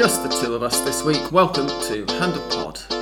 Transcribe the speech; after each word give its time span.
just 0.00 0.22
the 0.22 0.30
two 0.30 0.54
of 0.54 0.62
us 0.62 0.80
this 0.80 1.04
week. 1.04 1.30
Welcome 1.30 1.66
to 1.66 2.06
Hand 2.14 2.34
of 2.34 2.48
Pod. 2.48 2.99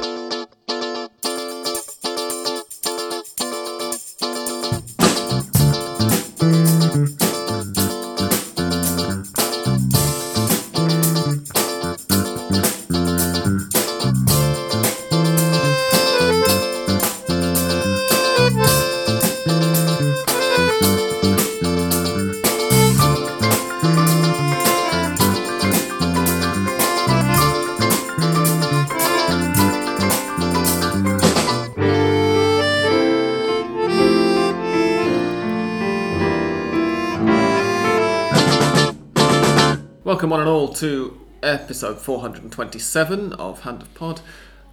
All 40.68 40.74
to 40.74 41.18
episode 41.42 41.98
427 41.98 43.32
of 43.32 43.62
Hand 43.62 43.80
of 43.80 43.95
Pod. 43.95 44.20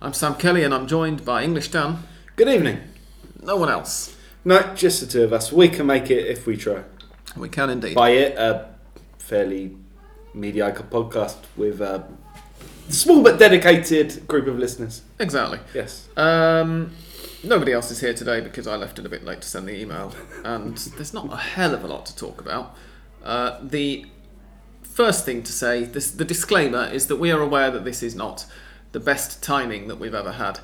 I'm 0.01 0.11
Sam 0.11 0.35
Kelly 0.35 0.65
and 0.65 0.73
I'm 0.73 0.87
joined 0.87 1.23
by 1.23 1.41
English 1.41 1.69
Dan. 1.69 1.99
Good 2.35 2.49
evening. 2.49 2.81
No 3.41 3.55
one 3.55 3.69
else. 3.69 4.13
No, 4.43 4.73
just 4.75 4.99
the 4.99 5.07
two 5.07 5.23
of 5.23 5.31
us. 5.31 5.53
We 5.53 5.69
can 5.69 5.85
make 5.85 6.11
it 6.11 6.27
if 6.27 6.45
we 6.45 6.57
try. 6.57 6.83
We 7.37 7.47
can 7.47 7.69
indeed. 7.69 7.95
By 7.95 8.09
it, 8.09 8.37
a 8.37 8.71
fairly 9.19 9.77
mediocre 10.33 10.83
podcast 10.83 11.37
with 11.55 11.79
a 11.79 12.05
small 12.89 13.23
but 13.23 13.39
dedicated 13.39 14.27
group 14.27 14.47
of 14.47 14.59
listeners. 14.59 15.01
Exactly. 15.17 15.59
Yes. 15.73 16.09
Um, 16.17 16.91
nobody 17.41 17.71
else 17.71 17.89
is 17.89 18.01
here 18.01 18.13
today 18.13 18.41
because 18.41 18.67
I 18.67 18.75
left 18.75 18.99
it 18.99 19.05
a 19.05 19.09
bit 19.09 19.23
late 19.23 19.39
to 19.39 19.47
send 19.47 19.65
the 19.65 19.79
email, 19.79 20.13
and 20.43 20.75
there's 20.75 21.13
not 21.13 21.31
a 21.31 21.37
hell 21.37 21.73
of 21.73 21.85
a 21.85 21.87
lot 21.87 22.05
to 22.07 22.15
talk 22.17 22.41
about. 22.41 22.75
Uh, 23.23 23.59
the 23.63 24.05
first 24.95 25.25
thing 25.25 25.43
to 25.43 25.51
say, 25.51 25.83
this, 25.83 26.09
the 26.09 26.23
disclaimer 26.23 26.85
is 26.85 27.07
that 27.07 27.17
we 27.17 27.29
are 27.29 27.41
aware 27.41 27.69
that 27.69 27.83
this 27.83 28.01
is 28.01 28.15
not 28.15 28.45
the 28.93 28.99
best 28.99 29.43
timing 29.43 29.89
that 29.89 29.97
we've 29.97 30.15
ever 30.15 30.31
had 30.31 30.61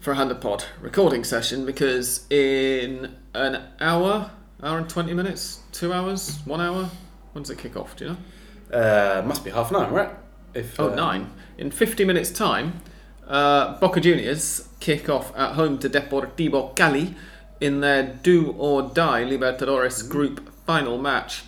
for 0.00 0.10
a 0.10 0.16
Hand 0.16 0.32
of 0.32 0.40
Pod 0.40 0.64
recording 0.80 1.22
session 1.22 1.64
because 1.64 2.26
in 2.28 3.14
an 3.34 3.62
hour, 3.80 4.32
hour 4.64 4.78
and 4.78 4.90
20 4.90 5.14
minutes, 5.14 5.60
two 5.70 5.92
hours, 5.92 6.40
one 6.44 6.60
hour, 6.60 6.90
when 7.32 7.44
does 7.44 7.50
it 7.50 7.58
kick 7.58 7.76
off? 7.76 7.94
Do 7.94 8.04
you 8.04 8.10
know? 8.10 8.76
Uh, 8.76 9.22
must 9.24 9.44
be 9.44 9.50
half 9.50 9.70
nine, 9.70 9.92
right? 9.92 10.10
If 10.54 10.78
Oh, 10.80 10.90
uh, 10.90 10.94
nine. 10.96 11.30
In 11.56 11.70
50 11.70 12.04
minutes' 12.04 12.32
time, 12.32 12.80
uh, 13.28 13.78
Boca 13.78 14.00
Juniors 14.00 14.68
kick 14.80 15.08
off 15.08 15.32
at 15.36 15.52
home 15.52 15.78
to 15.78 15.88
Deportivo 15.88 16.74
Cali 16.74 17.14
in 17.60 17.80
their 17.80 18.02
do 18.02 18.56
or 18.58 18.82
die 18.82 19.22
Libertadores 19.22 20.08
group 20.08 20.52
final 20.66 20.98
match, 20.98 21.44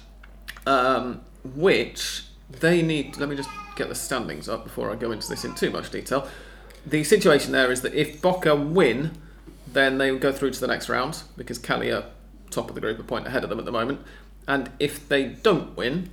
um, 0.65 1.23
which 1.45 2.25
they 2.51 2.83
need. 2.83 3.17
Let 3.17 3.29
me 3.29 3.37
just 3.37 3.51
get 3.77 3.89
the 3.89 3.95
standings 3.95 4.49
up 4.49 4.65
before 4.65 4.91
I 4.91 4.97
go 4.97 5.13
into 5.13 5.29
this 5.29 5.45
in 5.45 5.55
too 5.55 5.71
much 5.71 5.91
detail. 5.91 6.29
The 6.87 7.05
situation 7.05 7.53
there 7.53 7.71
is 7.71 7.83
that 7.83 7.95
if 7.95 8.21
Boca 8.23 8.57
win, 8.57 9.13
then 9.67 9.99
they 9.99 10.11
will 10.11 10.19
go 10.19 10.33
through 10.33 10.53
to 10.53 10.61
the 10.61 10.67
next 10.67 10.89
round 10.89 11.23
because 11.37 11.59
Cali 11.59 11.91
are 11.91 12.05
top 12.51 12.69
of 12.69 12.75
the 12.75 12.81
group, 12.81 12.99
a 12.99 13.03
point 13.03 13.27
ahead 13.27 13.45
of 13.45 13.51
them 13.51 13.59
at 13.59 13.65
the 13.65 13.73
moment. 13.73 14.01
And 14.49 14.71
if 14.79 15.09
they 15.09 15.25
don't 15.25 15.77
win, 15.77 16.11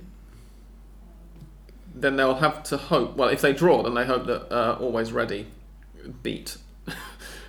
then 1.94 2.16
they'll 2.16 2.36
have 2.36 2.62
to 2.64 2.76
hope. 2.76 3.16
Well, 3.16 3.28
if 3.28 3.40
they 3.40 3.52
draw, 3.52 3.82
then 3.82 3.94
they 3.94 4.04
hope 4.04 4.26
that 4.26 4.52
uh, 4.52 4.78
Always 4.78 5.12
Ready 5.12 5.46
beat. 6.22 6.58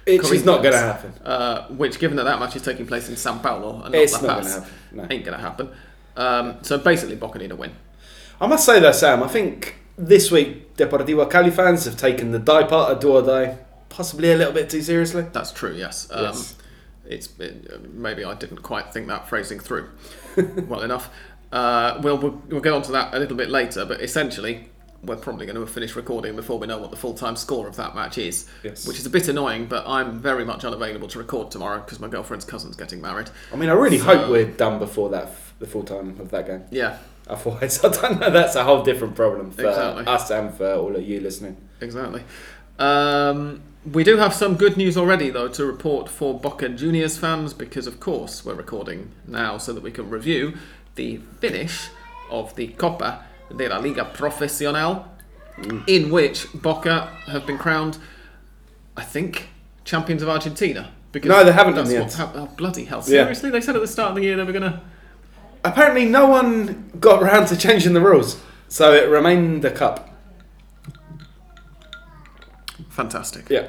It's 0.05 0.29
just 0.29 0.45
not 0.45 0.63
going 0.63 0.73
to 0.73 0.79
happen. 0.79 1.13
Uh, 1.23 1.67
which, 1.67 1.99
given 1.99 2.17
that 2.17 2.23
that 2.23 2.39
match 2.39 2.55
is 2.55 2.63
taking 2.63 2.87
place 2.87 3.09
in 3.09 3.15
Sao 3.15 3.37
Paulo 3.37 3.83
and 3.83 3.93
not 3.93 3.95
It's 3.95 4.13
La 4.13 4.21
not 4.21 4.41
going 4.41 4.45
to 4.45 4.51
happen. 4.51 4.73
No. 4.91 5.07
ain't 5.09 5.25
going 5.25 5.37
to 5.37 5.43
happen. 5.43 5.69
Um, 6.19 6.57
so 6.61 6.77
basically, 6.77 7.15
Boca 7.15 7.39
need 7.39 7.51
a 7.51 7.55
win. 7.55 7.71
I 8.41 8.47
must 8.47 8.65
say 8.65 8.79
though, 8.79 8.91
Sam, 8.91 9.23
I 9.23 9.27
think 9.27 9.75
this 9.97 10.31
week 10.31 10.75
Deportivo 10.75 11.29
Cali 11.29 11.49
fans 11.51 11.85
have 11.85 11.97
taken 11.97 12.31
the 12.31 12.39
die 12.39 12.63
part 12.63 12.91
of 13.03 13.25
die 13.25 13.57
possibly 13.89 14.31
a 14.31 14.37
little 14.37 14.53
bit 14.53 14.69
too 14.69 14.81
seriously. 14.81 15.25
That's 15.33 15.51
true. 15.51 15.73
Yes. 15.73 16.07
Um, 16.11 16.25
Yes. 16.25 16.55
It's 17.05 17.39
it, 17.39 17.91
maybe 17.93 18.23
I 18.23 18.35
didn't 18.35 18.61
quite 18.61 18.93
think 18.93 19.07
that 19.07 19.27
phrasing 19.27 19.59
through 19.59 19.89
well 20.67 20.81
enough. 20.81 21.09
Uh, 21.51 21.99
we'll, 22.03 22.17
we'll 22.17 22.39
we'll 22.49 22.61
get 22.61 22.73
onto 22.73 22.91
that 22.91 23.13
a 23.15 23.19
little 23.19 23.35
bit 23.37 23.49
later, 23.49 23.85
but 23.85 24.01
essentially. 24.01 24.69
We're 25.01 25.15
probably 25.15 25.45
going 25.45 25.55
to 25.55 25.61
have 25.61 25.69
finished 25.69 25.95
recording 25.95 26.35
before 26.35 26.59
we 26.59 26.67
know 26.67 26.77
what 26.77 26.91
the 26.91 26.97
full 26.97 27.13
time 27.13 27.37
score 27.37 27.69
of 27.69 27.77
that 27.77 27.95
match 27.95 28.17
is, 28.17 28.49
Yes. 28.63 28.85
which 28.85 28.99
is 28.99 29.05
a 29.05 29.09
bit 29.09 29.29
annoying. 29.29 29.67
But 29.67 29.87
I'm 29.87 30.19
very 30.19 30.43
much 30.43 30.65
unavailable 30.65 31.07
to 31.07 31.19
record 31.19 31.51
tomorrow 31.51 31.79
because 31.79 32.01
my 32.01 32.09
girlfriend's 32.09 32.43
cousin's 32.43 32.75
getting 32.75 32.99
married. 32.99 33.29
I 33.53 33.55
mean, 33.55 33.69
I 33.69 33.73
really 33.75 33.97
So- 33.97 34.03
hope 34.03 34.29
we're 34.29 34.51
done 34.51 34.77
before 34.77 35.09
that, 35.11 35.31
the 35.59 35.67
full 35.67 35.83
time 35.83 36.19
of 36.19 36.31
that 36.31 36.47
game. 36.47 36.63
Yeah, 36.71 36.97
Otherwise, 37.27 37.83
I 37.83 37.89
don't 37.89 38.19
know. 38.19 38.29
That's 38.31 38.55
a 38.55 38.63
whole 38.63 38.81
different 38.83 39.15
problem 39.15 39.51
for 39.51 39.67
Exactly. 39.67 40.05
us 40.07 40.29
and 40.31 40.53
for 40.53 40.73
all 40.73 40.95
of 40.95 41.07
you 41.07 41.19
listening. 41.19 41.57
Exactly. 41.81 42.23
Um, 42.79 43.61
we 43.91 44.03
do 44.03 44.17
have 44.17 44.33
some 44.33 44.55
good 44.55 44.77
news 44.77 44.97
already, 44.97 45.29
though, 45.29 45.47
to 45.49 45.65
report 45.65 46.09
for 46.09 46.37
Boca 46.39 46.69
Juniors 46.69 47.17
fans 47.17 47.53
because, 47.53 47.87
of 47.87 47.99
course, 47.99 48.43
we're 48.45 48.55
recording 48.55 49.11
now 49.27 49.57
so 49.57 49.73
that 49.73 49.83
we 49.83 49.91
can 49.91 50.09
review 50.09 50.53
the 50.95 51.17
finish 51.39 51.89
of 52.29 52.55
the 52.55 52.67
Copa 52.67 53.23
de 53.55 53.67
la 53.67 53.77
Liga 53.79 54.05
Profesional, 54.05 55.05
in 55.87 56.09
which 56.09 56.47
Boca 56.53 57.07
have 57.27 57.45
been 57.45 57.57
crowned, 57.57 57.97
I 58.95 59.03
think, 59.03 59.49
champions 59.83 60.21
of 60.21 60.29
Argentina. 60.29 60.91
Because 61.11 61.29
No, 61.29 61.43
they 61.43 61.51
haven't 61.51 61.73
done 61.75 61.89
yet. 61.89 62.03
what 62.15 62.31
oh, 62.35 62.49
bloody 62.55 62.85
hell! 62.85 62.99
Yeah. 62.99 63.23
Seriously, 63.23 63.49
they 63.49 63.61
said 63.61 63.75
at 63.75 63.81
the 63.81 63.87
start 63.87 64.09
of 64.11 64.15
the 64.15 64.21
year 64.23 64.35
they 64.37 64.43
were 64.43 64.51
gonna. 64.53 64.81
Apparently, 65.63 66.05
no 66.05 66.25
one 66.27 66.91
got 66.99 67.21
around 67.21 67.47
to 67.47 67.57
changing 67.57 67.93
the 67.93 68.01
rules, 68.01 68.41
so 68.67 68.93
it 68.93 69.09
remained 69.09 69.65
a 69.65 69.71
cup. 69.71 70.09
Fantastic. 72.89 73.49
Yeah. 73.49 73.67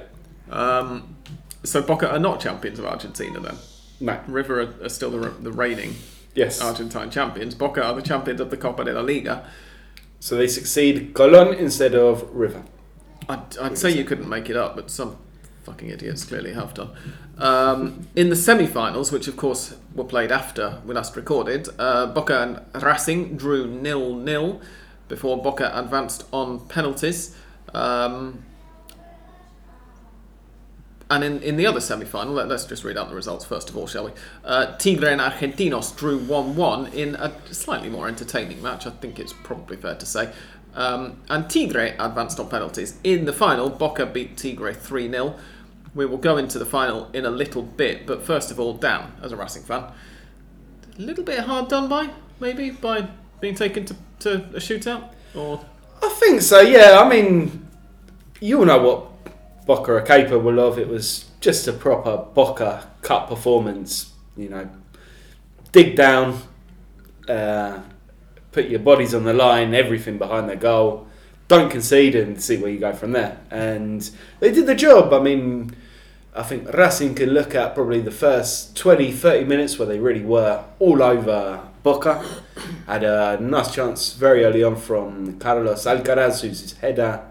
Um, 0.51 1.17
so 1.63 1.83
Boca 1.83 2.11
are 2.11 2.19
not 2.19 2.41
champions 2.41 2.79
of 2.79 2.87
Argentina 2.87 3.39
then. 3.41 3.57
No. 4.01 4.21
River 4.27 4.61
are, 4.61 4.85
are 4.85 4.89
still 4.89 5.11
the, 5.11 5.31
the 5.31 5.53
reigning 5.53 5.95
Yes. 6.35 6.61
Argentine 6.61 7.11
champions. 7.11 7.55
Boca 7.55 7.83
are 7.85 7.95
the 7.95 8.03
champions 8.03 8.41
of 8.41 8.51
the 8.51 8.57
Copa 8.57 8.85
de 8.85 8.93
la 8.93 9.01
Liga. 9.01 9.49
So 10.21 10.37
they 10.37 10.47
succeed 10.49 11.13
Colon 11.15 11.55
instead 11.55 11.95
of 11.95 12.29
River. 12.31 12.63
I'd, 13.29 13.59
I'd 13.59 13.79
say 13.79 13.91
you 13.91 14.05
couldn't 14.05 14.29
make 14.29 14.49
it 14.49 14.57
up, 14.57 14.77
but 14.77 14.91
some 14.91 15.17
fucking 15.71 15.91
idiots 15.91 16.25
clearly 16.25 16.53
have 16.53 16.75
done. 16.75 16.91
Um, 17.39 18.09
in 18.17 18.29
the 18.29 18.37
semi-finals, 18.37 19.13
which 19.13 19.29
of 19.29 19.37
course 19.37 19.77
were 19.95 20.05
played 20.05 20.33
after 20.33 20.81
we 20.85 20.95
last 20.95 21.17
recorded, 21.17 21.69
uh, 21.79 22.07
Boca 22.07 22.65
and 22.75 22.83
Racing 22.83 23.37
drew 23.37 23.67
nil-nil 23.67 24.61
before 25.09 25.41
Boca 25.43 25.71
advanced 25.75 26.27
on 26.33 26.67
penalties. 26.69 27.37
Um, 27.73 28.45
and 31.09 31.25
in, 31.25 31.43
in 31.43 31.57
the 31.57 31.67
other 31.67 31.81
semi-final, 31.81 32.35
let, 32.35 32.51
us 32.51 32.67
just 32.67 32.85
read 32.85 32.97
out 32.97 33.09
the 33.09 33.17
results 33.17 33.45
first 33.45 33.69
of 33.71 33.77
all, 33.77 33.87
shall 33.87 34.05
we? 34.07 34.13
Uh, 34.45 34.77
Tigre 34.77 35.09
and 35.09 35.21
Argentinos 35.21 35.97
drew 35.97 36.21
1-1 36.21 36.93
in 36.95 37.15
a 37.17 37.33
slightly 37.53 37.89
more 37.89 38.07
entertaining 38.07 38.63
match, 38.63 38.87
I 38.87 38.91
think 38.91 39.19
it's 39.19 39.33
probably 39.33 39.77
fair 39.77 39.95
to 39.97 40.07
say. 40.07 40.33
Um, 40.75 41.21
and 41.29 41.51
Tigre 41.51 41.97
advanced 41.99 42.39
on 42.39 42.49
penalties. 42.49 42.99
In 43.03 43.25
the 43.25 43.33
final, 43.33 43.69
Boca 43.71 44.07
beat 44.07 44.37
Tigre 44.37 44.73
3-0. 44.73 45.37
We 45.95 46.07
will 46.07 46.19
go 46.19 46.37
into 46.37 46.59
the 46.59 46.67
final 46.67 47.11
in 47.13 47.27
a 47.27 47.31
little 47.31 47.63
bit, 47.63 48.07
but 48.07 48.23
first 48.25 48.51
of 48.51 48.61
all, 48.61 48.75
Dan, 48.75 49.13
as 49.23 49.33
a 49.33 49.37
Racing 49.37 49.65
fan, 49.65 49.83
a 49.83 51.01
little 51.01 51.25
bit 51.25 51.41
hard 51.41 51.69
done 51.69 51.89
by, 51.89 52.11
maybe, 52.39 52.71
by 52.71 53.09
being 53.41 53.55
taken 53.55 53.85
to, 53.87 53.97
to 54.21 54.35
a 54.55 54.61
shootout? 54.61 55.13
Or 55.35 55.65
I 56.03 56.09
think 56.11 56.43
so, 56.43 56.61
yeah. 56.61 57.01
I 57.01 57.09
mean, 57.09 57.67
you 58.41 58.59
all 58.59 58.67
know 58.67 58.83
what 58.83 59.67
Boca 59.67 59.93
are 59.93 60.03
capable 60.03 60.61
of. 60.61 60.79
It 60.79 60.89
was 60.89 61.27
just 61.41 61.67
a 61.69 61.73
proper 61.73 62.19
Boca 62.35 62.89
Cup 63.03 63.29
performance. 63.29 64.13
You 64.37 64.49
know, 64.49 64.71
dig 65.73 65.97
down, 65.97 66.41
uh, 67.29 67.81
put 68.53 68.69
your 68.69 68.81
bodies 68.81 69.15
on 69.15 69.25
the 69.25 69.33
line, 69.35 69.75
everything 69.75 70.19
behind 70.19 70.49
the 70.49 70.57
goal. 70.57 71.07
Don't 71.49 71.71
concede 71.71 72.15
and 72.15 72.41
see 72.41 72.57
where 72.59 72.71
you 72.71 72.79
go 72.79 72.93
from 72.93 73.13
there. 73.13 73.39
And 73.51 74.09
they 74.39 74.53
did 74.53 74.67
the 74.67 74.75
job. 74.75 75.13
I 75.13 75.21
mean, 75.21 75.75
I 76.35 76.45
think 76.45 76.73
Racing 76.73 77.17
can 77.17 77.31
look 77.31 77.57
at 77.57 77.75
probably 77.75 78.01
the 78.01 78.13
first 78.13 78.77
20, 78.77 79.11
30 79.11 79.45
minutes 79.47 79.79
where 79.79 79.89
they 79.89 79.99
really 79.99 80.23
were 80.23 80.65
all 80.79 81.03
over 81.03 81.61
Boca. 81.83 82.25
Had 82.87 83.03
a 83.03 83.39
nice 83.41 83.75
chance 83.75 84.13
very 84.13 84.45
early 84.45 84.63
on 84.63 84.77
from 84.77 85.41
Carlos 85.41 85.87
Alcaraz, 85.87 86.43
who's 86.43 86.61
his 86.61 86.73
header. 86.75 87.27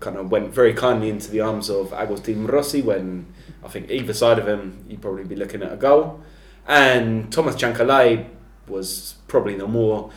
Kind 0.00 0.18
of 0.18 0.30
went 0.30 0.52
very 0.52 0.74
kindly 0.74 1.08
into 1.08 1.30
the 1.30 1.40
arms 1.40 1.70
of 1.70 1.94
Agustin 1.94 2.46
Rossi 2.46 2.82
when 2.82 3.26
I 3.64 3.68
think 3.68 3.90
either 3.90 4.12
side 4.12 4.38
of 4.38 4.46
him, 4.46 4.84
you'd 4.86 5.00
probably 5.00 5.24
be 5.24 5.36
looking 5.36 5.62
at 5.62 5.72
a 5.72 5.76
goal. 5.76 6.20
And 6.68 7.32
Thomas 7.32 7.56
Chancalay 7.56 8.26
was 8.68 9.14
probably 9.28 9.56
the 9.56 9.66
more 9.66 10.10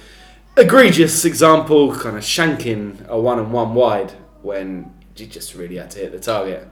egregious 0.58 1.24
example, 1.24 1.96
kind 1.96 2.18
of 2.18 2.24
shanking 2.24 3.08
a 3.08 3.18
one 3.18 3.40
and 3.40 3.54
one 3.54 3.74
wide 3.74 4.12
when 4.42 4.94
you 5.16 5.26
just 5.26 5.56
really 5.56 5.78
had 5.78 5.92
to 5.92 6.00
hit 6.00 6.12
the 6.12 6.20
target. 6.20 6.68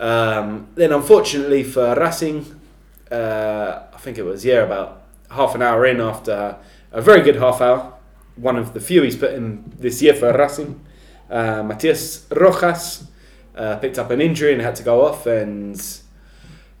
Um, 0.00 0.68
then, 0.76 0.92
unfortunately 0.92 1.62
for 1.62 1.94
Racing, 1.94 2.58
uh, 3.12 3.82
I 3.92 3.98
think 3.98 4.16
it 4.16 4.22
was 4.22 4.44
yeah 4.44 4.62
about 4.62 5.02
half 5.30 5.54
an 5.54 5.60
hour 5.60 5.84
in 5.84 6.00
after 6.00 6.56
a 6.90 7.02
very 7.02 7.20
good 7.20 7.36
half 7.36 7.60
hour, 7.60 7.92
one 8.36 8.56
of 8.56 8.72
the 8.72 8.80
few 8.80 9.02
he's 9.02 9.16
put 9.16 9.34
in 9.34 9.72
this 9.78 10.00
year 10.00 10.14
for 10.14 10.32
Racing. 10.32 10.80
Uh, 11.28 11.62
Matias 11.62 12.26
Rojas 12.30 13.04
uh, 13.54 13.76
picked 13.76 13.98
up 13.98 14.10
an 14.10 14.22
injury 14.22 14.54
and 14.54 14.62
had 14.62 14.74
to 14.76 14.82
go 14.82 15.04
off, 15.04 15.26
and 15.26 15.78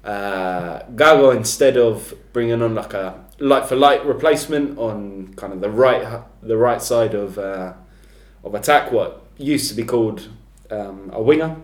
uh, 0.02 0.80
Gago 0.94 1.36
instead 1.36 1.76
of 1.76 2.14
bringing 2.32 2.62
on 2.62 2.74
like 2.74 2.94
a 2.94 3.22
light 3.38 3.66
for 3.66 3.76
light 3.76 4.04
replacement 4.06 4.78
on 4.78 5.34
kind 5.34 5.52
of 5.52 5.60
the 5.60 5.70
right 5.70 6.22
the 6.42 6.56
right 6.56 6.80
side 6.80 7.14
of 7.14 7.38
uh, 7.38 7.74
of 8.42 8.54
attack, 8.54 8.90
what 8.90 9.26
used 9.36 9.68
to 9.68 9.74
be 9.74 9.84
called 9.84 10.28
um, 10.70 11.10
a 11.12 11.22
winger, 11.22 11.56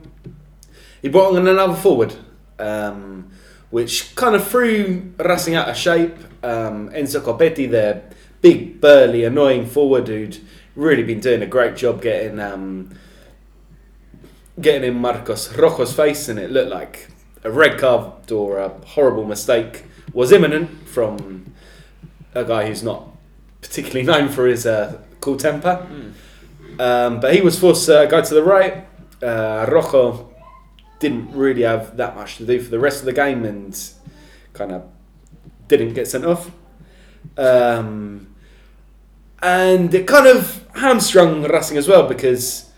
he 1.07 1.13
brought 1.13 1.37
on 1.37 1.47
another 1.47 1.77
forward, 1.77 2.17
um, 2.59 3.31
which 3.71 4.17
kind 4.17 4.35
of 4.35 4.45
threw 4.45 5.13
Racing 5.19 5.55
out 5.55 5.69
of 5.69 5.77
shape. 5.77 6.17
Um, 6.43 6.91
Enzo 6.91 7.21
Copetti, 7.21 7.71
their 7.71 8.11
big, 8.41 8.81
burly, 8.81 9.23
annoying 9.23 9.67
forward 9.67 10.09
who'd 10.09 10.39
really 10.75 11.05
been 11.05 11.21
doing 11.21 11.43
a 11.43 11.47
great 11.47 11.77
job 11.77 12.03
getting 12.03 12.41
um, 12.41 12.91
getting 14.61 14.83
in 14.83 14.97
Marcos 14.97 15.57
Rojo's 15.57 15.93
face, 15.93 16.29
and 16.29 16.41
it 16.41 16.51
looked 16.51 16.71
like 16.71 17.09
a 17.45 17.53
red 17.53 17.79
card 17.79 18.33
or 18.33 18.59
a 18.59 18.71
horrible 18.87 19.25
mistake 19.25 19.85
was 20.13 20.33
imminent 20.33 20.89
from 20.89 21.53
a 22.35 22.45
guy 22.45 22.67
who's 22.67 22.83
not 22.83 23.07
particularly 23.61 24.03
known 24.11 24.29
for 24.29 24.45
his 24.45 24.67
uh, 24.67 25.01
cool 25.21 25.37
temper. 25.37 25.87
Um, 26.81 27.21
but 27.21 27.33
he 27.33 27.43
was 27.43 27.57
forced 27.57 27.87
to 27.87 28.09
go 28.11 28.21
to 28.21 28.35
the 28.35 28.43
right. 28.43 28.89
Uh, 29.23 29.67
Rojo 29.71 30.33
didn't 30.99 31.33
really 31.33 31.63
have 31.63 31.97
that 31.97 32.15
much 32.15 32.37
to 32.39 32.47
do 32.47 32.61
for 32.61 32.71
the 32.71 32.79
rest 32.79 33.01
of 33.01 33.07
the 33.07 33.13
game 33.13 33.45
and 33.45 33.79
kind 34.53 34.73
of 34.73 34.85
didn't 35.69 35.95
get 35.95 36.09
sent 36.09 36.25
off. 36.25 36.51
Um, 37.37 38.35
and 39.43 39.95
it 39.95 40.07
kind 40.07 40.27
of 40.27 40.65
hamstrung 40.75 41.43
Racing 41.43 41.77
as 41.77 41.89
well 41.89 42.09
because 42.09 42.71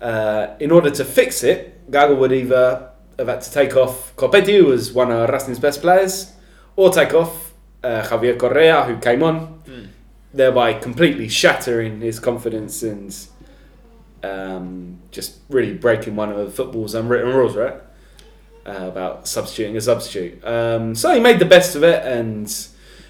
uh, 0.00 0.48
in 0.60 0.70
order 0.70 0.90
to 0.90 1.04
fix 1.04 1.42
it, 1.42 1.90
Gago 1.90 2.16
would 2.18 2.32
either 2.32 2.90
have 3.18 3.28
had 3.28 3.40
to 3.42 3.50
take 3.50 3.76
off 3.76 4.14
Copetti, 4.16 4.58
who 4.58 4.66
was 4.66 4.92
one 4.92 5.10
of 5.10 5.28
Racing's 5.28 5.58
best 5.58 5.80
players, 5.80 6.32
or 6.76 6.90
take 6.90 7.14
off 7.14 7.54
uh, 7.82 8.02
Javier 8.02 8.38
Correa, 8.38 8.84
who 8.84 8.96
came 8.98 9.22
on, 9.22 9.62
thereby 10.32 10.74
completely 10.74 11.28
shattering 11.28 12.00
his 12.00 12.18
confidence 12.20 12.82
and 12.82 13.16
um, 14.22 14.98
just 15.10 15.38
really 15.48 15.74
breaking 15.74 16.16
one 16.16 16.30
of 16.30 16.54
football's 16.54 16.94
unwritten 16.94 17.32
rules, 17.34 17.56
right? 17.56 17.80
Uh, 18.66 18.88
about 18.88 19.28
substituting 19.28 19.76
a 19.76 19.80
substitute. 19.80 20.44
Um, 20.44 20.94
so 20.94 21.14
he 21.14 21.20
made 21.20 21.38
the 21.38 21.44
best 21.44 21.76
of 21.76 21.84
it, 21.84 22.04
and 22.04 22.50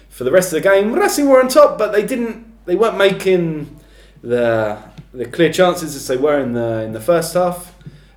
for 0.09 0.23
the 0.23 0.31
rest 0.31 0.53
of 0.53 0.61
the 0.61 0.69
game, 0.69 0.93
Racing 0.93 1.27
were 1.27 1.41
on 1.41 1.47
top, 1.47 1.77
but 1.77 1.91
they 1.91 2.05
didn't. 2.05 2.45
They 2.65 2.75
weren't 2.75 2.97
making 2.97 3.79
the 4.21 4.77
the 5.13 5.25
clear 5.25 5.51
chances 5.51 5.95
as 5.95 6.07
they 6.07 6.17
were 6.17 6.39
in 6.39 6.53
the 6.53 6.83
in 6.83 6.91
the 6.93 6.99
first 6.99 7.33
half. 7.33 7.73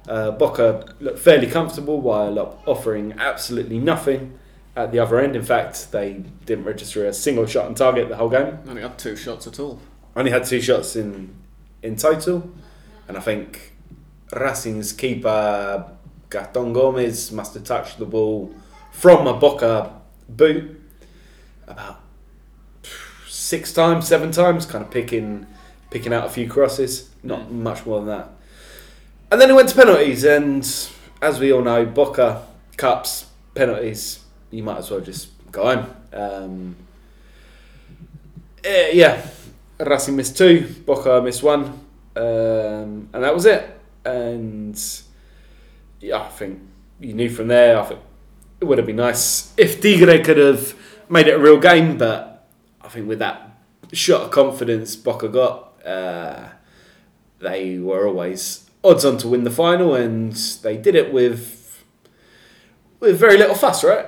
Uh, 0.08 0.32
Boca 0.32 0.92
looked 1.00 1.18
fairly 1.20 1.46
comfortable 1.46 2.00
while 2.00 2.58
offering 2.66 3.14
absolutely 3.18 3.78
nothing 3.78 4.38
at 4.74 4.92
the 4.92 4.98
other 4.98 5.20
end. 5.20 5.36
In 5.36 5.42
fact, 5.42 5.92
they 5.92 6.24
didn't 6.46 6.64
register 6.64 7.06
a 7.06 7.12
single 7.12 7.46
shot 7.46 7.66
on 7.66 7.74
target 7.74 8.08
the 8.08 8.16
whole 8.16 8.28
game. 8.28 8.58
Only 8.68 8.82
had 8.82 8.98
two 8.98 9.14
shots 9.16 9.46
at 9.46 9.60
all. 9.60 9.80
Only 10.16 10.30
had 10.30 10.44
two 10.44 10.60
shots 10.60 10.96
in 10.96 11.34
in 11.82 11.96
total, 11.96 12.50
and 13.10 13.18
I 13.18 13.20
think 13.20 13.72
Racing's 14.32 14.92
keeper 14.92 15.84
Gaston 16.30 16.72
Gomez 16.72 17.32
must 17.32 17.54
have 17.54 17.64
touched 17.64 17.98
the 17.98 18.04
ball 18.04 18.54
from 18.92 19.26
a 19.26 19.34
Boca 19.34 20.00
boot 20.28 20.80
about 21.66 22.00
six 23.26 23.72
times, 23.72 24.06
seven 24.06 24.30
times, 24.30 24.64
kind 24.64 24.84
of 24.84 24.92
picking 24.92 25.44
picking 25.90 26.12
out 26.12 26.24
a 26.24 26.30
few 26.30 26.48
crosses, 26.48 27.10
not 27.24 27.50
much 27.50 27.84
more 27.84 27.98
than 27.98 28.06
that. 28.06 28.28
And 29.32 29.40
then 29.40 29.50
it 29.50 29.54
went 29.54 29.68
to 29.70 29.74
penalties, 29.74 30.22
and 30.22 30.64
as 31.20 31.40
we 31.40 31.52
all 31.52 31.62
know, 31.62 31.84
Boca 31.84 32.46
cups 32.76 33.26
penalties. 33.56 34.20
You 34.52 34.62
might 34.62 34.78
as 34.78 34.88
well 34.88 35.00
just 35.00 35.30
go 35.50 35.64
home. 35.64 35.94
Um, 36.12 36.76
eh, 38.62 38.90
yeah, 38.92 39.26
Racing 39.80 40.14
missed 40.14 40.38
two, 40.38 40.72
Boca 40.86 41.20
missed 41.20 41.42
one, 41.42 41.89
um, 42.16 43.08
and 43.12 43.24
that 43.24 43.34
was 43.34 43.46
it. 43.46 43.78
And 44.04 44.80
yeah, 46.00 46.22
I 46.22 46.28
think 46.28 46.60
you 46.98 47.14
knew 47.14 47.30
from 47.30 47.48
there. 47.48 47.78
I 47.78 47.84
think 47.84 48.00
it 48.60 48.64
would 48.64 48.78
have 48.78 48.86
been 48.86 48.96
nice 48.96 49.54
if 49.56 49.80
Tigre 49.80 50.22
could 50.22 50.36
have 50.36 50.74
made 51.08 51.26
it 51.26 51.34
a 51.34 51.38
real 51.38 51.58
game, 51.58 51.98
but 51.98 52.48
I 52.80 52.88
think 52.88 53.08
with 53.08 53.18
that 53.18 53.50
shot 53.92 54.22
of 54.22 54.30
confidence 54.30 54.96
Boca 54.96 55.28
got, 55.28 55.72
uh, 55.84 56.48
they 57.40 57.78
were 57.78 58.06
always 58.06 58.70
odds 58.84 59.04
on 59.04 59.18
to 59.18 59.28
win 59.28 59.44
the 59.44 59.50
final, 59.50 59.94
and 59.94 60.32
they 60.62 60.76
did 60.76 60.94
it 60.94 61.12
with 61.12 61.84
with 63.00 63.18
very 63.18 63.38
little 63.38 63.54
fuss, 63.54 63.82
right? 63.82 64.06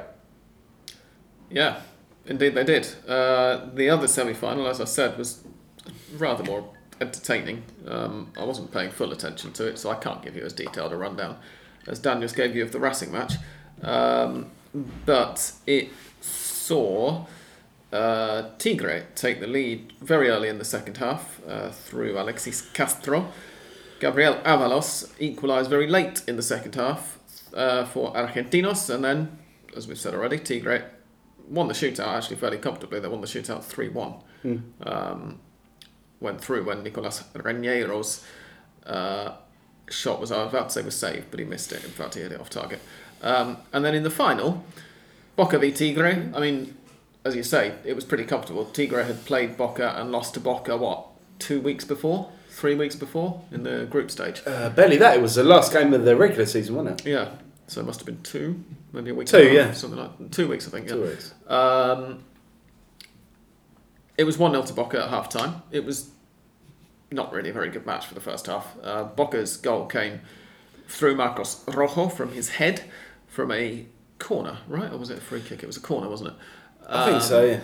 Yeah, 1.50 1.80
indeed 2.26 2.54
they 2.54 2.64
did. 2.64 2.88
Uh, 3.08 3.66
the 3.74 3.90
other 3.90 4.06
semi 4.06 4.34
final, 4.34 4.66
as 4.66 4.80
I 4.80 4.84
said, 4.84 5.18
was 5.18 5.44
rather 6.16 6.44
more 6.44 6.68
entertaining. 7.02 7.64
Um, 7.86 8.32
I 8.38 8.44
wasn't 8.44 8.72
paying 8.72 8.90
full 8.90 9.12
attention 9.12 9.52
to 9.52 9.66
it, 9.66 9.78
so 9.78 9.90
I 9.90 9.96
can't 9.96 10.22
give 10.22 10.34
you 10.34 10.42
as 10.42 10.54
detailed 10.54 10.92
a 10.92 10.96
rundown 10.96 11.36
as 11.86 11.98
Dan 11.98 12.20
just 12.20 12.36
gave 12.36 12.54
you 12.54 12.62
of 12.62 12.72
the 12.72 12.80
Racing 12.80 13.12
match. 13.12 13.34
Um, 13.82 14.50
but 15.04 15.52
it 15.66 15.90
saw 16.20 17.26
uh, 17.92 18.50
Tigre 18.58 19.06
take 19.14 19.40
the 19.40 19.46
lead 19.46 19.92
very 20.00 20.28
early 20.28 20.48
in 20.48 20.58
the 20.58 20.64
second 20.64 20.98
half 20.98 21.40
uh, 21.46 21.70
through 21.70 22.18
Alexis 22.18 22.62
Castro. 22.72 23.32
Gabriel 24.00 24.34
Avalos 24.44 25.12
equalised 25.18 25.70
very 25.70 25.86
late 25.86 26.22
in 26.26 26.36
the 26.36 26.42
second 26.42 26.74
half 26.74 27.18
uh, 27.54 27.84
for 27.84 28.12
Argentinos, 28.14 28.92
and 28.92 29.04
then, 29.04 29.38
as 29.76 29.86
we've 29.86 29.98
said 29.98 30.14
already, 30.14 30.38
Tigre 30.38 30.84
won 31.48 31.68
the 31.68 31.74
shootout 31.74 32.08
actually 32.08 32.36
fairly 32.36 32.58
comfortably. 32.58 32.98
They 32.98 33.08
won 33.08 33.20
the 33.20 33.26
shootout 33.26 33.62
3 33.62 33.88
1. 33.88 34.14
Um, 34.82 35.40
went 36.22 36.40
through 36.40 36.64
when 36.64 36.82
Nicolas 36.82 37.24
Reniero's 37.34 38.24
uh, 38.86 39.32
shot 39.90 40.20
was, 40.20 40.32
I 40.32 40.44
was 40.44 40.52
about 40.52 40.68
to 40.68 40.74
say 40.74 40.82
was 40.82 40.96
saved, 40.96 41.26
but 41.30 41.40
he 41.40 41.46
missed 41.46 41.72
it. 41.72 41.84
In 41.84 41.90
fact, 41.90 42.14
he 42.14 42.20
hit 42.20 42.32
it 42.32 42.40
off 42.40 42.50
target. 42.50 42.80
Um, 43.22 43.58
and 43.72 43.84
then 43.84 43.94
in 43.94 44.02
the 44.02 44.10
final, 44.10 44.64
Boca 45.36 45.58
v 45.58 45.70
Tigre. 45.70 46.30
I 46.34 46.40
mean, 46.40 46.76
as 47.24 47.36
you 47.36 47.42
say, 47.42 47.74
it 47.84 47.94
was 47.94 48.04
pretty 48.04 48.24
comfortable. 48.24 48.64
Tigre 48.64 49.04
had 49.04 49.24
played 49.24 49.56
Boca 49.56 49.94
and 49.96 50.10
lost 50.10 50.34
to 50.34 50.40
Boca, 50.40 50.76
what, 50.76 51.06
two 51.38 51.60
weeks 51.60 51.84
before? 51.84 52.30
Three 52.50 52.74
weeks 52.74 52.94
before 52.96 53.40
in 53.50 53.62
the 53.62 53.86
group 53.86 54.10
stage? 54.10 54.42
Uh, 54.46 54.70
barely 54.70 54.98
that. 54.98 55.16
It 55.16 55.22
was 55.22 55.36
the 55.36 55.44
last 55.44 55.72
game 55.72 55.94
of 55.94 56.04
the 56.04 56.16
regular 56.16 56.46
season, 56.46 56.74
wasn't 56.74 57.00
it? 57.00 57.06
Yeah. 57.06 57.30
So 57.66 57.80
it 57.80 57.84
must 57.84 58.00
have 58.00 58.06
been 58.06 58.20
two, 58.22 58.62
maybe 58.92 59.10
a 59.10 59.14
week. 59.14 59.28
Two, 59.28 59.38
and 59.38 59.46
a 59.46 59.48
half, 59.48 59.68
yeah. 59.68 59.72
Something 59.72 59.98
like 59.98 60.30
Two 60.30 60.48
weeks, 60.48 60.68
I 60.68 60.70
think. 60.70 60.88
Yeah. 60.88 60.94
Two 60.94 61.02
weeks. 61.02 61.34
Um, 61.46 62.24
it 64.22 64.24
was 64.24 64.38
1 64.38 64.52
0 64.52 64.62
to 64.62 64.72
Boca 64.72 65.02
at 65.02 65.08
half 65.10 65.28
time. 65.28 65.62
It 65.72 65.84
was 65.84 66.10
not 67.10 67.32
really 67.32 67.50
a 67.50 67.52
very 67.52 67.68
good 67.70 67.84
match 67.84 68.06
for 68.06 68.14
the 68.14 68.20
first 68.20 68.46
half. 68.46 68.68
Uh, 68.82 69.02
Boca's 69.04 69.56
goal 69.56 69.86
came 69.86 70.20
through 70.86 71.16
Marcos 71.16 71.64
Rojo 71.66 72.08
from 72.08 72.32
his 72.32 72.50
head 72.50 72.84
from 73.26 73.50
a 73.50 73.84
corner, 74.20 74.58
right? 74.68 74.92
Or 74.92 74.96
was 74.98 75.10
it 75.10 75.18
a 75.18 75.20
free 75.20 75.40
kick? 75.40 75.64
It 75.64 75.66
was 75.66 75.76
a 75.76 75.80
corner, 75.80 76.08
wasn't 76.08 76.30
it? 76.30 76.34
I 76.88 77.04
think 77.04 77.16
Um, 77.16 77.22
so. 77.22 77.44
Yeah, 77.44 77.60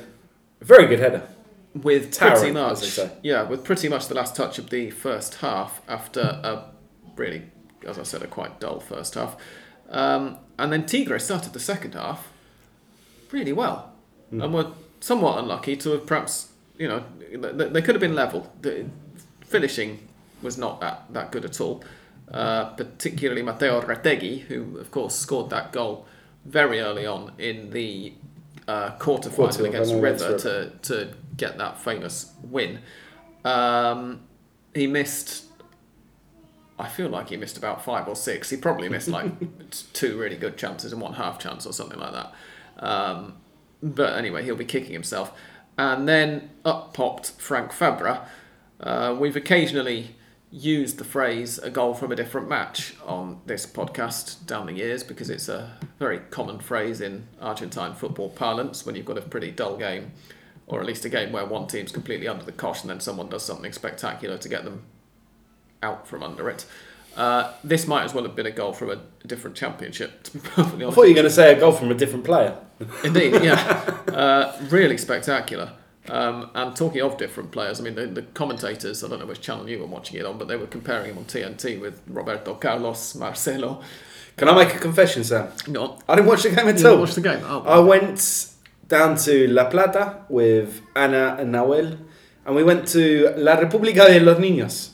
very 0.60 0.86
good 0.88 0.98
header. 0.98 1.22
With 1.74 2.10
Towering, 2.12 2.38
pretty 2.38 2.52
much, 2.54 2.78
say. 2.78 3.10
yeah, 3.22 3.42
with 3.44 3.62
pretty 3.62 3.88
much 3.88 4.08
the 4.08 4.14
last 4.14 4.34
touch 4.34 4.58
of 4.58 4.70
the 4.70 4.90
first 4.90 5.36
half 5.36 5.80
after 5.86 6.20
a 6.20 6.64
really, 7.16 7.44
as 7.86 7.98
I 8.00 8.02
said, 8.02 8.22
a 8.22 8.26
quite 8.26 8.58
dull 8.58 8.80
first 8.80 9.14
half. 9.14 9.36
Um, 9.88 10.38
and 10.58 10.72
then 10.72 10.84
Tigre 10.86 11.20
started 11.20 11.52
the 11.52 11.60
second 11.60 11.94
half 11.94 12.32
really 13.30 13.52
well 13.52 13.92
Hmm. 14.30 14.42
and 14.42 14.52
were 14.54 14.66
somewhat 15.00 15.38
unlucky 15.38 15.76
to 15.76 15.90
have 15.92 16.06
perhaps, 16.06 16.47
you 16.78 16.88
know, 16.88 17.04
they, 17.18 17.82
could 17.82 17.94
have 17.94 18.00
been 18.00 18.14
level. 18.14 18.52
The 18.62 18.86
finishing 19.40 20.08
was 20.42 20.56
not 20.56 20.80
that, 20.80 21.12
that 21.12 21.32
good 21.32 21.44
at 21.44 21.60
all, 21.60 21.82
uh, 22.32 22.66
particularly 22.66 23.42
Mateo 23.42 23.80
Retegui, 23.80 24.42
who, 24.42 24.78
of 24.78 24.90
course, 24.90 25.14
scored 25.14 25.50
that 25.50 25.72
goal 25.72 26.06
very 26.44 26.80
early 26.80 27.04
on 27.04 27.32
in 27.38 27.70
the 27.70 28.12
uh, 28.68 28.90
quarter 28.92 29.30
final 29.30 29.66
against 29.66 29.94
River 29.94 30.38
to, 30.38 30.70
to 30.82 31.12
get 31.36 31.58
that 31.58 31.78
famous 31.78 32.32
win. 32.42 32.80
Um, 33.44 34.20
he 34.74 34.86
missed. 34.86 35.46
I 36.78 36.86
feel 36.86 37.08
like 37.08 37.30
he 37.30 37.36
missed 37.36 37.58
about 37.58 37.84
five 37.84 38.06
or 38.06 38.14
six. 38.14 38.50
He 38.50 38.56
probably 38.56 38.88
missed 38.88 39.08
like 39.08 39.32
two 39.92 40.16
really 40.16 40.36
good 40.36 40.56
chances 40.56 40.92
and 40.92 41.02
one 41.02 41.14
half 41.14 41.40
chance 41.40 41.66
or 41.66 41.72
something 41.72 41.98
like 41.98 42.12
that. 42.12 42.32
Um, 42.78 43.34
but 43.82 44.16
anyway, 44.16 44.44
he'll 44.44 44.54
be 44.54 44.64
kicking 44.64 44.92
himself. 44.92 45.32
And 45.78 46.08
then 46.08 46.50
up 46.64 46.92
popped 46.92 47.30
Frank 47.38 47.70
Fabra. 47.70 48.26
Uh, 48.80 49.16
we've 49.18 49.36
occasionally 49.36 50.16
used 50.50 50.98
the 50.98 51.04
phrase 51.04 51.58
a 51.58 51.70
goal 51.70 51.94
from 51.94 52.10
a 52.10 52.16
different 52.16 52.48
match 52.48 52.94
on 53.04 53.40
this 53.46 53.66
podcast 53.66 54.44
down 54.46 54.66
the 54.66 54.72
years 54.72 55.04
because 55.04 55.28
it's 55.30 55.48
a 55.48 55.76
very 55.98 56.18
common 56.30 56.58
phrase 56.58 57.00
in 57.00 57.26
Argentine 57.40 57.94
football 57.94 58.30
parlance 58.30 58.84
when 58.86 58.94
you've 58.94 59.04
got 59.04 59.18
a 59.18 59.22
pretty 59.22 59.50
dull 59.50 59.76
game 59.76 60.10
or 60.66 60.80
at 60.80 60.86
least 60.86 61.04
a 61.04 61.08
game 61.08 61.32
where 61.32 61.44
one 61.44 61.66
team's 61.66 61.92
completely 61.92 62.26
under 62.26 62.44
the 62.44 62.52
cosh 62.52 62.80
and 62.82 62.90
then 62.90 63.00
someone 63.00 63.28
does 63.28 63.44
something 63.44 63.72
spectacular 63.72 64.38
to 64.38 64.48
get 64.48 64.64
them 64.64 64.84
out 65.82 66.06
from 66.06 66.22
under 66.22 66.48
it. 66.48 66.64
Uh, 67.18 67.52
this 67.64 67.88
might 67.88 68.04
as 68.04 68.14
well 68.14 68.22
have 68.22 68.36
been 68.36 68.46
a 68.46 68.50
goal 68.52 68.72
from 68.72 68.90
a 68.90 69.00
different 69.26 69.56
championship, 69.56 70.22
to 70.22 70.30
be 70.34 70.38
perfectly 70.38 70.86
I 70.86 70.90
thought 70.90 71.02
you 71.02 71.10
were 71.10 71.14
going 71.14 71.24
to 71.24 71.30
say 71.30 71.52
a 71.52 71.58
goal 71.58 71.72
from 71.72 71.90
a 71.90 71.94
different 71.94 72.24
player. 72.24 72.56
Indeed, 73.04 73.42
yeah. 73.42 73.94
Uh, 74.18 74.56
really 74.70 74.98
spectacular. 74.98 75.70
Um, 76.08 76.50
and 76.54 76.74
talking 76.74 77.02
of 77.02 77.18
different 77.18 77.52
players, 77.52 77.80
I 77.80 77.84
mean, 77.84 77.94
the, 77.94 78.06
the 78.06 78.22
commentators, 78.22 79.04
I 79.04 79.08
don't 79.08 79.20
know 79.20 79.26
which 79.26 79.40
channel 79.40 79.68
you 79.68 79.78
were 79.78 79.86
watching 79.86 80.18
it 80.18 80.26
on, 80.26 80.38
but 80.38 80.48
they 80.48 80.56
were 80.56 80.66
comparing 80.66 81.10
him 81.10 81.18
on 81.18 81.24
TNT 81.24 81.80
with 81.80 82.00
Roberto 82.08 82.54
Carlos, 82.54 83.14
Marcelo. 83.14 83.80
Can 84.36 84.48
I 84.48 84.54
make 84.54 84.74
a 84.74 84.78
confession, 84.78 85.22
Sam? 85.22 85.48
No, 85.68 85.98
I 86.08 86.16
didn't 86.16 86.28
watch 86.28 86.42
the 86.44 86.50
game 86.50 86.68
at 86.68 86.84
all. 86.84 86.98
watch 86.98 87.14
the 87.14 87.20
game. 87.20 87.40
Oh, 87.44 87.62
I 87.62 87.78
went 87.78 88.50
down 88.88 89.16
to 89.18 89.48
La 89.48 89.68
Plata 89.68 90.24
with 90.28 90.80
Ana 90.96 91.36
and 91.38 91.52
Nahuel, 91.52 91.98
and 92.46 92.56
we 92.56 92.64
went 92.64 92.88
to 92.88 93.34
La 93.36 93.56
República 93.56 94.06
de 94.06 94.20
los 94.20 94.38
Niños, 94.38 94.90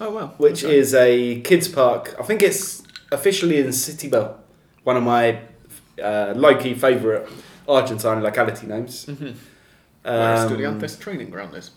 oh 0.00 0.10
well. 0.12 0.34
which 0.38 0.64
Okay. 0.64 0.78
is 0.78 0.94
a 0.94 1.40
kids' 1.40 1.68
park. 1.68 2.14
I 2.18 2.22
think 2.22 2.42
it's 2.42 2.82
officially 3.12 3.58
in 3.58 3.72
City 3.72 4.08
Bell, 4.08 4.38
one 4.84 4.96
of 4.96 5.02
my 5.02 5.38
uh, 6.02 6.32
low-key 6.36 6.74
favourite 6.74 7.26
Argentine 7.68 8.22
locality 8.22 8.66
names. 8.66 9.06
Mhm. 9.06 9.34
Where 10.02 10.36
Um, 10.36 10.48
Estudiantes 10.50 10.98
training 10.98 11.30
ground 11.30 11.54
is. 11.54 11.70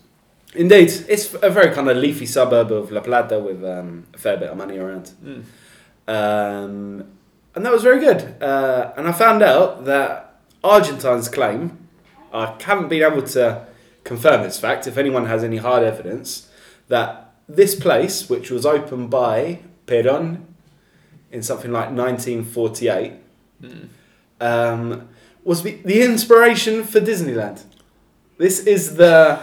Indeed, 0.54 0.90
it's 1.08 1.34
a 1.42 1.50
very 1.50 1.74
kind 1.74 1.88
of 1.88 1.96
leafy 1.96 2.26
suburb 2.26 2.72
of 2.72 2.90
La 2.90 3.00
Plata 3.00 3.38
with 3.38 3.62
um, 3.64 4.04
a 4.14 4.18
fair 4.18 4.36
bit 4.36 4.48
of 4.50 4.56
money 4.56 4.78
around. 4.78 5.10
Mm. 5.24 5.42
Um, 6.08 7.04
and 7.54 7.64
that 7.66 7.72
was 7.72 7.82
very 7.82 8.00
good. 8.00 8.34
Uh, 8.42 8.92
and 8.96 9.06
I 9.08 9.12
found 9.12 9.42
out 9.42 9.84
that 9.84 10.40
Argentine's 10.64 11.28
claim, 11.28 11.88
I 12.32 12.54
haven't 12.62 12.88
been 12.88 13.02
able 13.02 13.22
to 13.22 13.66
confirm 14.04 14.42
this 14.42 14.58
fact, 14.58 14.86
if 14.86 14.96
anyone 14.96 15.26
has 15.26 15.44
any 15.44 15.58
hard 15.58 15.82
evidence, 15.82 16.48
that 16.88 17.27
this 17.48 17.74
place, 17.74 18.28
which 18.28 18.50
was 18.50 18.66
opened 18.66 19.10
by 19.10 19.60
Perón 19.86 20.42
in 21.32 21.42
something 21.42 21.72
like 21.72 21.90
1948, 21.90 23.12
Mm. 23.62 23.88
um, 24.40 25.08
was 25.42 25.62
the, 25.64 25.72
the 25.84 26.02
inspiration 26.02 26.84
for 26.84 27.00
Disneyland. 27.00 27.62
This 28.38 28.60
is 28.60 28.94
the 28.94 29.40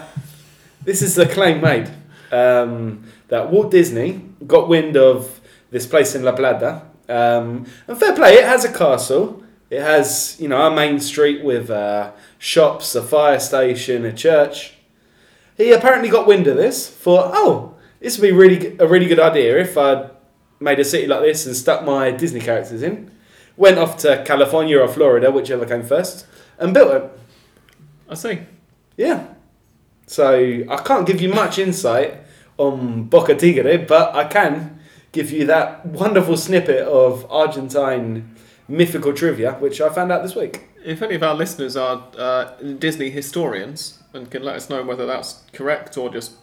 this 0.86 1.02
is 1.02 1.16
the 1.16 1.26
claim 1.26 1.60
made 1.62 1.92
um, 2.32 3.04
that 3.28 3.52
Walt 3.52 3.72
Disney 3.72 4.22
got 4.48 4.70
wind 4.70 4.96
of 4.96 5.42
this 5.72 5.86
place 5.86 6.16
in 6.16 6.24
La 6.24 6.32
Plata. 6.32 6.84
Um, 7.10 7.66
and 7.88 7.98
fair 7.98 8.16
play, 8.16 8.36
it 8.36 8.46
has 8.46 8.64
a 8.64 8.72
castle. 8.72 9.44
It 9.70 9.82
has 9.82 10.38
you 10.40 10.48
know 10.48 10.66
a 10.66 10.74
main 10.74 11.02
street 11.02 11.44
with 11.44 11.70
uh, 11.70 12.12
shops, 12.40 12.96
a 12.96 13.02
fire 13.04 13.40
station, 13.40 14.06
a 14.06 14.14
church. 14.14 14.76
He 15.58 15.74
apparently 15.74 16.10
got 16.10 16.26
wind 16.26 16.48
of 16.48 16.56
this. 16.56 16.88
Thought, 16.90 17.32
oh, 17.34 17.75
this 18.06 18.20
would 18.20 18.28
be 18.28 18.32
really 18.32 18.78
a 18.78 18.86
really 18.86 19.08
good 19.08 19.20
idea 19.20 19.58
if 19.58 19.76
I 19.80 20.12
made 20.60 20.80
a 20.80 20.86
city 20.86 21.08
like 21.08 21.22
this 21.22 21.48
and 21.48 21.56
stuck 21.56 21.84
my 21.84 22.12
Disney 22.12 22.40
characters 22.40 22.84
in. 22.84 23.10
Went 23.58 23.80
off 23.80 23.98
to 24.00 24.24
California 24.24 24.80
or 24.80 24.88
Florida, 24.88 25.32
whichever 25.32 25.66
came 25.66 25.82
first, 25.82 26.28
and 26.60 26.72
built 26.72 26.94
it. 26.94 27.20
I 28.08 28.14
see. 28.14 28.42
Yeah. 28.96 29.34
So 30.06 30.36
I 30.70 30.78
can't 30.86 31.08
give 31.08 31.20
you 31.20 31.30
much 31.34 31.58
insight 31.58 32.18
on 32.60 33.06
Boca 33.06 33.34
Tigre, 33.34 33.80
but 33.88 34.14
I 34.14 34.26
can 34.26 34.80
give 35.12 35.32
you 35.32 35.48
that 35.48 35.84
wonderful 35.88 36.38
snippet 36.38 36.88
of 36.88 37.26
Argentine 37.32 38.36
mythical 38.68 39.14
trivia, 39.14 39.54
which 39.54 39.82
I 39.82 39.90
found 39.90 40.12
out 40.12 40.22
this 40.22 40.36
week. 40.36 40.70
If 40.86 41.02
any 41.02 41.16
of 41.16 41.24
our 41.24 41.34
listeners 41.34 41.76
are 41.76 42.04
uh, 42.16 42.52
Disney 42.78 43.10
historians 43.10 44.04
and 44.14 44.30
can 44.30 44.44
let 44.44 44.58
us 44.58 44.70
know 44.70 44.84
whether 44.84 45.08
that's 45.08 45.42
correct 45.54 45.98
or 45.98 46.12
just, 46.12 46.34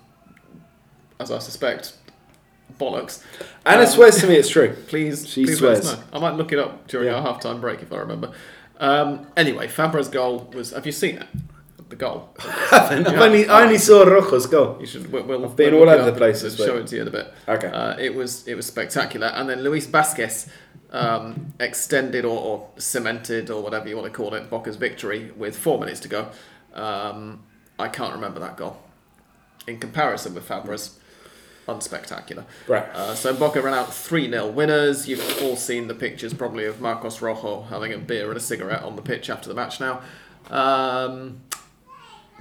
as 1.23 1.31
I 1.31 1.39
suspect, 1.39 1.95
bollocks, 2.79 3.23
Anna 3.65 3.83
Um, 3.83 3.87
swears 3.87 4.19
to 4.21 4.27
me 4.27 4.35
it's 4.37 4.49
true. 4.49 4.75
please, 4.89 5.27
She 5.29 5.45
please 5.45 5.61
let 5.63 5.79
us 5.79 5.85
swears. 5.85 5.99
know. 5.99 6.05
I 6.13 6.19
might 6.19 6.35
look 6.37 6.53
it 6.53 6.59
up 6.59 6.87
during 6.89 7.09
Yeah. 7.09 7.15
our 7.15 7.23
half-time 7.23 7.61
break 7.61 7.81
if 7.83 7.93
I 7.93 7.97
remember. 7.99 8.33
Um, 8.81 9.27
anyway, 9.37 9.69
Fabra's 9.69 10.09
goal 10.09 10.51
was. 10.55 10.73
Have 10.73 10.85
you 10.87 10.93
seen 10.93 11.17
it? 11.19 11.27
The 11.89 11.97
goal. 11.97 12.31
Yeah. 12.73 13.21
only, 13.23 13.47
I 13.49 13.63
only 13.65 13.77
saw 13.79 14.03
Rojo's 14.05 14.47
goal. 14.47 14.79
You 14.81 14.87
should. 14.87 15.13
We'll, 15.13 15.25
we'll 15.25 15.45
I've 15.45 15.55
been 15.57 15.75
we'll 15.75 15.83
all 15.83 15.91
over 15.91 16.11
the 16.11 16.17
place 16.17 16.41
this 16.43 16.57
Show 16.57 16.77
it 16.79 16.87
to 16.89 16.97
you 16.97 17.03
in 17.03 17.09
a 17.09 17.11
bit. 17.11 17.33
Okay. 17.47 17.69
Uh, 17.69 17.97
it 17.99 18.15
was 18.15 18.49
it 18.49 18.55
was 18.55 18.67
spectacular, 18.67 19.27
and 19.29 19.49
then 19.49 19.63
Luis 19.63 19.87
Vasquez 19.87 20.49
um, 20.91 21.53
extended 21.61 22.25
or, 22.25 22.39
or 22.41 22.69
cemented 22.79 23.51
or 23.51 23.63
whatever 23.63 23.89
you 23.89 23.97
want 23.97 24.11
to 24.11 24.17
call 24.17 24.33
it 24.35 24.49
Boca's 24.51 24.77
victory 24.77 25.31
with 25.37 25.57
four 25.57 25.79
minutes 25.79 26.01
to 26.01 26.09
go. 26.09 26.29
Um, 26.75 27.43
I 27.79 27.89
can't 27.89 28.15
remember 28.15 28.41
that 28.41 28.57
goal. 28.57 28.79
In 29.67 29.79
comparison 29.79 30.35
with 30.35 30.49
Fabra's, 30.49 30.99
unspectacular. 31.69 32.45
Right. 32.67 32.85
Uh, 32.95 33.15
so 33.15 33.35
Boca 33.35 33.61
ran 33.63 33.75
out 33.75 33.93
3 33.93 34.31
0 34.31 34.49
winners. 34.49 35.09
You've 35.09 35.43
all 35.43 35.57
seen 35.57 35.89
the 35.89 35.95
pictures 35.95 36.35
probably 36.35 36.65
of 36.65 36.81
Marcos 36.81 37.23
Rojo 37.23 37.63
having 37.63 37.93
a 37.93 37.99
beer 37.99 38.29
and 38.29 38.37
a 38.37 38.41
cigarette 38.41 38.83
on 38.83 38.97
the 38.97 39.03
pitch 39.03 39.31
after 39.31 39.49
the 39.49 39.55
match 39.55 39.81
now. 39.81 40.03
Um, 40.51 41.43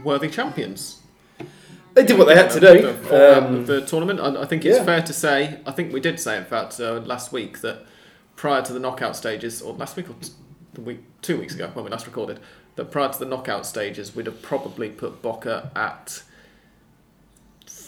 worthy 0.04 0.30
champions. 0.30 1.02
They 1.94 2.06
did 2.06 2.18
what 2.18 2.26
they 2.28 2.36
had 2.36 2.50
to 2.52 2.60
do. 2.60 2.82
The, 2.82 3.38
Um, 3.38 3.66
the 3.66 3.82
tournament. 3.86 4.20
I, 4.20 4.44
I 4.44 4.46
think 4.46 4.64
it's 4.66 4.78
yeah. 4.78 4.86
fair 4.86 5.02
to 5.02 5.14
say, 5.14 5.60
I 5.66 5.72
think 5.72 5.92
we 5.92 6.00
did 6.00 6.20
say, 6.20 6.38
in 6.38 6.46
fact, 6.46 6.80
uh, 6.80 7.00
last 7.02 7.34
week 7.34 7.60
that 7.62 7.86
prior 8.36 8.62
to 8.62 8.74
the 8.74 8.80
knockout 8.80 9.16
stages, 9.16 9.62
or 9.62 9.74
last 9.74 9.98
week 9.98 10.10
or 10.10 10.14
t- 10.22 10.30
the 10.74 10.82
week, 10.82 11.00
two 11.22 11.38
weeks 11.38 11.54
ago 11.54 11.70
when 11.74 11.84
we 11.84 11.92
last 11.92 12.06
recorded, 12.08 12.40
that 12.76 12.92
prior 12.92 13.12
to 13.12 13.20
the 13.20 13.26
knockout 13.26 13.66
stages, 13.66 14.16
we'd 14.16 14.26
have 14.26 14.42
probably 14.42 14.90
put 14.90 15.22
Boca 15.22 15.70
at 15.76 16.24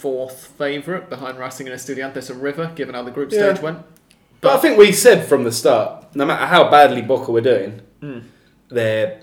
fourth 0.07 0.47
favourite 0.57 1.09
behind 1.09 1.39
Racing 1.39 1.65
and 1.69 1.75
Estudiantes 1.79 2.29
and 2.29 2.41
River, 2.41 2.73
given 2.75 2.93
how 2.93 3.03
the 3.03 3.09
group 3.11 3.31
Yeah. 3.31 3.53
stage 3.53 3.61
went. 3.63 3.77
But 4.41 4.51
I 4.53 4.57
think 4.59 4.77
we 4.77 4.91
said 4.91 5.25
from 5.25 5.45
the 5.45 5.51
start, 5.51 6.13
no 6.13 6.25
matter 6.25 6.45
how 6.45 6.69
badly 6.69 7.01
Boca 7.01 7.31
were 7.31 7.39
doing, 7.53 7.79
Hmm. 8.01 8.19
they're 8.67 9.21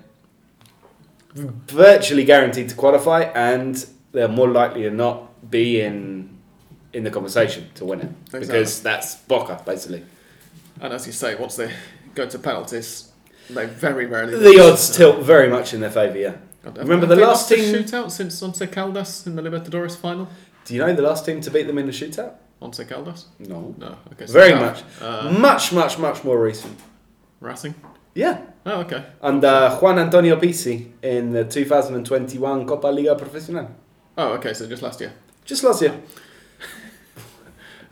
virtually 1.34 2.24
guaranteed 2.24 2.70
to 2.70 2.74
qualify, 2.74 3.20
and 3.34 3.84
they're 4.12 4.26
more 4.40 4.48
likely 4.48 4.82
to 4.84 4.90
not 4.90 5.50
be 5.50 5.82
in 5.82 6.30
in 6.92 7.04
the 7.04 7.10
conversation 7.10 7.62
to 7.74 7.84
win 7.84 8.00
it 8.00 8.10
because 8.32 8.82
that's 8.82 9.14
Boca 9.32 9.60
basically. 9.64 10.02
And 10.80 10.92
as 10.94 11.06
you 11.06 11.12
say, 11.12 11.34
once 11.36 11.54
they 11.56 11.70
go 12.16 12.24
to 12.26 12.38
penalties, 12.38 13.12
they 13.50 13.66
very 13.66 14.06
rarely. 14.06 14.36
The 14.38 14.58
odds 14.66 14.96
tilt 14.96 15.18
very 15.34 15.48
much 15.48 15.72
in 15.74 15.80
their 15.80 15.90
favour. 16.00 16.18
Yeah. 16.18 16.36
Remember 16.76 17.06
the 17.06 17.16
last 17.16 17.48
team- 17.48 17.72
shootout 17.74 18.10
since 18.10 18.42
Once 18.42 18.58
Caldas 18.76 19.26
in 19.26 19.36
the 19.36 19.42
Libertadores 19.42 19.96
final? 19.96 20.26
Do 20.64 20.74
you 20.74 20.80
know 20.80 20.94
the 20.94 21.02
last 21.02 21.24
team 21.24 21.40
to 21.40 21.50
beat 21.50 21.66
them 21.66 21.78
in 21.78 21.86
the 21.86 21.92
shootout? 21.92 22.34
Once 22.60 22.78
Caldas? 22.80 23.24
No. 23.38 23.74
No. 23.78 23.96
Okay. 24.12 24.26
so 24.26 24.32
Very 24.32 24.54
much. 24.54 24.82
Uh, 25.00 25.34
much, 25.38 25.72
much, 25.72 25.98
much 25.98 26.22
more 26.24 26.40
recent. 26.40 26.78
Racing. 27.40 27.74
Yeah. 28.14 28.42
Oh, 28.66 28.80
okay. 28.82 29.04
Under 29.22 29.70
Juan 29.80 29.98
Antonio 29.98 30.36
Pizzi 30.36 30.90
in 31.02 31.32
the 31.32 31.44
2021 31.44 32.66
Copa 32.66 32.88
Liga 32.88 33.14
Profesional. 33.16 33.70
Oh, 34.18 34.32
okay. 34.34 34.52
So 34.52 34.66
just 34.68 34.82
last 34.82 35.00
year. 35.00 35.12
Just 35.44 35.64
last 35.64 35.82
year. 35.82 35.94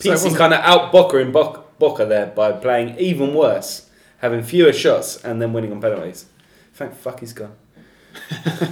So 0.00 0.10
Pizzi 0.10 0.12
wasn't- 0.12 0.36
kind 0.36 0.54
of 0.54 0.60
out 0.60 0.92
Boca 0.92 1.16
in 1.18 1.32
Boca, 1.32 1.62
Boca 1.80 2.04
there 2.06 2.26
by 2.26 2.52
playing 2.52 2.96
even 2.98 3.34
worse, 3.34 3.90
having 4.18 4.44
fewer 4.44 4.72
shots 4.72 5.16
and 5.24 5.42
then 5.42 5.52
winning 5.52 5.72
on 5.72 5.80
penalties. 5.80 6.26
Thank 6.74 6.94
fuck 6.94 7.18
he's 7.20 7.32
gone. 7.32 7.56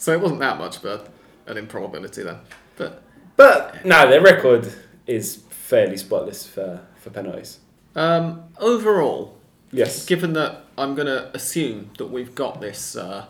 So 0.00 0.12
it 0.12 0.20
wasn't 0.20 0.38
that 0.40 0.58
much, 0.58 0.80
but 0.80 1.08
an 1.46 1.56
improbability 1.56 2.22
then. 2.22 2.36
But 2.78 3.02
But 3.36 3.84
no, 3.84 4.08
their 4.08 4.20
record 4.22 4.72
is 5.06 5.42
fairly 5.50 5.96
spotless 5.98 6.46
for, 6.46 6.80
for 6.96 7.10
penalties. 7.10 7.58
um, 7.94 8.44
overall, 8.58 9.36
Yes. 9.70 10.06
given 10.06 10.32
that 10.32 10.64
I'm 10.78 10.94
going 10.94 11.08
to 11.08 11.30
assume 11.36 11.90
that 11.98 12.06
we've 12.06 12.34
got 12.34 12.60
this 12.62 12.96
uh, 12.96 13.26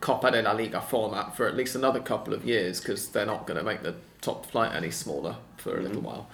Copa 0.00 0.30
de 0.32 0.42
la 0.42 0.52
Liga 0.52 0.80
format 0.80 1.36
for 1.36 1.46
at 1.46 1.54
least 1.56 1.76
another 1.76 2.00
couple 2.00 2.34
of 2.34 2.44
years, 2.44 2.80
because 2.80 3.08
they're 3.10 3.26
not 3.26 3.46
going 3.46 3.58
to 3.58 3.62
make 3.64 3.82
the 3.82 3.94
top 4.20 4.46
flight 4.46 4.74
any 4.74 4.90
smaller 4.90 5.36
for 5.58 5.78
a 5.78 5.82
little 5.82 6.02
while. 6.02 6.26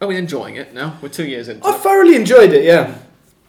Are 0.00 0.08
we 0.08 0.16
enjoying 0.16 0.56
it 0.56 0.72
now? 0.74 0.98
We're 1.02 1.08
two 1.10 1.26
years 1.26 1.48
in. 1.48 1.60
I 1.62 1.74
it. 1.74 1.80
thoroughly 1.80 2.16
enjoyed 2.16 2.52
it, 2.52 2.64
yeah. 2.64 2.96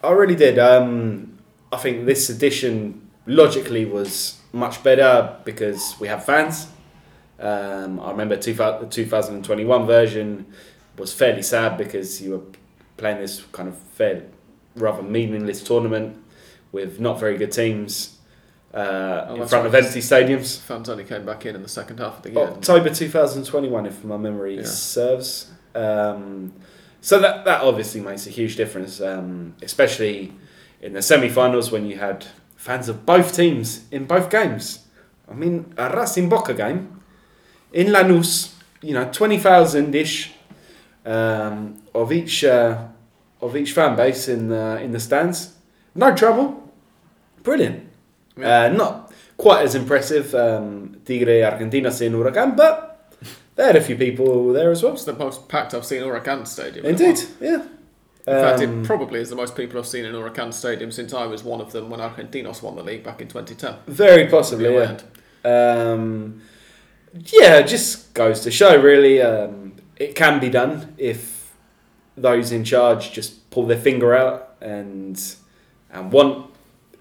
I 0.04 0.12
really 0.12 0.36
did. 0.36 0.60
Um, 0.60 1.38
I 1.72 1.78
think 1.78 2.06
this 2.06 2.30
edition 2.30 3.10
logically 3.26 3.86
was 3.86 4.40
much 4.54 4.84
better 4.84 5.38
because 5.46 5.96
we 6.00 6.08
have 6.08 6.24
fans. 6.26 6.68
Um, 7.40 8.00
I 8.00 8.12
remember 8.12 8.38
two, 8.38 8.54
the 8.54 8.88
2021 8.90 9.86
version 9.86 10.46
was 10.98 11.14
fairly 11.14 11.42
sad 11.42 11.78
because 11.78 12.22
you 12.22 12.32
were 12.32 12.42
playing 12.98 13.18
this 13.20 13.42
kind 13.52 13.68
of 13.68 13.78
fair, 13.78 14.24
rather 14.76 15.04
meaningless 15.04 15.62
tournament 15.64 16.18
with 16.72 17.00
not 17.00 17.20
very 17.20 17.38
good 17.38 17.52
teams. 17.52 18.12
uh, 18.74 19.28
in 19.32 19.40
that's 19.40 19.52
front 19.52 19.66
of 19.66 19.74
empty 19.74 20.00
stadiums. 20.02 20.60
Fans 20.60 20.90
only 20.90 21.06
came 21.06 21.26
back 21.26 21.46
in 21.46 21.56
in 21.56 21.62
the 21.64 21.70
second 21.70 21.98
half 21.98 22.18
of 22.18 22.24
the 22.24 22.32
year. 22.32 22.40
October 22.44 22.90
2021, 22.90 23.86
if 23.86 24.04
my 24.04 24.18
memory 24.18 24.58
Yeah. 24.58 24.64
serves. 24.66 25.48
Um, 25.74 26.52
so 27.00 27.20
that 27.20 27.46
that 27.46 27.62
obviously 27.62 28.02
makes 28.02 28.28
a 28.28 28.30
huge 28.30 28.58
difference, 28.58 29.00
um, 29.00 29.56
especially 29.62 30.34
in 30.82 30.92
the 30.92 31.02
semi-finals 31.02 31.72
when 31.72 31.86
you 31.86 31.98
had 32.00 32.26
fans 32.58 32.90
of 32.90 33.06
both 33.06 33.34
teams 33.34 33.86
in 33.92 34.06
both 34.06 34.30
games. 34.30 34.80
I 35.32 35.34
mean, 35.36 35.74
a 35.78 35.96
Racing 35.96 36.28
Boca 36.28 36.54
game 36.54 37.00
in 37.76 37.88
Lanús, 37.88 38.54
you 38.82 38.94
know, 38.94 39.08
twenty 39.12 39.38
thousand 39.38 39.94
ish 39.94 40.32
um, 41.06 41.76
of 41.94 42.12
each 42.12 42.44
uh, 42.44 42.88
of 43.42 43.56
each 43.56 43.72
fan 43.74 43.96
base 43.96 44.28
in 44.28 44.48
the 44.50 44.80
in 44.82 44.92
the 44.92 45.00
stands. 45.00 45.54
No 45.94 46.16
trouble, 46.16 46.72
brilliant. 47.44 47.88
Yeah. 48.38 48.64
Uh, 48.64 48.70
not 48.70 49.14
quite 49.38 49.64
as 49.64 49.76
impressive, 49.76 50.34
um, 50.36 50.98
Tigre 51.06 51.42
Argentinos 51.44 52.02
in 52.02 52.14
Huracan, 52.14 52.56
but 52.58 53.14
they 53.56 53.66
had 53.66 53.76
a 53.76 53.82
few 53.82 53.96
people 53.98 54.52
there 54.54 54.72
as 54.72 54.82
well. 54.84 54.94
It's 54.94 55.06
the 55.06 55.14
most 55.14 55.48
packed 55.48 55.74
I've 55.74 55.86
seen 55.86 56.02
Huracan 56.02 56.46
Stadium. 56.48 56.86
Indeed, 56.86 57.20
yeah. 57.40 57.64
In 58.28 58.34
fact, 58.42 58.62
Um, 58.64 58.82
it 58.82 58.86
probably 58.88 59.20
is 59.22 59.30
the 59.30 59.36
most 59.36 59.56
people 59.56 59.78
I've 59.80 59.86
seen 59.88 60.04
in 60.04 60.14
Huracan 60.16 60.52
Stadium 60.54 60.92
since 60.92 61.14
I 61.14 61.26
was 61.28 61.44
one 61.44 61.62
of 61.62 61.72
them 61.72 61.90
when 61.90 62.00
Argentinos 62.00 62.62
won 62.64 62.76
the 62.76 62.84
league 62.84 63.04
back 63.04 63.22
in 63.22 63.28
2010. 63.28 63.76
very 63.88 64.28
possibly, 64.28 64.74
yeah. 64.74 64.98
Um, 65.46 66.42
yeah, 67.18 67.60
it 67.60 67.68
just 67.68 68.14
goes 68.14 68.42
to 68.42 68.52
show, 68.52 68.80
really, 68.80 69.22
um, 69.22 69.74
it 69.96 70.16
can 70.16 70.40
be 70.40 70.50
done 70.50 70.94
if 70.98 71.54
those 72.18 72.52
in 72.52 72.64
charge 72.64 73.12
just 73.12 73.50
pull 73.50 73.66
their 73.66 73.80
finger 73.80 74.14
out 74.14 74.56
and 74.62 75.36
and 75.92 76.12
want 76.12 76.50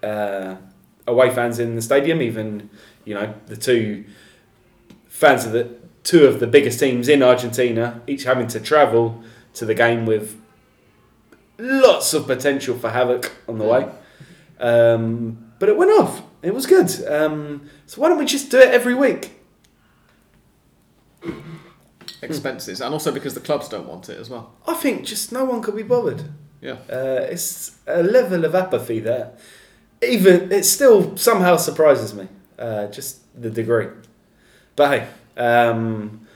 uh, 0.03 0.55
away 1.07 1.29
fans 1.29 1.59
in 1.59 1.75
the 1.75 1.81
stadium. 1.81 2.21
Even 2.21 2.69
you 3.03 3.13
know 3.13 3.33
the 3.47 3.57
two 3.57 4.05
fans 5.07 5.45
of 5.45 5.51
the 5.51 5.75
two 6.03 6.25
of 6.25 6.39
the 6.39 6.47
biggest 6.47 6.79
teams 6.79 7.09
in 7.09 7.21
Argentina, 7.21 8.01
each 8.07 8.23
having 8.23 8.47
to 8.47 8.59
travel 8.59 9.21
to 9.53 9.65
the 9.65 9.73
game 9.73 10.05
with 10.05 10.39
lots 11.57 12.13
of 12.13 12.27
potential 12.27 12.77
for 12.77 12.89
havoc 12.89 13.31
on 13.47 13.57
the 13.57 13.65
way. 13.65 13.89
Um, 14.59 15.53
but 15.59 15.69
it 15.69 15.77
went 15.77 15.91
off. 15.91 16.21
It 16.41 16.53
was 16.53 16.65
good. 16.65 16.89
Um, 17.07 17.69
so 17.85 18.01
why 18.01 18.09
don't 18.09 18.17
we 18.17 18.25
just 18.25 18.51
do 18.51 18.59
it 18.59 18.69
every 18.69 18.93
week? 18.93 19.31
Expenses, 22.21 22.81
and 22.81 22.93
also 22.93 23.11
because 23.11 23.33
the 23.33 23.39
clubs 23.39 23.69
don't 23.69 23.87
want 23.87 24.09
it 24.09 24.19
as 24.19 24.29
well. 24.29 24.53
I 24.67 24.73
think 24.73 25.05
just 25.05 25.31
no 25.31 25.45
one 25.45 25.61
could 25.61 25.75
be 25.75 25.83
bothered. 25.83 26.23
Yeah. 26.61 26.77
Uh, 26.89 27.27
it's 27.29 27.77
a 27.87 28.01
level 28.01 28.45
of 28.45 28.55
apathy 28.55 28.99
there. 28.99 29.33
Even 30.01 30.51
it 30.51 30.63
still 30.63 31.15
somehow 31.17 31.57
surprises 31.57 32.13
me. 32.13 32.27
Uh, 32.57 32.87
just 32.87 33.19
the 33.39 33.49
degree. 33.49 33.87
But 34.75 34.89
hey, 34.89 35.07
um, 35.41 36.27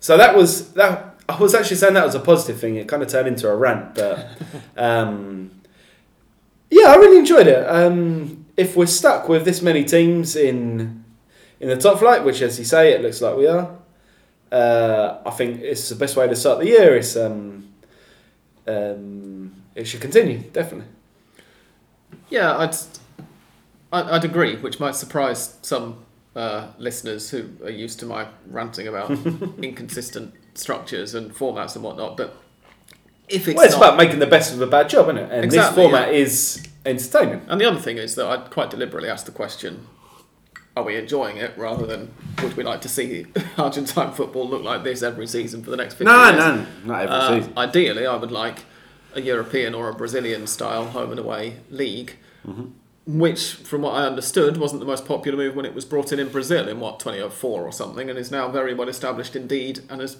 so 0.00 0.16
that 0.16 0.36
was 0.36 0.72
that. 0.74 1.14
I 1.28 1.38
was 1.38 1.54
actually 1.54 1.76
saying 1.76 1.94
that 1.94 2.04
was 2.04 2.14
a 2.14 2.20
positive 2.20 2.60
thing. 2.60 2.76
It 2.76 2.86
kind 2.86 3.02
of 3.02 3.08
turned 3.08 3.28
into 3.28 3.48
a 3.48 3.56
rant, 3.56 3.94
but 3.94 4.28
um, 4.76 5.50
yeah, 6.70 6.88
I 6.88 6.96
really 6.96 7.18
enjoyed 7.18 7.46
it. 7.46 7.64
Um, 7.66 8.44
if 8.56 8.76
we're 8.76 8.86
stuck 8.86 9.28
with 9.28 9.44
this 9.44 9.62
many 9.62 9.84
teams 9.84 10.36
in 10.36 11.04
in 11.60 11.68
the 11.68 11.76
top 11.76 11.98
flight, 11.98 12.24
which, 12.24 12.42
as 12.42 12.58
you 12.58 12.64
say, 12.64 12.92
it 12.92 13.00
looks 13.00 13.22
like 13.22 13.36
we 13.36 13.46
are, 13.46 13.78
uh, 14.54 15.20
I 15.26 15.30
think 15.30 15.60
it's 15.62 15.88
the 15.88 15.96
best 15.96 16.16
way 16.16 16.28
to 16.28 16.36
start 16.36 16.60
the 16.60 16.68
year. 16.68 16.96
It's 16.96 17.16
um, 17.16 17.68
um, 18.66 19.52
it 19.74 19.84
should 19.86 20.00
continue 20.00 20.38
definitely. 20.38 20.90
Yeah, 22.30 22.56
I'd, 22.56 22.74
I'd, 23.92 24.06
I'd 24.06 24.24
agree, 24.24 24.56
which 24.56 24.78
might 24.78 24.94
surprise 24.94 25.58
some 25.62 26.04
uh, 26.36 26.68
listeners 26.78 27.30
who 27.30 27.50
are 27.64 27.70
used 27.70 27.98
to 28.00 28.06
my 28.06 28.28
ranting 28.46 28.86
about 28.86 29.10
inconsistent 29.62 30.34
structures 30.54 31.14
and 31.14 31.34
formats 31.34 31.74
and 31.74 31.84
whatnot. 31.84 32.16
But 32.16 32.36
if 33.28 33.48
it's 33.48 33.56
well, 33.56 33.66
it's 33.66 33.74
not, 33.74 33.82
about 33.82 33.96
making 33.96 34.20
the 34.20 34.26
best 34.26 34.54
of 34.54 34.60
a 34.60 34.66
bad 34.66 34.88
job, 34.88 35.06
isn't 35.06 35.18
it? 35.18 35.32
And 35.32 35.44
Exactly, 35.44 35.82
this 35.82 35.90
format 35.90 36.14
is 36.14 36.64
entertaining. 36.86 37.42
and 37.48 37.60
the 37.60 37.68
other 37.68 37.80
thing 37.80 37.98
is 37.98 38.14
that 38.14 38.26
I'd 38.26 38.50
quite 38.50 38.70
deliberately 38.70 39.10
asked 39.10 39.26
the 39.26 39.32
question: 39.32 39.88
Are 40.76 40.82
we 40.82 40.96
enjoying 40.96 41.36
it? 41.36 41.56
Rather 41.56 41.86
than 41.86 42.12
would 42.42 42.56
we 42.56 42.64
like 42.64 42.80
to 42.80 42.88
see 42.88 43.26
Argentine 43.58 44.12
football 44.12 44.48
look 44.48 44.62
like 44.62 44.82
this 44.82 45.02
every 45.02 45.26
season 45.26 45.62
for 45.62 45.70
the 45.70 45.76
next 45.76 45.94
fifty 45.94 46.12
years? 46.12 46.36
No, 46.36 46.56
no, 46.56 46.66
not 46.84 47.02
every 47.02 47.46
Uh, 47.46 47.48
ideally, 47.60 48.06
I 48.06 48.16
would 48.16 48.32
like 48.32 48.64
a 49.14 49.20
European 49.20 49.74
or 49.74 49.88
a 49.88 49.94
Brazilian 49.94 50.46
style 50.48 50.86
home 50.86 51.10
and 51.10 51.20
away 51.20 51.58
league, 51.70 52.16
which, 53.06 53.54
from 53.54 53.82
what 53.82 53.94
I 53.94 54.04
understood, 54.06 54.56
wasn't 54.56 54.80
the 54.80 54.86
most 54.86 55.06
popular 55.06 55.36
move 55.36 55.54
when 55.54 55.64
it 55.64 55.74
was 55.74 55.84
brought 55.84 56.12
in 56.12 56.18
in 56.18 56.28
Brazil 56.30 56.68
in 56.68 56.80
what 56.80 56.98
2004 56.98 57.62
or 57.62 57.70
something, 57.72 58.10
and 58.10 58.18
is 58.18 58.30
now 58.32 58.48
very 58.48 58.74
well 58.74 58.88
established 58.88 59.36
indeed, 59.36 59.80
and 59.88 60.00
has 60.00 60.16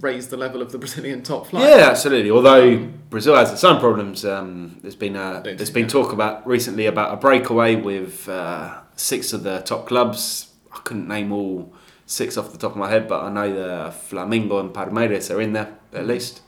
raised 0.00 0.30
the 0.30 0.36
level 0.36 0.60
of 0.60 0.72
the 0.72 0.78
Brazilian 0.84 1.22
top 1.22 1.46
flight. 1.46 1.64
Yeah, 1.68 1.88
absolutely. 1.90 2.30
Although 2.32 2.88
Brazil 3.10 3.36
has 3.36 3.52
its 3.52 3.62
own 3.62 3.78
problems, 3.78 4.24
um, 4.24 4.78
there's 4.82 4.96
been 4.96 5.14
uh, 5.14 5.40
Don't 5.40 5.56
there's 5.56 5.70
been 5.70 5.86
talk 5.86 6.12
about 6.12 6.44
recently 6.44 6.86
about 6.86 7.12
a 7.12 7.16
breakaway 7.16 7.76
with 7.76 8.28
uh, 8.28 8.80
six 9.02 9.32
of 9.32 9.42
the 9.42 9.58
top 9.60 9.86
clubs. 9.86 10.52
I 10.72 10.78
couldn't 10.78 11.08
name 11.08 11.32
all 11.32 11.72
six 12.06 12.36
off 12.36 12.52
the 12.52 12.58
top 12.58 12.72
of 12.72 12.76
my 12.76 12.88
head, 12.88 13.08
but 13.08 13.22
I 13.24 13.30
know 13.30 13.52
the 13.52 13.90
Flamengo 13.90 14.60
and 14.60 14.72
Palmeiras 14.72 15.34
are 15.34 15.40
in 15.40 15.52
there 15.52 15.76
at 15.92 16.06
least. 16.06 16.40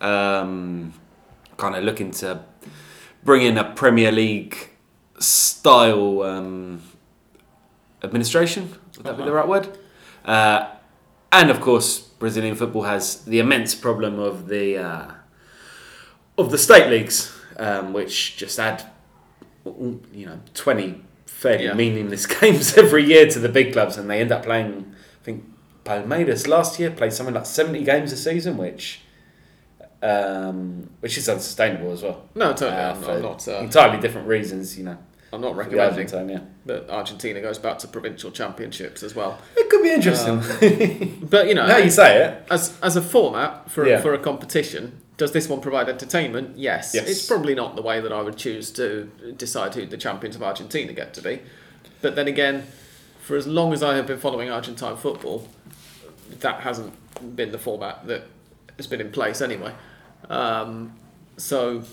Um, 0.00 0.94
kind 1.58 1.76
of 1.76 1.84
looking 1.84 2.10
to 2.12 2.44
bring 3.22 3.42
in 3.42 3.58
a 3.58 3.72
Premier 3.72 4.10
League 4.10 4.70
style 5.18 6.22
um, 6.22 6.82
administration. 8.02 8.72
Would 8.96 9.06
that 9.06 9.16
be 9.16 9.24
the 9.24 9.32
right 9.32 9.46
word? 9.46 9.78
Uh, 10.24 10.70
and 11.30 11.50
of 11.50 11.60
course, 11.60 12.00
Brazilian 12.00 12.56
football 12.56 12.82
has 12.82 13.24
the 13.24 13.38
immense 13.38 13.74
problem 13.74 14.18
of 14.18 14.48
the 14.48 14.78
uh, 14.78 15.10
of 16.38 16.50
the 16.50 16.58
state 16.58 16.88
leagues, 16.88 17.32
um, 17.58 17.92
which 17.92 18.36
just 18.36 18.58
add 18.58 18.84
you 19.64 20.26
know 20.26 20.40
twenty 20.54 21.02
fairly 21.42 21.64
Yeah. 21.66 21.74
meaningless 21.74 22.26
games 22.40 22.76
every 22.78 23.04
year 23.04 23.26
to 23.28 23.38
the 23.38 23.48
big 23.48 23.72
clubs, 23.72 23.96
and 23.98 24.08
they 24.08 24.20
end 24.20 24.32
up 24.32 24.44
playing. 24.44 24.94
I 25.20 25.24
think 25.24 25.44
Palmeiras 25.84 26.46
last 26.48 26.78
year 26.80 26.90
played 26.90 27.12
something 27.12 27.34
like 27.34 27.46
seventy 27.46 27.84
games 27.84 28.12
a 28.12 28.16
season, 28.16 28.56
which 28.56 29.00
um, 30.02 30.90
which 31.00 31.16
is 31.18 31.28
unsustainable 31.28 31.92
as 31.92 32.02
well. 32.02 32.28
No, 32.34 32.52
totally. 32.52 32.70
Uh, 32.72 32.94
I'm, 33.16 33.22
not. 33.22 33.46
Uh, 33.46 33.58
entirely 33.58 34.00
different 34.00 34.26
reasons, 34.26 34.76
you 34.78 34.84
know. 34.84 34.96
I'm 35.32 35.40
not 35.40 35.56
recommending 35.56 35.88
Argentine, 36.00 36.28
yeah. 36.28 36.40
that 36.66 36.90
Argentina 36.90 37.40
goes 37.40 37.58
back 37.58 37.78
to 37.78 37.88
provincial 37.88 38.30
championships 38.30 39.02
as 39.02 39.14
well. 39.14 39.38
It 39.56 39.70
could 39.70 39.82
be 39.82 39.90
interesting. 39.90 41.26
But 41.30 41.48
you 41.48 41.54
know, 41.54 41.66
now 41.74 41.78
you 41.78 41.90
say 41.90 42.22
it. 42.22 42.46
as 42.50 42.76
as 42.82 42.96
a 42.96 43.02
format 43.02 43.70
for 43.70 43.86
Yeah. 43.86 44.00
for 44.02 44.12
a 44.12 44.18
competition, 44.18 45.00
does 45.22 45.30
this 45.30 45.48
one 45.48 45.60
provide 45.60 45.88
entertainment? 45.88 46.58
Yes. 46.58 46.94
Yes. 46.96 47.08
It's 47.08 47.26
probably 47.28 47.54
not 47.54 47.76
the 47.76 47.82
way 47.82 48.00
that 48.00 48.12
I 48.12 48.22
would 48.22 48.36
choose 48.36 48.72
to 48.72 49.08
decide 49.36 49.72
who 49.72 49.86
the 49.86 49.96
champions 49.96 50.34
of 50.34 50.42
Argentina 50.42 50.92
get 50.92 51.14
to 51.14 51.22
be. 51.22 51.38
But 52.00 52.16
then 52.16 52.26
again, 52.26 52.66
for 53.20 53.36
as 53.36 53.46
long 53.46 53.72
as 53.72 53.84
I 53.84 53.94
have 53.94 54.08
been 54.08 54.18
following 54.18 54.50
Argentine 54.50 54.96
football, 54.96 55.46
that 56.40 56.62
hasn't 56.62 56.92
been 57.36 57.52
the 57.52 57.58
format 57.58 58.04
that 58.08 58.24
has 58.76 58.88
been 58.88 59.00
in 59.00 59.12
place 59.12 59.40
anyway. 59.40 59.72
Um, 60.28 60.92
so 61.36 61.84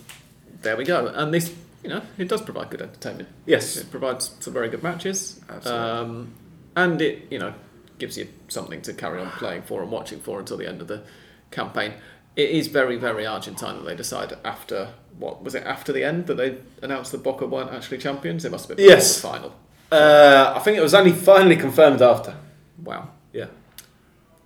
there 0.64 0.76
we 0.76 0.84
go. 0.84 1.06
And 1.06 1.32
this, 1.32 1.54
you 1.84 1.90
know, 1.90 2.02
it 2.18 2.30
does 2.30 2.42
provide 2.42 2.72
good 2.72 2.82
entertainment. 2.82 3.30
Yes. 3.46 3.78
It 3.78 3.92
provides 3.92 4.36
some 4.40 4.54
very 4.54 4.70
good 4.70 4.82
matches. 4.82 5.40
Absolutely. 5.48 5.88
Um, 5.88 6.34
and 6.76 7.00
it, 7.00 7.28
you 7.30 7.38
know, 7.38 7.54
gives 8.00 8.18
you 8.18 8.28
something 8.48 8.82
to 8.82 8.92
carry 8.92 9.22
on 9.22 9.30
playing 9.30 9.62
for 9.62 9.84
and 9.84 9.92
watching 9.92 10.20
for 10.20 10.40
until 10.40 10.58
the 10.58 10.68
end 10.68 10.82
of 10.82 10.88
the 10.88 11.04
campaign. 11.52 11.94
It 12.40 12.50
is 12.52 12.68
very, 12.68 12.96
very 12.96 13.26
Argentine 13.26 13.76
that 13.78 13.86
they 13.86 13.96
decide 13.96 14.32
after, 14.46 14.80
what, 15.18 15.44
was 15.44 15.56
it 15.56 15.64
after 15.66 15.92
the 15.92 16.04
end 16.06 16.28
that 16.28 16.36
they 16.36 16.58
announced 16.82 17.12
that 17.12 17.22
Boca 17.22 17.46
weren't 17.46 17.72
actually 17.74 17.98
champions? 17.98 18.46
It 18.46 18.52
must 18.52 18.68
have 18.70 18.78
been 18.78 18.86
before 18.86 18.98
Yes. 18.98 19.16
the 19.16 19.28
final. 19.28 19.56
Uh, 19.92 20.54
I 20.56 20.60
think 20.60 20.78
it 20.78 20.82
was 20.82 20.94
only 20.94 21.12
finally 21.12 21.58
confirmed 21.58 22.02
after. 22.02 22.36
Wow. 22.82 23.10
Yeah. 23.34 23.48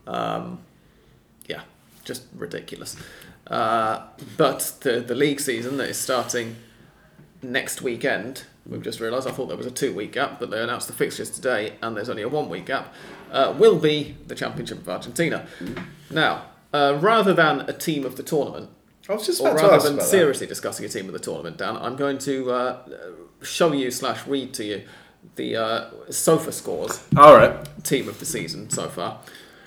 Um, 0.08 0.60
yeah, 1.47 1.62
just 2.03 2.23
ridiculous. 2.36 2.95
Uh, 3.45 4.01
but 4.38 4.60
the 4.82 5.01
the 5.01 5.15
league 5.15 5.39
season 5.39 5.77
that 5.77 5.89
is 5.89 5.97
starting 5.97 6.56
next 7.41 7.82
weekend, 7.82 8.45
we've 8.65 8.82
just 8.82 8.99
realised. 9.01 9.27
I 9.27 9.32
thought 9.32 9.47
there 9.47 9.58
was 9.58 9.65
a 9.65 9.71
two 9.71 9.93
week 9.93 10.13
gap, 10.13 10.39
but 10.39 10.49
they 10.49 10.62
announced 10.63 10.88
the 10.88 10.93
fixtures 10.93 11.29
today, 11.29 11.73
and 11.82 11.95
there's 11.95 12.10
only 12.10 12.23
a 12.23 12.29
one 12.29 12.49
week 12.49 12.65
gap. 12.65 12.93
Uh, 13.32 13.53
will 13.58 13.77
be 13.77 14.15
the 14.27 14.36
Championship 14.36 14.79
of 14.79 14.89
Argentina. 14.89 15.45
Now, 16.10 16.45
uh, 16.74 16.98
rather 17.02 17.34
than 17.34 17.62
a 17.62 17.74
team 17.74 18.06
of 18.06 18.16
the 18.16 18.24
tournament, 18.24 18.70
I 19.10 19.14
was 19.14 19.26
just 19.26 19.42
or 19.42 19.50
about 19.50 19.58
to 19.58 19.64
rather 19.64 19.76
ask 19.76 19.86
than 19.86 19.94
about 19.96 20.04
that. 20.04 20.10
seriously 20.10 20.48
discussing 20.48 20.86
a 20.86 20.90
team 20.90 21.06
of 21.08 21.14
the 21.14 21.20
tournament, 21.20 21.58
Dan, 21.58 21.76
I'm 21.78 21.96
going 21.96 22.18
to 22.20 22.52
uh, 22.52 22.78
show 23.42 23.72
you 23.74 23.92
slash 23.92 24.26
read 24.28 24.54
to 24.56 24.64
you 24.64 24.82
the 25.36 25.56
uh, 25.56 25.90
sofa 26.10 26.52
scores 26.52 27.04
All 27.18 27.36
right. 27.36 27.56
team 27.84 28.08
of 28.10 28.20
the 28.20 28.26
season 28.26 28.70
so 28.70 28.88
far, 28.90 29.20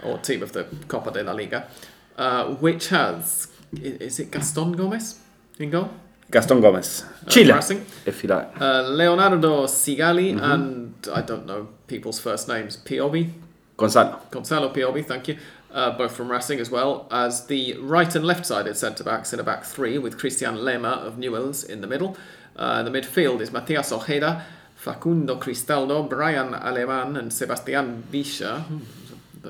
or 0.05 0.19
team 0.19 0.43
of 0.43 0.53
the 0.53 0.65
Copa 0.89 1.11
de 1.11 1.23
la 1.23 1.33
Liga, 1.33 1.69
uh, 2.17 2.47
which 2.57 2.89
has 2.89 3.49
i- 3.75 3.81
is 4.01 4.19
it 4.21 4.31
Gaston 4.31 4.73
Gomez 4.73 5.19
in 5.59 5.71
goal? 5.71 5.89
Gaston 6.31 6.61
Gomez. 6.61 7.05
uh, 7.05 7.31
Chile, 7.31 7.53
Racing. 7.53 7.85
if 8.05 8.23
you 8.23 8.29
like. 8.29 8.61
Uh, 8.61 8.83
Leonardo 8.83 9.67
Sigali 9.67 10.35
Mm-hmm. 10.35 10.51
and 10.53 11.09
I 11.15 11.23
don't 11.23 11.47
know 11.47 11.69
people's 11.87 12.19
first 12.21 12.49
names. 12.49 12.77
Piovi, 12.77 13.31
Gonzalo. 13.77 14.21
Gonzalo 14.31 14.71
Piovi, 14.73 15.05
thank 15.05 15.29
you. 15.29 15.37
Uh, 15.77 15.91
both 15.99 16.17
from 16.17 16.31
Racing 16.33 16.59
as 16.59 16.71
well 16.71 17.07
as 17.11 17.47
the 17.49 17.75
right 17.79 18.15
and 18.15 18.25
left-sided 18.25 18.75
centre 18.79 19.05
backs 19.05 19.35
in 19.35 19.39
a 19.41 19.43
back 19.45 19.63
three 19.63 19.99
with 19.99 20.17
Christian 20.17 20.55
Lema 20.57 20.95
of 21.07 21.17
Newells 21.19 21.69
in 21.69 21.83
the 21.83 21.87
middle. 21.87 22.17
Uh, 22.57 22.83
the 22.83 22.91
midfield 22.91 23.41
is 23.43 23.53
Matias 23.53 23.93
Ojeda, 23.93 24.43
Facundo 24.75 25.39
Cristaldo, 25.39 26.09
Brian 26.09 26.55
Aleman, 26.55 27.19
and 27.19 27.31
Sebastian 27.31 28.03
Villa. 28.11 28.61
Hmm, 28.61 28.79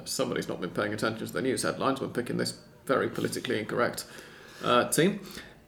Somebody's 0.04 0.48
not 0.48 0.60
been 0.60 0.70
paying 0.70 0.92
attention 0.92 1.24
to 1.28 1.32
the 1.32 1.40
news 1.42 1.62
headlines 1.62 2.00
when 2.00 2.10
picking 2.10 2.38
this 2.38 2.58
very 2.86 3.08
politically 3.08 3.60
incorrect 3.60 4.04
uh, 4.64 4.88
team. 4.88 5.20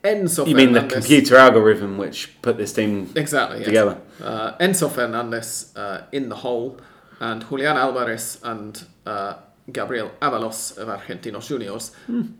Enzo 0.02 0.44
You 0.46 0.56
mean 0.56 0.72
the 0.72 0.80
Fernandez- 0.80 0.94
computer 1.06 1.36
algorithm 1.36 1.98
which 1.98 2.30
put 2.42 2.56
this 2.56 2.72
team 2.72 3.10
Exactly. 3.14 3.58
Yes. 3.58 3.66
together? 3.66 4.00
Uh, 4.20 4.56
Enzo 4.58 4.90
Fernandez 4.90 5.72
uh, 5.76 6.02
in 6.10 6.28
the 6.28 6.36
hole, 6.36 6.80
and 7.20 7.46
Julian 7.48 7.76
Alvarez 7.76 8.40
and 8.42 8.84
uh, 9.06 9.34
Gabriel 9.72 10.10
Avalos 10.20 10.76
of 10.78 10.88
Argentinos 10.88 11.46
Juniors. 11.48 11.92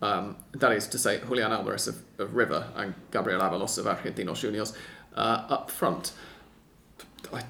Um, 0.03 0.37
that 0.53 0.73
is 0.73 0.87
to 0.89 0.99
say, 0.99 1.21
Julian 1.21 1.53
Alvarez 1.53 1.87
of, 1.89 2.03
of 2.19 2.35
River 2.35 2.67
and 2.77 2.95
Gabriel 3.11 3.41
Avalos 3.41 3.79
of 3.79 3.87
Argentinos 3.87 4.41
Juniors 4.41 4.73
uh, 5.17 5.47
up 5.49 5.71
front. 5.71 6.13
I, 7.33 7.43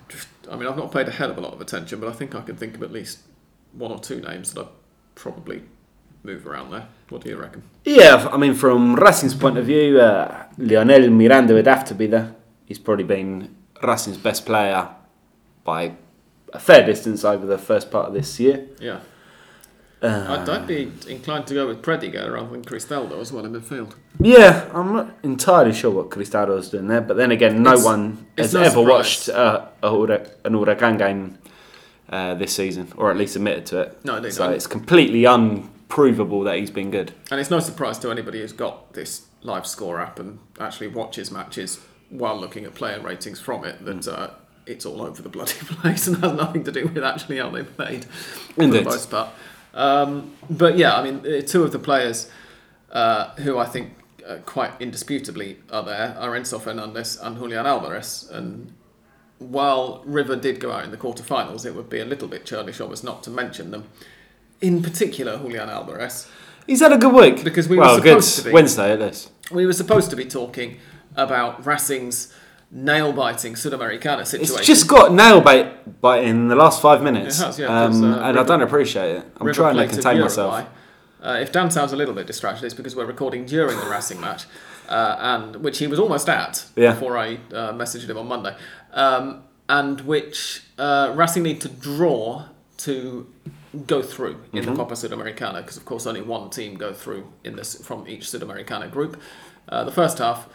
I 0.50 0.56
mean, 0.56 0.66
I've 0.66 0.76
not 0.76 0.92
paid 0.92 1.08
a 1.08 1.10
hell 1.10 1.30
of 1.30 1.38
a 1.38 1.40
lot 1.40 1.52
of 1.52 1.60
attention, 1.60 2.00
but 2.00 2.08
I 2.08 2.12
think 2.12 2.34
I 2.34 2.40
can 2.40 2.56
think 2.56 2.74
of 2.74 2.82
at 2.82 2.90
least 2.90 3.20
one 3.72 3.92
or 3.92 3.98
two 3.98 4.20
names 4.20 4.54
that 4.54 4.62
I'd 4.62 4.72
probably 5.14 5.62
move 6.22 6.46
around 6.46 6.70
there. 6.70 6.88
What 7.10 7.22
do 7.22 7.30
you 7.30 7.36
reckon? 7.36 7.62
Yeah, 7.84 8.28
I 8.32 8.36
mean, 8.36 8.54
from 8.54 8.96
Racing's 8.96 9.34
point 9.34 9.58
of 9.58 9.66
view, 9.66 10.00
uh, 10.00 10.46
Lionel 10.58 11.10
Miranda 11.10 11.54
would 11.54 11.66
have 11.66 11.84
to 11.86 11.94
be 11.94 12.06
there. 12.06 12.34
He's 12.66 12.78
probably 12.78 13.04
been 13.04 13.54
Racing's 13.82 14.18
best 14.18 14.44
player 14.44 14.88
by 15.64 15.94
a 16.52 16.58
fair 16.58 16.84
distance 16.84 17.24
over 17.24 17.46
the 17.46 17.58
first 17.58 17.90
part 17.90 18.08
of 18.08 18.14
this 18.14 18.40
year. 18.40 18.66
Yeah. 18.80 19.00
Uh, 20.00 20.44
I'd, 20.48 20.66
be 20.66 20.92
inclined 21.08 21.46
to 21.48 21.54
go 21.54 21.66
with 21.66 21.82
Prediger 21.82 22.32
rather 22.32 22.50
than 22.50 22.62
Cristaldo 22.64 23.20
as 23.20 23.32
well 23.32 23.44
in 23.44 23.52
midfield. 23.52 23.94
yeah, 24.20 24.70
I'm 24.72 24.92
not 24.92 25.10
entirely 25.24 25.72
sure 25.72 25.90
what 25.90 26.10
Cristaldo's 26.10 26.68
doing 26.70 26.86
there, 26.86 27.00
but 27.00 27.16
then 27.16 27.32
again, 27.32 27.62
no 27.64 27.70
It's- 27.72 27.84
one 27.84 28.26
it's 28.36 28.52
has 28.52 28.54
no 28.54 28.60
ever 28.60 28.70
surprise. 28.70 28.86
watched 28.88 29.28
uh, 29.28 29.66
a 29.82 29.88
an 30.44 30.52
Huracan 30.54 30.98
game 30.98 31.38
uh, 32.10 32.34
this 32.34 32.54
season, 32.54 32.92
or 32.96 33.10
at 33.10 33.16
least 33.16 33.34
admitted 33.36 33.66
to 33.66 33.80
it. 33.80 33.98
No, 34.04 34.20
they 34.20 34.30
so 34.30 34.44
don't. 34.44 34.54
it's 34.54 34.66
completely 34.68 35.24
unprovable 35.24 36.42
that 36.44 36.56
he's 36.58 36.70
been 36.70 36.90
good. 36.92 37.12
And 37.30 37.40
it's 37.40 37.50
no 37.50 37.58
surprise 37.60 37.98
to 38.00 38.10
anybody 38.10 38.40
who's 38.40 38.52
got 38.52 38.92
this 38.94 39.26
live 39.42 39.66
score 39.66 40.00
app 40.00 40.18
and 40.20 40.38
actually 40.60 40.88
watches 40.88 41.30
matches 41.32 41.80
while 42.10 42.38
looking 42.38 42.64
at 42.64 42.74
player 42.74 43.00
ratings 43.00 43.40
from 43.40 43.64
it 43.64 43.84
that 43.84 44.08
uh, 44.08 44.30
it's 44.64 44.86
all 44.86 45.02
over 45.02 45.22
the 45.22 45.28
bloody 45.28 45.52
place 45.60 46.06
and 46.06 46.16
has 46.18 46.32
nothing 46.34 46.62
to 46.64 46.72
do 46.72 46.86
with 46.86 47.02
actually 47.04 47.38
how 47.38 47.50
they 47.50 47.62
played 47.64 48.04
for 48.04 48.62
Indeed. 48.62 48.80
the 48.84 48.90
most 48.90 49.10
part. 49.10 49.28
Um, 49.74 50.34
but 50.48 50.76
yeah, 50.76 50.96
I 50.96 51.02
mean, 51.02 51.20
uh, 51.26 51.40
two 51.42 51.62
of 51.62 51.72
the 51.72 51.78
players 51.78 52.30
uh, 52.92 53.34
who 53.36 53.58
I 53.58 53.66
think 53.66 53.92
uh, 54.26 54.36
quite 54.44 54.72
indisputably 54.80 55.58
are 55.70 55.82
there 55.82 56.16
are 56.18 56.30
Enzo 56.30 56.60
Fernandez 56.60 57.18
and 57.20 57.36
Julian 57.36 57.66
Alvarez. 57.66 58.28
And 58.32 58.72
while 59.38 60.02
River 60.04 60.36
did 60.36 60.60
go 60.60 60.72
out 60.72 60.84
in 60.84 60.90
the 60.90 60.96
quarterfinals, 60.96 61.64
it 61.64 61.74
would 61.74 61.88
be 61.88 62.00
a 62.00 62.04
little 62.04 62.28
bit 62.28 62.44
churlish 62.44 62.80
of 62.80 62.90
us 62.90 63.02
not 63.02 63.22
to 63.24 63.30
mention 63.30 63.70
them. 63.70 63.84
In 64.60 64.82
particular, 64.82 65.38
Julian 65.38 65.68
Alvarez. 65.68 66.28
He's 66.66 66.80
had 66.80 66.92
a 66.92 66.98
good 66.98 67.14
week 67.14 67.44
Because 67.44 67.68
we 67.68 67.78
were 67.78 67.96
supposed 67.96 68.38
to 68.38 68.44
be. 68.44 68.50
Wednesday 68.50 68.92
at 68.92 69.00
least. 69.00 69.30
We 69.50 69.64
were 69.64 69.72
supposed 69.72 70.10
to 70.10 70.16
be 70.16 70.26
talking 70.26 70.78
about 71.16 71.64
Racing's 71.64 72.34
nail 72.70 73.12
biting 73.12 73.54
Sudamericana 73.54 74.26
situation. 74.26 74.58
It's 74.58 74.66
just 74.66 74.88
got 74.88 75.12
nail 75.12 75.40
bite 75.40 75.72
in 76.22 76.48
the 76.48 76.54
last 76.56 76.82
five 76.82 77.02
minutes. 77.02 77.40
It 77.40 77.44
has, 77.44 77.58
yeah, 77.58 77.66
um, 77.84 78.04
uh, 78.04 78.18
and 78.28 78.38
I 78.38 78.42
don't 78.42 78.62
appreciate 78.62 79.16
it. 79.16 79.24
I'm 79.40 79.46
River 79.46 79.56
trying 79.56 79.76
to 79.76 79.86
contain 79.86 80.20
myself. 80.20 80.66
Uh, 81.22 81.38
if 81.40 81.50
Dan 81.50 81.70
sounds 81.70 81.92
a 81.92 81.96
little 81.96 82.14
bit 82.14 82.26
distracted, 82.26 82.64
it's 82.64 82.74
because 82.74 82.94
we're 82.94 83.06
recording 83.06 83.44
during 83.46 83.76
the 83.78 83.86
Racing 83.86 84.20
match, 84.20 84.44
uh, 84.88 85.16
and 85.18 85.56
which 85.56 85.78
he 85.78 85.86
was 85.86 85.98
almost 85.98 86.28
at 86.28 86.64
Yeah. 86.76 86.92
before 86.92 87.16
I 87.18 87.34
uh, 87.52 87.72
messaged 87.72 88.08
him 88.08 88.18
on 88.18 88.28
Monday, 88.28 88.54
um, 88.92 89.42
and 89.68 90.02
which 90.02 90.62
uh, 90.78 91.12
Racing 91.16 91.42
need 91.42 91.60
to 91.62 91.68
draw 91.68 92.44
to 92.78 93.26
go 93.86 94.00
through 94.02 94.40
in 94.52 94.62
Mm-hmm. 94.62 94.70
the 94.70 94.76
Copa 94.76 94.94
Sudamericana, 94.94 95.56
because 95.62 95.76
of 95.76 95.84
course 95.84 96.06
only 96.06 96.22
one 96.22 96.50
team 96.50 96.76
go 96.76 96.92
through 96.92 97.26
in 97.44 97.56
this 97.56 97.84
from 97.84 98.06
each 98.06 98.22
Sudamericana 98.26 98.90
group. 98.90 99.20
Uh, 99.68 99.84
the 99.84 99.92
first 99.92 100.18
half 100.18 100.48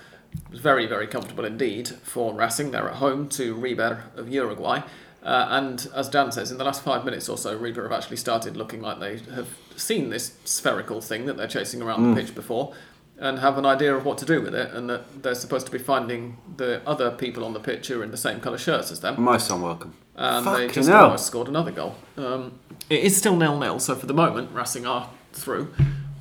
was 0.52 0.60
very, 0.60 0.86
very 0.86 1.08
comfortable 1.08 1.46
indeed 1.46 1.88
for 2.04 2.34
Racing. 2.34 2.72
They're 2.72 2.89
at 2.89 2.96
home 2.96 3.28
to 3.30 3.56
River 3.56 4.04
of 4.15 4.30
Uruguay. 4.30 4.82
Uh, 5.24 5.48
and 5.52 5.88
as 5.96 6.10
Dan 6.10 6.32
says, 6.32 6.52
in 6.52 6.58
the 6.58 6.65
last 6.65 6.84
five 6.84 7.06
minutes 7.06 7.30
or 7.30 7.38
so, 7.38 7.56
River 7.58 7.84
have 7.84 7.91
actually 7.93 8.17
started 8.17 8.58
looking 8.58 8.82
like 8.82 9.00
they 9.00 9.17
have 9.34 9.48
seen 9.78 10.10
this 10.10 10.34
spherical 10.43 11.00
thing 11.00 11.26
that 11.28 11.38
they're 11.38 11.48
chasing 11.48 11.82
around 11.82 12.00
Mm. 12.02 12.15
the 12.15 12.22
pitch 12.22 12.36
before 12.36 12.74
and 13.17 13.39
have 13.39 13.58
an 13.58 13.65
idea 13.65 13.96
of 13.96 14.04
what 14.04 14.17
to 14.17 14.26
do 14.26 14.41
with 14.41 14.54
it, 14.54 14.72
and 14.74 14.89
that 14.89 15.24
they're 15.24 15.36
supposed 15.36 15.65
to 15.67 15.72
be 15.72 15.78
finding 15.78 16.36
the 16.58 16.82
other 16.86 17.10
people 17.12 17.46
on 17.46 17.54
the 17.54 17.60
pitch 17.60 17.88
who 17.88 18.02
are 18.02 18.04
in 18.04 18.12
the 18.12 18.17
same 18.17 18.41
colour 18.41 18.58
shirts 18.58 18.91
as 18.91 19.00
them. 19.00 19.22
Most 19.22 19.50
unwelcome. 19.50 19.93
And 20.15 20.46
they 20.48 20.67
just 20.67 20.89
hell. 20.89 21.06
almost 21.06 21.28
scored 21.28 21.48
another 21.48 21.72
goal. 21.72 21.96
Um, 22.17 22.60
it 22.89 23.02
is 23.04 23.15
still 23.15 23.36
nil 23.38 23.58
nil, 23.58 23.80
so 23.80 23.96
for 23.96 24.08
the 24.08 24.13
moment, 24.13 24.52
Racing 24.52 24.86
are 24.86 25.10
through. 25.32 25.74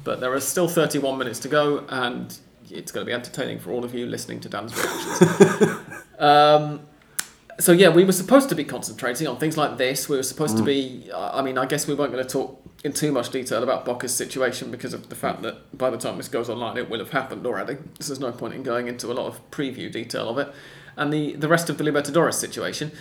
But 0.04 0.20
there 0.20 0.32
are 0.32 0.40
still 0.40 0.68
31 0.68 1.18
minutes 1.18 1.40
to 1.40 1.48
go, 1.48 1.84
and 1.88 2.38
it's 2.72 2.92
going 2.92 3.04
to 3.04 3.10
be 3.10 3.14
entertaining 3.14 3.58
for 3.58 3.70
all 3.70 3.84
of 3.84 3.94
you 3.94 4.06
listening 4.06 4.40
to 4.40 4.48
Dan's 4.48 4.74
reactions. 4.74 5.86
um, 6.18 6.80
so 7.58 7.72
yeah, 7.72 7.88
we 7.90 8.04
were 8.04 8.12
supposed 8.12 8.48
to 8.48 8.54
be 8.54 8.64
concentrating 8.64 9.26
on 9.26 9.36
things 9.36 9.56
like 9.56 9.78
this. 9.78 10.08
We 10.08 10.16
were 10.16 10.22
supposed 10.22 10.56
to 10.56 10.62
be. 10.62 11.10
I 11.14 11.42
mean, 11.42 11.58
I 11.58 11.66
guess 11.66 11.86
we 11.86 11.94
weren't 11.94 12.12
going 12.12 12.24
to 12.24 12.30
talk 12.30 12.58
in 12.84 12.92
too 12.92 13.12
much 13.12 13.30
detail 13.30 13.62
about 13.62 13.84
Boca's 13.84 14.14
situation 14.14 14.70
because 14.70 14.92
of 14.92 15.08
the 15.08 15.14
fact 15.14 15.42
that 15.42 15.76
by 15.76 15.90
the 15.90 15.98
time 15.98 16.16
this 16.16 16.28
goes 16.28 16.50
online, 16.50 16.76
it 16.76 16.90
will 16.90 16.98
have 16.98 17.10
happened 17.10 17.46
already. 17.46 17.76
So 18.00 18.08
there's 18.08 18.20
no 18.20 18.32
point 18.32 18.54
in 18.54 18.62
going 18.62 18.88
into 18.88 19.10
a 19.12 19.14
lot 19.14 19.26
of 19.26 19.50
preview 19.50 19.90
detail 19.92 20.28
of 20.28 20.38
it, 20.38 20.52
and 20.96 21.12
the 21.12 21.34
the 21.34 21.48
rest 21.48 21.70
of 21.70 21.78
the 21.78 21.84
Libertadores 21.84 22.34
situation. 22.34 22.92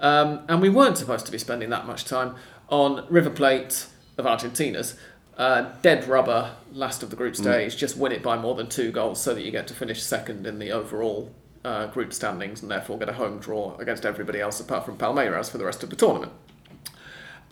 Um, 0.00 0.44
and 0.48 0.62
we 0.62 0.68
weren't 0.68 0.96
supposed 0.96 1.26
to 1.26 1.32
be 1.32 1.38
spending 1.38 1.70
that 1.70 1.86
much 1.86 2.04
time 2.04 2.36
on 2.68 3.04
River 3.08 3.30
Plate 3.30 3.86
of 4.16 4.26
Argentina's 4.26 4.96
uh, 5.36 5.72
dead 5.82 6.06
rubber 6.06 6.54
last 6.72 7.02
of 7.02 7.10
the 7.10 7.16
group 7.16 7.36
stage. 7.36 7.76
Just 7.76 7.96
win 7.96 8.12
it 8.12 8.22
by 8.22 8.38
more 8.38 8.54
than 8.54 8.68
two 8.68 8.90
goals 8.90 9.20
so 9.20 9.34
that 9.34 9.42
you 9.42 9.50
get 9.50 9.66
to 9.68 9.74
finish 9.74 10.02
second 10.02 10.46
in 10.46 10.58
the 10.58 10.70
overall 10.70 11.32
uh, 11.64 11.86
group 11.86 12.12
standings 12.12 12.62
and 12.62 12.70
therefore 12.70 12.98
get 12.98 13.08
a 13.08 13.14
home 13.14 13.38
draw 13.38 13.76
against 13.78 14.06
everybody 14.06 14.40
else 14.40 14.60
apart 14.60 14.84
from 14.84 14.96
Palmeiras 14.96 15.50
for 15.50 15.58
the 15.58 15.64
rest 15.64 15.82
of 15.82 15.90
the 15.90 15.96
tournament. 15.96 16.32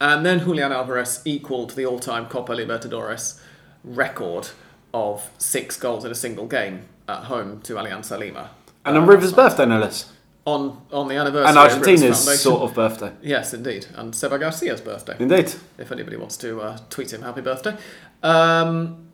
And 0.01 0.27
then 0.27 0.41
Julian 0.41 0.73
Alvarez 0.73 1.23
equalled 1.25 1.71
the 1.71 1.87
all-time 1.87 2.27
Copa 2.27 2.53
Libertadores 2.53 3.41
record 3.83 4.49
of 4.93 5.31
six 5.39 5.77
goals 5.77 6.05
in 6.05 6.11
a 6.11 6.15
single 6.15 6.47
game 6.47 6.87
at 7.09 7.25
home 7.25 7.61
to 7.63 7.75
Alianza 7.75 8.19
Lima. 8.19 8.51
And 8.85 8.97
on 8.97 9.07
River's 9.07 9.33
birthday, 9.33 9.67
no 9.67 9.79
less. 9.79 10.13
On 10.47 10.81
on 10.93 11.09
the 11.09 11.17
anniversary 11.17 11.49
And 11.49 11.59
Argentina's 11.59 12.41
sort 12.41 12.63
of 12.63 12.75
birthday. 12.75 13.13
Yes, 13.21 13.53
indeed. 13.53 13.87
And 13.95 14.15
Seba 14.15 14.39
Garcia's 14.39 14.81
birthday, 14.81 15.17
Indeed. 15.19 15.53
if 15.77 15.93
anybody 15.93 16.17
wants 16.17 16.37
to 16.39 16.61
uh, 16.63 16.79
tweet 16.89 17.13
him 17.13 17.21
happy 17.23 17.43
birthday. 17.43 17.77
Um, 18.23 19.09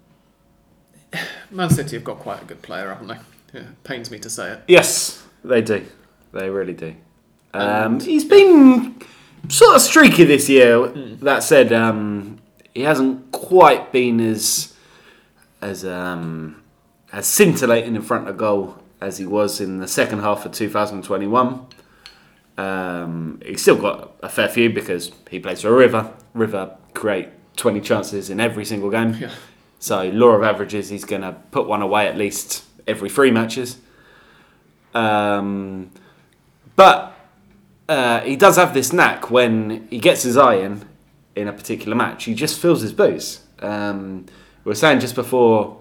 Man 1.50 1.68
City 1.70 1.96
have 1.96 2.04
got 2.04 2.18
quite 2.18 2.42
a 2.42 2.44
good 2.44 2.62
player, 2.62 2.88
haven't 2.88 3.08
they? 3.08 3.18
Yeah, 3.58 3.66
pains 3.84 4.10
me 4.10 4.18
to 4.20 4.30
say 4.30 4.52
it. 4.52 4.60
Yes, 4.68 5.22
they 5.44 5.60
do. 5.60 5.84
They 6.32 6.48
really 6.48 6.72
do. 6.72 6.94
Um, 7.52 7.94
And- 7.94 8.02
he's 8.02 8.24
been 8.24 9.00
sort 9.48 9.74
of 9.76 9.82
streaky 9.82 10.24
this 10.24 10.48
year. 10.48 10.86
Hmm. 10.86 11.24
That 11.24 11.42
said, 11.42 11.72
um, 11.72 12.38
he 12.74 12.82
hasn't 12.82 13.32
quite 13.32 13.90
been 13.92 14.20
as 14.20 14.72
as 15.60 15.84
um, 15.84 16.62
as 17.12 17.26
scintillating 17.26 17.94
in 17.94 18.02
front 18.02 18.28
of 18.28 18.36
goal 18.36 18.81
as 19.02 19.18
he 19.18 19.26
was 19.26 19.60
in 19.60 19.78
the 19.78 19.88
second 19.88 20.20
half 20.20 20.46
of 20.46 20.52
2021. 20.52 21.66
Um, 22.56 23.40
he's 23.44 23.60
still 23.60 23.76
got 23.76 24.12
a 24.22 24.28
fair 24.28 24.48
few 24.48 24.70
because 24.70 25.10
he 25.30 25.40
plays 25.40 25.62
for 25.62 25.68
a 25.68 25.72
River. 25.72 26.12
River 26.34 26.76
create 26.94 27.28
20 27.56 27.80
chances 27.80 28.30
in 28.30 28.38
every 28.40 28.64
single 28.64 28.90
game. 28.90 29.14
Yeah. 29.14 29.30
So 29.78 30.08
law 30.10 30.28
of 30.28 30.44
averages, 30.44 30.90
he's 30.90 31.04
going 31.04 31.22
to 31.22 31.32
put 31.50 31.66
one 31.66 31.82
away 31.82 32.06
at 32.06 32.16
least 32.16 32.64
every 32.86 33.10
three 33.10 33.32
matches. 33.32 33.78
Um, 34.94 35.90
but 36.76 37.16
uh, 37.88 38.20
he 38.20 38.36
does 38.36 38.56
have 38.56 38.74
this 38.74 38.92
knack 38.92 39.30
when 39.30 39.88
he 39.90 39.98
gets 39.98 40.22
his 40.22 40.36
eye 40.36 40.56
in 40.56 40.88
in 41.34 41.48
a 41.48 41.52
particular 41.52 41.96
match. 41.96 42.24
He 42.24 42.34
just 42.34 42.60
fills 42.60 42.82
his 42.82 42.92
boots. 42.92 43.42
Um, 43.58 44.26
we 44.64 44.70
were 44.70 44.76
saying 44.76 45.00
just 45.00 45.16
before 45.16 45.80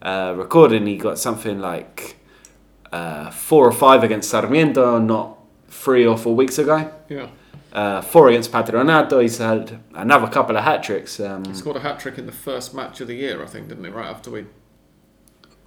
uh, 0.00 0.34
recording, 0.36 0.86
he 0.86 0.96
got 0.96 1.18
something 1.18 1.60
like 1.60 2.15
uh, 2.92 3.30
four 3.30 3.66
or 3.66 3.72
five 3.72 4.02
against 4.04 4.30
Sarmiento, 4.30 4.98
not 4.98 5.38
three 5.68 6.06
or 6.06 6.16
four 6.16 6.34
weeks 6.34 6.58
ago. 6.58 6.90
Yeah. 7.08 7.28
Uh, 7.72 8.00
four 8.00 8.28
against 8.28 8.50
Patronato. 8.52 9.20
He's 9.20 9.38
had 9.38 9.80
another 9.94 10.28
couple 10.28 10.56
of 10.56 10.64
hat 10.64 10.82
tricks. 10.82 11.20
Um, 11.20 11.44
He 11.44 11.54
scored 11.54 11.76
a 11.76 11.80
hat 11.80 12.00
trick 12.00 12.16
in 12.16 12.24
the 12.26 12.32
first 12.32 12.72
match 12.74 13.00
of 13.00 13.08
the 13.08 13.14
year, 13.14 13.42
I 13.42 13.46
think, 13.46 13.68
didn't 13.68 13.84
he? 13.84 13.90
Right 13.90 14.06
after 14.06 14.30
we 14.30 14.46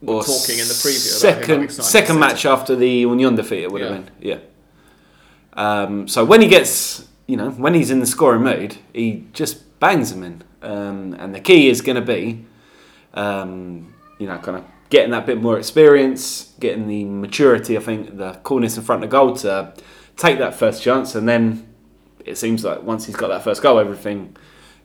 were 0.01 0.23
talking 0.23 0.57
in 0.59 0.67
the 0.67 0.73
preview 0.73 1.21
about 1.21 1.43
him 1.43 1.49
having 1.49 1.69
second 1.69 1.83
second 1.83 2.19
match 2.19 2.45
after 2.45 2.75
the 2.75 2.89
Union 2.89 3.35
defeat. 3.35 3.63
It 3.63 3.71
would 3.71 3.81
Yeah. 3.81 3.87
have 3.89 4.05
been 4.05 4.13
yeah. 4.21 4.37
Um, 5.53 6.07
so 6.07 6.23
when 6.25 6.41
he 6.41 6.47
gets, 6.47 7.07
you 7.27 7.35
know, 7.37 7.49
when 7.51 7.73
he's 7.73 7.91
in 7.91 7.99
the 7.99 8.05
scoring 8.05 8.43
mood, 8.43 8.77
he 8.93 9.25
just 9.33 9.79
bangs 9.79 10.11
them 10.13 10.23
in. 10.23 10.43
Um, 10.61 11.15
and 11.19 11.33
the 11.35 11.39
key 11.39 11.69
is 11.69 11.81
going 11.81 11.95
to 11.95 12.01
be, 12.01 12.45
um, 13.13 13.93
you 14.19 14.27
know, 14.27 14.37
kind 14.37 14.57
of 14.57 14.63
getting 14.89 15.11
that 15.11 15.25
bit 15.25 15.41
more 15.41 15.57
experience, 15.57 16.53
getting 16.59 16.87
the 16.87 17.05
maturity. 17.05 17.77
I 17.77 17.81
think 17.81 18.17
the 18.17 18.33
coolness 18.43 18.77
in 18.77 18.83
front 18.83 19.03
of 19.03 19.09
goal 19.09 19.35
to 19.37 19.73
take 20.17 20.39
that 20.39 20.55
first 20.55 20.81
chance, 20.81 21.15
and 21.15 21.27
then 21.27 21.67
it 22.25 22.37
seems 22.37 22.63
like 22.63 22.83
once 22.83 23.05
he's 23.05 23.15
got 23.15 23.27
that 23.29 23.43
first 23.43 23.61
goal, 23.61 23.79
everything 23.79 24.35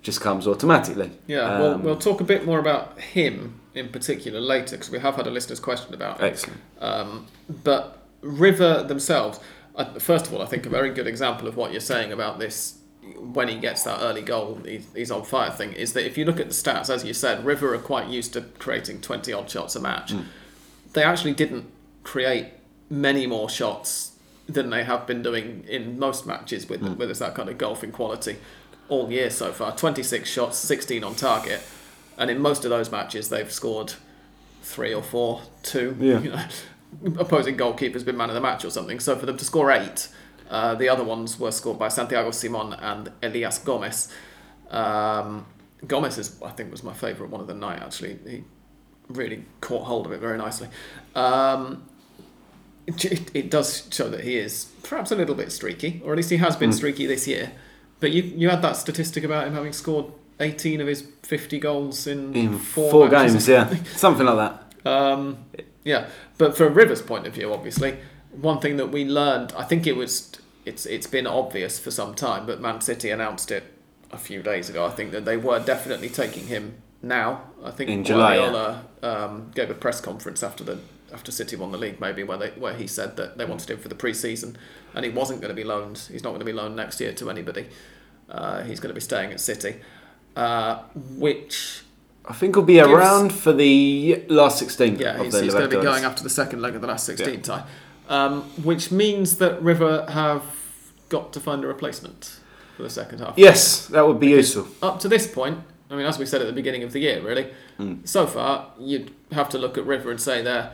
just 0.03 0.21
comes 0.21 0.47
automatically. 0.47 1.11
Yeah, 1.27 1.59
we'll, 1.59 1.75
Um, 1.75 1.83
we'll 1.83 1.97
talk 1.97 2.21
a 2.21 2.25
bit 2.25 2.45
more 2.45 2.59
about 2.59 3.01
him 3.01 3.61
in 3.75 3.89
particular 3.89 4.41
later 4.41 4.77
because 4.77 4.91
we 4.91 4.99
have 5.01 5.17
had 5.17 5.27
a 5.27 5.31
listener's 5.31 5.61
question 5.61 5.95
about 5.95 6.21
it. 6.21 6.25
excellent. 6.25 6.61
Um, 6.81 7.27
but 7.65 8.03
River 8.21 8.83
themselves, 8.83 9.41
uh, 9.75 9.87
first 9.99 10.27
of 10.27 10.35
all, 10.35 10.43
I 10.43 10.47
think 10.47 10.67
a 10.67 10.69
very 10.69 10.91
good 10.91 11.07
example 11.07 11.49
of 11.49 11.57
what 11.57 11.73
you're 11.73 11.81
saying 11.81 12.13
about 12.13 12.39
this 12.39 12.79
when 13.19 13.49
he 13.49 13.59
gets 13.59 13.85
that 13.85 14.01
early 14.01 14.23
goal, 14.23 14.61
he's, 14.65 14.87
he's 14.95 15.11
on 15.11 15.25
fire 15.25 15.51
thing, 15.51 15.73
is 15.73 15.93
that 15.93 16.07
if 16.07 16.17
you 16.17 16.25
look 16.25 16.41
at 16.41 16.49
the 16.49 16.55
stats, 16.55 16.89
as 16.89 17.05
you 17.05 17.15
said, 17.15 17.45
River 17.45 17.75
are 17.75 17.79
quite 17.79 18.09
used 18.09 18.33
to 18.35 18.43
creating 18.59 19.01
20 19.01 19.33
odd 19.33 19.51
shots 19.51 19.77
a 19.77 19.81
match. 19.81 20.13
Hmm. 20.13 20.23
They 20.93 21.03
actually 21.03 21.35
didn't 21.35 21.67
create 22.03 22.49
many 22.89 23.27
more 23.27 23.49
shots 23.49 24.13
than 24.47 24.71
they 24.71 24.85
have 24.85 25.07
been 25.07 25.23
doing 25.23 25.65
in 25.69 25.99
most 25.99 26.27
matches 26.27 26.69
with, 26.69 26.81
hmm. 26.81 26.95
with 26.95 27.11
us 27.11 27.19
that 27.19 27.35
kind 27.35 27.49
of 27.49 27.59
golfing 27.59 27.93
quality 27.93 28.37
all 28.89 29.11
year 29.11 29.31
so 29.31 29.53
far. 29.53 29.75
26 29.75 30.29
shots, 30.29 30.59
16 30.59 31.03
on 31.05 31.15
target. 31.15 31.63
And 32.17 32.31
in 32.31 32.39
most 32.39 32.65
of 32.65 32.71
those 32.71 32.91
matches, 32.91 33.29
they've 33.29 33.51
scored 33.51 33.95
three 34.63 34.95
or 34.95 35.03
four, 35.03 35.43
two. 35.63 35.97
Yeah. 35.99 36.21
You 36.21 36.31
know, 36.31 36.45
opposing 37.21 37.57
goalkeeper's 37.57 38.05
been 38.05 38.17
man 38.17 38.29
of 38.29 38.35
the 38.35 38.41
match 38.41 38.65
or 38.65 38.71
something. 38.71 39.01
So 39.01 39.17
for 39.17 39.27
them 39.27 39.37
to 39.37 39.45
score 39.45 39.71
eight, 39.71 40.09
uh, 40.51 40.75
the 40.75 40.89
other 40.89 41.05
ones 41.05 41.39
were 41.39 41.51
scored 41.51 41.79
by 41.79 41.89
Santiago 41.89 42.31
Simon 42.31 42.73
and 42.75 43.11
Elias 43.23 43.59
Gomez. 43.59 44.09
Um, 44.71 45.47
Gomez 45.87 46.19
is, 46.19 46.41
I 46.43 46.51
think, 46.51 46.71
was 46.71 46.83
my 46.83 46.93
favourite 46.95 47.31
one 47.31 47.41
of 47.41 47.47
the 47.47 47.55
night. 47.55 47.81
Actually, 47.83 48.19
he 48.27 48.45
really 49.09 49.45
caught 49.61 49.85
hold 49.85 50.07
of 50.07 50.13
it 50.13 50.21
very 50.21 50.39
nicely. 50.39 50.69
Um, 51.15 51.85
it, 52.87 53.31
it- 53.35 53.51
does 53.51 53.89
show 53.91 54.09
that 54.09 54.21
he 54.21 54.37
is 54.37 54.67
perhaps 54.83 55.11
a 55.11 55.17
little 55.17 55.35
bit 55.35 55.51
streaky, 55.53 56.01
or 56.05 56.13
at 56.13 56.17
least 56.17 56.31
he 56.31 56.37
has 56.39 56.57
been 56.57 56.73
streaky 56.73 57.07
this 57.07 57.27
year. 57.27 57.53
But 58.01 58.11
you 58.13 58.23
you 58.23 58.51
had 58.51 58.61
that 58.63 58.77
statistic 58.77 59.25
about 59.25 59.47
him 59.47 59.55
having 59.55 59.73
scored 59.73 60.07
18 60.41 60.81
of 60.81 60.87
his 60.89 61.07
50 61.23 61.59
goals 61.61 62.07
in, 62.07 62.35
In 62.35 62.59
four, 62.59 62.91
four, 62.91 63.09
games, 63.09 63.49
yeah, 63.49 63.73
something 63.97 64.27
like 64.27 64.37
that. 64.85 64.91
um, 64.91 65.39
yeah, 65.85 66.09
but 66.37 66.57
from 66.57 66.75
Rivers' 66.75 67.01
point 67.01 67.27
of 67.27 67.33
view, 67.35 67.53
obviously, 67.55 67.97
one 68.41 68.61
thing 68.61 68.77
that 68.77 68.91
we 68.91 69.05
learned, 69.05 69.53
I 69.57 69.65
think 69.65 69.87
it 69.87 69.97
was, 69.97 70.33
it's 70.65 70.87
it's 70.87 71.07
been 71.07 71.27
obvious 71.27 71.79
for 71.79 71.91
some 71.91 72.15
time, 72.15 72.47
but 72.47 72.61
Man 72.61 72.81
City 72.81 73.11
announced 73.11 73.51
it 73.51 73.65
a 74.11 74.19
few 74.19 74.43
days 74.43 74.69
ago. 74.69 74.85
I 74.87 74.91
think 74.91 75.13
that 75.13 75.25
they 75.25 75.37
were 75.37 75.59
definitely 75.61 76.09
taking 76.09 76.47
him 76.47 76.77
now. 77.03 77.43
I 77.63 77.71
think 77.71 77.91
In 77.91 78.05
July, 78.05 78.37
yeah. 78.37 78.81
Um, 79.03 79.51
gave 79.55 79.71
a 79.71 79.75
press 79.75 80.01
conference 80.01 80.43
after 80.43 80.65
the 80.65 80.79
after 81.13 81.31
City 81.31 81.55
won 81.57 81.71
the 81.71 81.79
league, 81.79 82.01
maybe 82.01 82.23
where 82.23 82.39
they 82.39 82.51
where 82.51 82.75
he 82.75 82.87
said 82.87 83.17
that 83.17 83.39
they 83.39 83.45
wanted 83.45 83.71
him 83.71 83.79
for 83.79 83.89
the 83.89 83.95
pre-season, 83.95 84.57
and 84.95 85.05
he 85.05 85.11
wasn't 85.11 85.41
going 85.41 85.51
to 85.51 85.55
be 85.55 85.65
loaned. 85.65 85.99
He's 86.11 86.23
not 86.25 86.31
going 86.31 86.41
to 86.41 86.47
be 86.47 86.53
loaned 86.53 86.77
next 86.77 87.01
year 87.01 87.13
to 87.13 87.31
anybody. 87.31 87.67
Uh, 88.29 88.63
he's 88.63 88.81
going 88.81 88.89
to 88.91 88.95
be 88.95 89.01
staying 89.01 89.33
at 89.33 89.41
City, 89.41 89.77
uh, 90.35 90.83
which 90.95 91.83
I 92.25 92.33
think 92.33 92.57
he'll 92.57 92.65
be 92.65 92.75
Gives- 92.75 92.89
around 92.89 93.33
for 93.33 93.53
the 93.53 94.25
last 94.29 94.59
sixteen. 94.59 94.97
Yeah, 94.99 95.23
he's, 95.23 95.39
he's 95.39 95.53
going 95.53 95.69
to 95.71 95.77
be 95.77 95.83
going 95.83 96.05
after 96.05 96.23
the 96.23 96.31
second 96.31 96.63
leg 96.63 96.75
of 96.75 96.81
the 96.81 96.87
last 96.89 97.07
16 97.07 97.43
tie. 97.43 97.65
Um, 98.09 98.43
which 98.63 98.91
means 98.91 99.39
that 99.39 99.63
River 99.63 100.05
have 100.11 100.43
got 101.09 101.33
to 101.33 101.41
find 101.41 101.65
a 101.65 101.67
replacement 101.67 102.39
for 102.77 102.83
the 102.83 102.91
second 102.91 103.21
half. 103.21 103.35
Yes, 103.37 103.87
that 103.87 104.07
would 104.07 104.21
be 104.21 104.29
useful. 104.29 104.67
Up 104.83 105.01
to 105.01 105.09
this 105.09 105.27
point, 105.27 105.61
I 105.91 105.97
mean, 105.97 106.05
as 106.07 106.19
we 106.19 106.27
said 106.27 106.41
at 106.43 106.47
the 106.47 106.53
beginning 106.53 106.83
of 106.83 106.93
the 106.93 106.99
year, 107.01 107.23
really, 107.23 107.49
Mm. 107.79 108.07
so 108.07 108.27
far, 108.27 108.67
you'd 108.79 109.11
have 109.33 109.49
to 109.51 109.59
look 109.59 109.79
at 109.79 109.85
River 109.87 110.11
and 110.11 110.21
say 110.21 110.43
they're, 110.43 110.71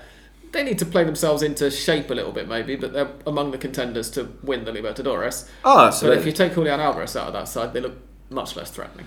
they 0.53 0.63
need 0.65 0.79
to 0.81 0.85
play 0.87 1.05
themselves 1.05 1.43
into 1.43 1.71
shape 1.71 2.11
a 2.11 2.15
little 2.15 2.33
bit, 2.33 2.49
maybe, 2.49 2.75
but 2.77 2.93
they're 2.93 3.11
among 3.27 3.53
the 3.53 3.59
contenders 3.59 4.11
to 4.11 4.29
win 4.43 4.65
the 4.65 4.73
Libertadores. 4.73 5.49
Oh, 5.65 5.97
But 6.03 6.19
if 6.19 6.27
you 6.27 6.33
take 6.33 6.55
Julian 6.55 6.81
Alvarez 6.81 7.15
out 7.17 7.29
of 7.29 7.33
that 7.35 7.49
side, 7.49 7.73
they 7.75 7.81
look 7.81 7.97
much 8.31 8.57
less 8.57 8.71
threatening. 8.71 9.07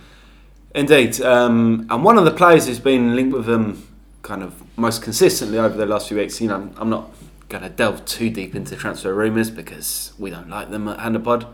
Indeed. 0.73 1.21
Um, 1.21 1.85
and 1.89 2.03
one 2.03 2.17
of 2.17 2.25
the 2.25 2.31
players 2.31 2.67
who's 2.67 2.79
been 2.79 3.15
linked 3.15 3.35
with 3.35 3.45
them 3.45 3.87
kind 4.23 4.41
of 4.41 4.53
most 4.77 5.01
consistently 5.03 5.59
over 5.59 5.75
the 5.77 5.85
last 5.85 6.07
few 6.07 6.17
weeks, 6.17 6.39
you 6.41 6.47
know, 6.47 6.69
I'm 6.77 6.89
not 6.89 7.11
going 7.53 7.63
to 7.63 7.69
delve 7.69 8.03
too 8.05 8.31
deep 8.31 8.55
into 8.55 8.75
transfer 8.75 9.13
rumours 9.13 9.51
because 9.51 10.13
we 10.17 10.31
don't 10.31 10.49
like 10.49 10.71
them 10.71 10.87
at 10.87 10.99
Hand 10.99 11.15
of 11.15 11.23
Pod. 11.23 11.45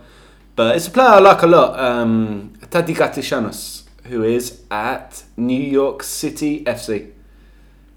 But 0.56 0.78
it's 0.78 0.88
a 0.88 0.92
player 0.92 1.10
I 1.10 1.20
like 1.20 1.42
a 1.42 1.48
lot, 1.48 1.78
um, 1.78 2.54
Tati 2.70 2.94
Castellanos, 2.94 3.84
who 4.06 4.24
is 4.24 4.62
at 4.72 5.24
New 5.36 5.62
York 5.62 6.04
City 6.04 6.64
FC. 6.64 7.12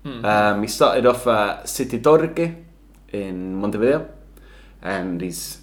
Hmm. 0.02 0.24
Um, 0.24 0.62
he 0.62 0.68
started 0.68 1.06
off 1.06 1.26
at 1.28 1.68
City 1.68 2.00
Torque 2.00 2.56
in 3.12 3.54
Montevideo, 3.60 4.08
and 4.82 5.20
he's 5.20 5.58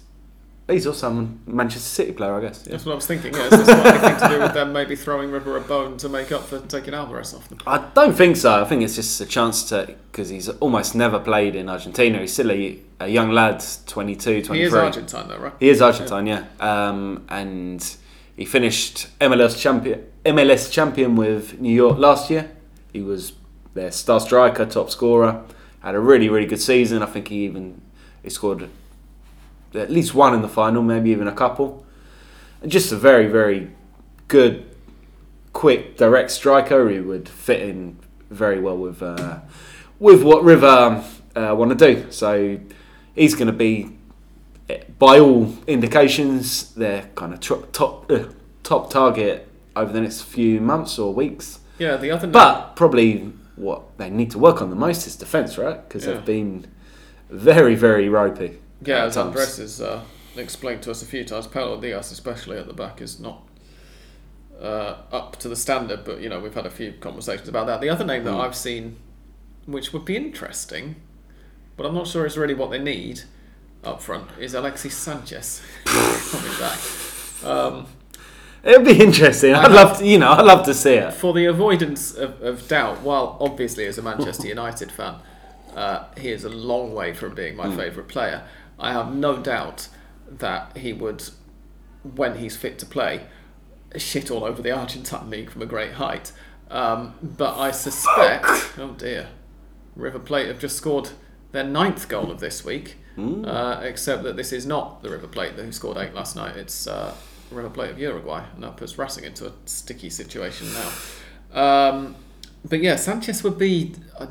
he's 0.70 0.86
also 0.86 1.10
a 1.10 1.28
Manchester 1.50 1.88
City 1.88 2.12
player, 2.12 2.34
I 2.34 2.40
guess. 2.40 2.64
Yeah. 2.64 2.72
That's 2.72 2.86
what 2.86 2.92
I 2.92 2.94
was 2.96 3.06
thinking. 3.06 3.34
Yeah, 3.34 3.44
is 3.44 3.50
this 3.50 3.68
anything 3.68 4.20
to 4.20 4.28
do 4.28 4.40
with 4.40 4.54
them 4.54 4.72
maybe 4.72 4.96
throwing 4.96 5.30
River 5.30 5.56
a 5.56 5.60
bone 5.60 5.96
to 5.98 6.08
make 6.08 6.32
up 6.32 6.42
for 6.44 6.60
taking 6.60 6.94
Alvarez 6.94 7.34
off 7.34 7.48
them? 7.48 7.58
I 7.66 7.78
don't 7.94 8.14
think 8.14 8.36
so. 8.36 8.62
I 8.62 8.64
think 8.64 8.82
it's 8.82 8.96
just 8.96 9.20
a 9.20 9.26
chance 9.26 9.68
to 9.70 9.94
because 10.10 10.28
he's 10.28 10.48
almost 10.48 10.94
never 10.94 11.18
played 11.18 11.56
in 11.56 11.68
Argentina. 11.68 12.18
He's 12.18 12.32
still 12.32 12.50
a, 12.50 12.78
a 13.00 13.08
young 13.08 13.30
lad, 13.30 13.64
22, 13.86 14.42
23. 14.42 14.58
He 14.58 14.62
is 14.64 14.74
Argentine, 14.74 15.28
though, 15.28 15.38
right? 15.38 15.52
He 15.60 15.68
is 15.68 15.82
Argentine, 15.82 16.26
yeah. 16.26 16.44
Um, 16.58 17.24
and 17.28 17.96
he 18.36 18.44
finished 18.44 19.08
MLS 19.20 19.58
champion, 19.60 20.06
MLS 20.24 20.70
champion 20.70 21.16
with 21.16 21.60
New 21.60 21.74
York 21.74 21.98
last 21.98 22.30
year. 22.30 22.50
He 22.92 23.02
was 23.02 23.32
their 23.74 23.90
star 23.90 24.20
striker, 24.20 24.66
top 24.66 24.90
scorer. 24.90 25.44
Had 25.80 25.94
a 25.94 26.00
really, 26.00 26.28
really 26.28 26.46
good 26.46 26.60
season. 26.60 27.02
I 27.02 27.06
think 27.06 27.28
he 27.28 27.44
even 27.44 27.80
he 28.22 28.30
scored 28.30 28.68
at 29.74 29.90
least 29.90 30.14
one 30.14 30.34
in 30.34 30.42
the 30.42 30.48
final, 30.48 30.82
maybe 30.82 31.10
even 31.10 31.26
a 31.28 31.32
couple. 31.32 31.84
And 32.62 32.70
just 32.70 32.92
a 32.92 32.96
very, 32.96 33.26
very 33.26 33.70
good, 34.28 34.64
quick, 35.52 35.96
direct 35.96 36.30
striker 36.30 36.88
who 36.88 37.04
would 37.08 37.28
fit 37.28 37.62
in 37.62 37.98
very 38.30 38.60
well 38.60 38.76
with 38.76 39.02
uh, 39.02 39.40
with 39.98 40.22
what 40.22 40.44
River 40.44 41.02
uh, 41.36 41.54
want 41.56 41.76
to 41.78 41.94
do. 41.94 42.10
So 42.10 42.58
he's 43.14 43.34
going 43.34 43.46
to 43.48 43.52
be 43.52 43.90
by 44.98 45.18
all 45.18 45.52
indications, 45.66 46.72
their 46.74 47.08
kind 47.14 47.32
of 47.32 47.40
tro- 47.40 47.62
top 47.72 48.10
uh, 48.10 48.24
top 48.62 48.90
target 48.90 49.48
over 49.74 49.92
the 49.92 50.00
next 50.00 50.22
few 50.22 50.60
months 50.60 50.98
or 50.98 51.12
weeks. 51.14 51.60
Yeah, 51.78 51.96
the 51.96 52.10
other 52.10 52.26
But 52.26 52.76
probably 52.76 53.32
what 53.56 53.96
they 53.98 54.10
need 54.10 54.30
to 54.32 54.38
work 54.38 54.60
on 54.62 54.70
the 54.70 54.76
most 54.76 55.06
is 55.06 55.16
defence, 55.16 55.56
right? 55.58 55.86
Because 55.88 56.06
Yeah. 56.06 56.14
they've 56.14 56.24
been 56.24 56.66
very, 57.30 57.74
very 57.74 58.08
ropey. 58.08 58.58
Yeah, 58.82 59.04
as. 59.04 59.16
Andres 59.16 59.56
has 59.58 59.80
uh, 59.80 60.02
explained 60.36 60.82
to 60.82 60.90
us 60.90 61.02
a 61.02 61.06
few 61.06 61.24
times, 61.24 61.46
Paulo 61.46 61.80
Diaz, 61.80 62.10
especially 62.12 62.58
at 62.58 62.66
the 62.66 62.72
back, 62.72 63.00
is 63.00 63.20
not 63.20 63.42
uh, 64.60 64.96
up 65.12 65.36
to 65.36 65.48
the 65.48 65.56
standard. 65.56 66.04
But 66.04 66.20
you 66.20 66.28
know, 66.28 66.40
we've 66.40 66.54
had 66.54 66.66
a 66.66 66.70
few 66.70 66.92
conversations 67.00 67.48
about 67.48 67.66
that. 67.66 67.80
The 67.80 67.88
other 67.90 68.04
name 68.04 68.24
that 68.24 68.30
Mm. 68.34 68.40
I've 68.40 68.56
seen, 68.56 68.96
which 69.66 69.92
would 69.92 70.04
be 70.04 70.16
interesting, 70.16 70.96
but 71.76 71.86
I'm 71.86 71.94
not 71.94 72.06
sure 72.06 72.24
it's 72.26 72.36
really 72.36 72.54
what 72.54 72.70
they 72.70 72.78
need 72.78 73.22
up 73.84 74.02
front, 74.02 74.28
is 74.38 74.54
Alexis 74.54 74.94
Sanchez 74.94 75.62
coming 75.84 76.58
back. 76.58 76.78
Um, 77.44 77.86
It'd 78.62 78.84
be 78.84 79.02
interesting. 79.02 79.54
I'd 79.54 79.72
love 79.72 79.98
to, 79.98 80.06
you 80.06 80.18
know, 80.18 80.32
I'd 80.32 80.44
love 80.44 80.66
to 80.66 80.74
see 80.74 80.94
it. 80.94 81.14
for 81.14 81.32
the 81.32 81.46
avoidance 81.46 82.12
of, 82.14 82.42
of 82.42 82.68
doubt, 82.68 83.00
while 83.00 83.38
obviously 83.40 83.86
as 83.86 83.96
a 83.96 84.02
Manchester 84.02 84.46
United 84.56 84.92
fan, 84.92 85.14
uh, 85.74 86.04
he 86.18 86.28
is 86.30 86.44
a 86.44 86.50
long 86.50 86.92
way 86.92 87.14
from 87.14 87.34
being 87.34 87.56
my 87.56 87.74
favourite 87.74 88.08
player. 88.10 88.42
I 88.80 88.92
have 88.92 89.14
no 89.14 89.36
doubt 89.36 89.88
that 90.28 90.76
he 90.76 90.92
would, 90.92 91.22
when 92.02 92.38
he's 92.38 92.56
fit 92.56 92.78
to 92.80 92.86
play, 92.86 93.26
shit 93.96 94.30
all 94.30 94.44
over 94.44 94.62
the 94.62 94.70
Argentine 94.70 95.30
league 95.30 95.50
from 95.50 95.62
a 95.62 95.66
great 95.66 95.92
height. 95.92 96.32
Um, 96.70 97.14
but 97.22 97.58
I 97.58 97.72
suspect, 97.72 98.46
oh 98.78 98.94
dear, 98.96 99.28
River 99.96 100.18
Plate 100.18 100.48
have 100.48 100.58
just 100.58 100.76
scored 100.76 101.10
their 101.52 101.64
ninth 101.64 102.08
goal 102.08 102.30
of 102.30 102.40
this 102.40 102.64
week. 102.64 102.96
Uh, 103.44 103.80
except 103.82 104.22
that 104.22 104.36
this 104.36 104.52
is 104.52 104.64
not 104.64 105.02
the 105.02 105.10
River 105.10 105.26
Plate 105.26 105.52
who 105.52 105.72
scored 105.72 105.98
eight 105.98 106.14
last 106.14 106.36
night. 106.36 106.56
It's 106.56 106.86
uh, 106.86 107.14
River 107.50 107.68
Plate 107.68 107.90
of 107.90 107.98
Uruguay, 107.98 108.44
and 108.54 108.62
that 108.62 108.76
puts 108.76 108.96
Racing 108.96 109.24
into 109.24 109.46
a 109.46 109.52
sticky 109.66 110.08
situation 110.08 110.68
now. 110.72 111.90
Um, 111.90 112.16
but 112.64 112.80
yeah, 112.80 112.96
Sanchez 112.96 113.42
would 113.42 113.58
be. 113.58 113.94
I, 114.18 114.28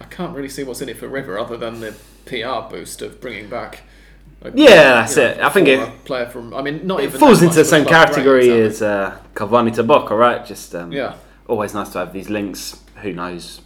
I 0.00 0.04
can't 0.06 0.34
really 0.34 0.48
see 0.48 0.64
what's 0.64 0.80
in 0.80 0.88
it 0.88 0.96
for 0.96 1.08
River 1.08 1.38
other 1.38 1.56
than 1.56 1.80
the 1.80 1.94
PR 2.26 2.68
boost 2.70 3.02
of 3.02 3.20
bringing 3.20 3.48
back. 3.48 3.82
a- 4.42 4.50
Yeah, 4.54 4.94
that's 5.00 5.16
know, 5.16 5.22
it. 5.24 5.40
I 5.40 5.48
think 5.50 5.68
it- 5.68 6.04
player 6.04 6.26
from. 6.26 6.54
I 6.54 6.62
mean, 6.62 6.86
not 6.86 7.00
It 7.00 7.04
even 7.04 7.20
falls 7.20 7.42
into 7.42 7.56
the 7.56 7.64
same 7.64 7.84
category 7.84 8.50
as 8.50 8.82
uh, 8.82 9.18
Cavani 9.34 9.72
to 9.74 9.82
Boca, 9.82 10.14
right? 10.14 10.44
Just 10.44 10.74
um, 10.74 10.92
Yeah. 10.92 11.14
always 11.48 11.74
nice 11.74 11.88
to 11.90 11.98
have 11.98 12.12
these 12.12 12.28
links. 12.30 12.80
Who 13.02 13.12
knows 13.12 13.60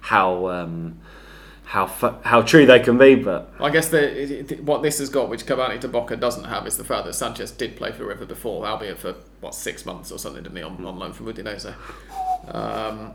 how 0.00 0.48
um, 0.48 0.98
how 1.64 1.86
fu- 1.86 2.14
how 2.22 2.42
true 2.42 2.66
they 2.66 2.78
can 2.80 2.96
be. 2.98 3.14
But 3.16 3.50
I 3.60 3.70
guess 3.70 3.88
the, 3.88 4.58
what 4.64 4.82
this 4.82 4.98
has 4.98 5.08
got, 5.08 5.28
which 5.28 5.46
Cavani 5.46 5.80
to 5.80 5.88
Boca 5.88 6.16
doesn't 6.16 6.44
have, 6.44 6.66
is 6.66 6.76
the 6.76 6.84
fact 6.84 7.04
that 7.06 7.14
Sanchez 7.14 7.50
did 7.50 7.76
play 7.76 7.90
for 7.92 8.04
River 8.06 8.26
before, 8.26 8.66
albeit 8.66 8.98
for 8.98 9.14
what 9.40 9.54
six 9.54 9.84
months 9.86 10.10
or 10.12 10.18
something, 10.18 10.42
didn't 10.42 10.56
he, 10.56 10.62
on, 10.62 10.84
on 10.84 10.98
loan 10.98 11.12
from 11.12 11.26
Udinese. 11.26 11.74
Um, 12.48 13.12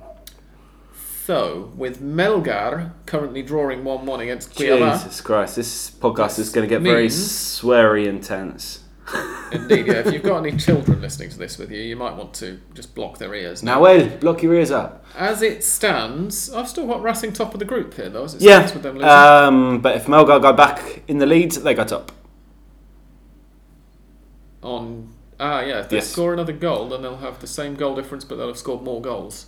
so 1.30 1.72
with 1.76 2.02
Melgar 2.02 2.92
currently 3.06 3.44
drawing 3.44 3.84
one-one 3.84 4.20
against 4.20 4.56
Cuiabá, 4.56 4.94
Jesus 4.94 5.22
Christ, 5.22 5.58
this 5.58 5.92
podcast 5.92 6.40
is 6.40 6.50
going 6.50 6.68
to 6.68 6.76
get 6.76 6.82
very 6.82 7.06
sweary 7.06 8.08
intense. 8.08 8.84
indeed, 9.52 9.86
yeah. 9.86 10.02
If 10.08 10.12
you've 10.12 10.24
got 10.24 10.44
any 10.44 10.58
children 10.58 11.04
listening 11.04 11.30
to 11.30 11.38
this 11.38 11.60
with 11.60 11.70
you, 11.70 11.82
you 11.82 11.96
might 11.96 12.16
want 12.16 12.34
to 12.36 12.60
just 12.74 12.96
block 12.96 13.20
their 13.20 13.36
ears. 13.36 13.62
Now, 13.62 13.76
Noel, 13.80 14.08
block 14.18 14.42
your 14.42 14.56
ears 14.56 14.72
up. 14.72 15.06
As 15.16 15.44
it 15.44 15.64
stands, 15.64 16.52
I've 16.52 16.68
still 16.68 16.88
got 16.88 17.04
Racing 17.04 17.34
top 17.34 17.54
of 17.54 17.60
the 17.60 17.66
group 17.66 17.94
here, 17.94 18.10
though. 18.10 18.24
As 18.24 18.34
it 18.34 18.42
Yeah, 18.42 18.64
with 18.64 18.82
them 18.82 18.96
losing. 18.96 19.08
um, 19.08 19.82
but 19.82 19.98
if 19.98 20.08
Melgar 20.08 20.42
go 20.42 20.52
back 20.52 21.04
in 21.08 21.20
the 21.20 21.28
lead, 21.28 21.52
they 21.52 21.76
go 21.76 21.84
top. 21.84 22.12
on 24.64 25.14
ah 25.40 25.62
yeah, 25.62 25.82
if 25.82 25.90
they 25.90 25.98
Yes. 25.98 26.08
score 26.08 26.34
another 26.34 26.54
goal, 26.54 26.90
then 26.90 27.04
they'll 27.04 27.18
have 27.18 27.40
the 27.40 27.48
same 27.48 27.76
goal 27.76 27.96
difference, 27.96 28.26
but 28.26 28.38
they'll 28.38 28.48
have 28.48 28.58
scored 28.58 28.82
more 28.82 29.00
goals. 29.00 29.46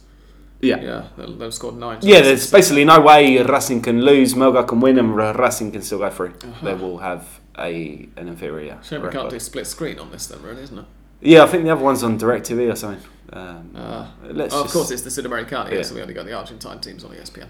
Yeah. 0.61 0.79
Yeah, 0.81 1.07
they'll, 1.17 1.39
have 1.39 1.53
scored 1.53 1.75
nine. 1.75 1.99
Yeah, 2.01 2.21
there's 2.21 2.51
basically 2.51 2.85
no 2.85 2.99
way 3.01 3.41
Racing 3.41 3.81
can 3.81 4.01
lose, 4.01 4.35
Melgar 4.35 4.67
can 4.67 4.79
win, 4.79 4.99
and 4.99 5.15
Ra- 5.15 5.31
Racing 5.31 5.71
can 5.71 5.81
still 5.81 5.99
go 5.99 6.09
through. 6.09 6.33
Uh-huh. 6.43 6.65
They 6.65 6.73
will 6.75 6.99
have 6.99 7.39
a 7.57 8.07
an 8.15 8.27
inferior. 8.27 8.79
Shame 8.83 9.01
we 9.01 9.09
can't 9.09 9.29
do 9.29 9.39
split 9.39 9.67
screen 9.67 9.99
on 9.99 10.11
this 10.11 10.27
then, 10.27 10.41
really, 10.41 10.61
isn't 10.63 10.77
it? 10.77 10.85
Yeah, 11.21 11.43
I 11.43 11.47
think 11.47 11.63
the 11.63 11.71
other 11.71 11.83
one's 11.83 12.03
on 12.03 12.17
DirecTV 12.19 12.71
or 12.71 12.75
something. 12.75 13.03
Um, 13.33 13.71
Uh, 13.75 14.07
let's 14.23 14.53
oh, 14.53 14.59
of 14.59 14.65
just- 14.65 14.73
course, 14.73 14.91
it's 14.91 15.01
the 15.03 15.09
Sudamericana, 15.09 15.71
Yeah. 15.71 15.81
so 15.83 15.95
we 15.95 16.01
only 16.01 16.13
got 16.13 16.25
the 16.25 16.33
Argentine 16.33 16.79
teams 16.79 17.03
on 17.03 17.11
ESPN. 17.11 17.47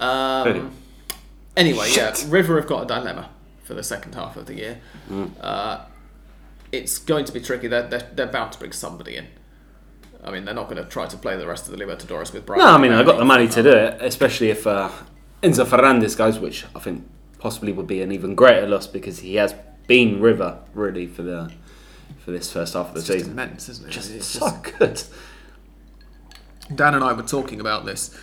Anyway. 0.00 0.60
Um, 0.60 0.72
anyway, 1.56 1.88
yeah, 1.94 2.14
River 2.28 2.56
have 2.60 2.68
got 2.68 2.82
a 2.84 2.86
dilemma 2.86 3.30
for 3.64 3.74
the 3.74 3.82
second 3.82 4.14
half 4.14 4.36
of 4.36 4.46
the 4.46 4.54
year. 4.54 4.78
Mm. 5.10 5.30
Uh, 5.40 5.80
it's 6.72 6.98
going 6.98 7.24
to 7.24 7.32
be 7.32 7.40
tricky. 7.40 7.66
They're, 7.68 7.88
they're, 7.88 8.10
they're 8.14 8.26
bound 8.26 8.52
to 8.52 8.58
bring 8.58 8.72
somebody 8.72 9.16
in. 9.16 9.26
I 10.24 10.30
mean, 10.30 10.44
they're 10.44 10.54
not 10.54 10.68
going 10.68 10.82
to 10.82 10.88
try 10.88 11.06
to 11.06 11.16
play 11.16 11.36
the 11.36 11.46
rest 11.46 11.68
of 11.68 11.76
the 11.76 11.84
Libertadores 11.84 12.32
with 12.32 12.46
Brighton. 12.46 12.64
No, 12.66 12.72
I 12.72 12.78
mean, 12.78 12.92
I've 12.92 13.06
got 13.06 13.18
the 13.18 13.24
money 13.24 13.48
to 13.48 13.62
do 13.62 13.70
it, 13.70 13.98
especially 14.00 14.50
if 14.50 14.66
uh, 14.66 14.90
Enzo 15.42 15.66
Fernandez 15.66 16.14
goes, 16.16 16.38
which 16.38 16.64
I 16.74 16.80
think 16.80 17.06
possibly 17.38 17.72
would 17.72 17.86
be 17.86 18.02
an 18.02 18.10
even 18.12 18.34
greater 18.34 18.66
loss 18.66 18.86
because 18.86 19.20
he 19.20 19.36
has 19.36 19.54
been 19.86 20.20
River 20.20 20.58
really 20.74 21.06
for 21.06 21.22
the 21.22 21.52
for 22.24 22.32
this 22.32 22.52
first 22.52 22.74
half 22.74 22.88
of 22.88 22.94
the 22.94 22.98
It's 23.00 23.06
just 23.06 23.18
season. 23.20 23.32
immense, 23.32 23.68
isn't 23.68 23.86
it? 23.88 23.92
Just 23.92 24.10
It's 24.12 24.26
so 24.26 24.50
good. 24.78 25.00
Dan 26.74 26.94
and 26.94 27.04
I 27.04 27.12
were 27.12 27.22
talking 27.22 27.60
about 27.60 27.84
this 27.84 28.16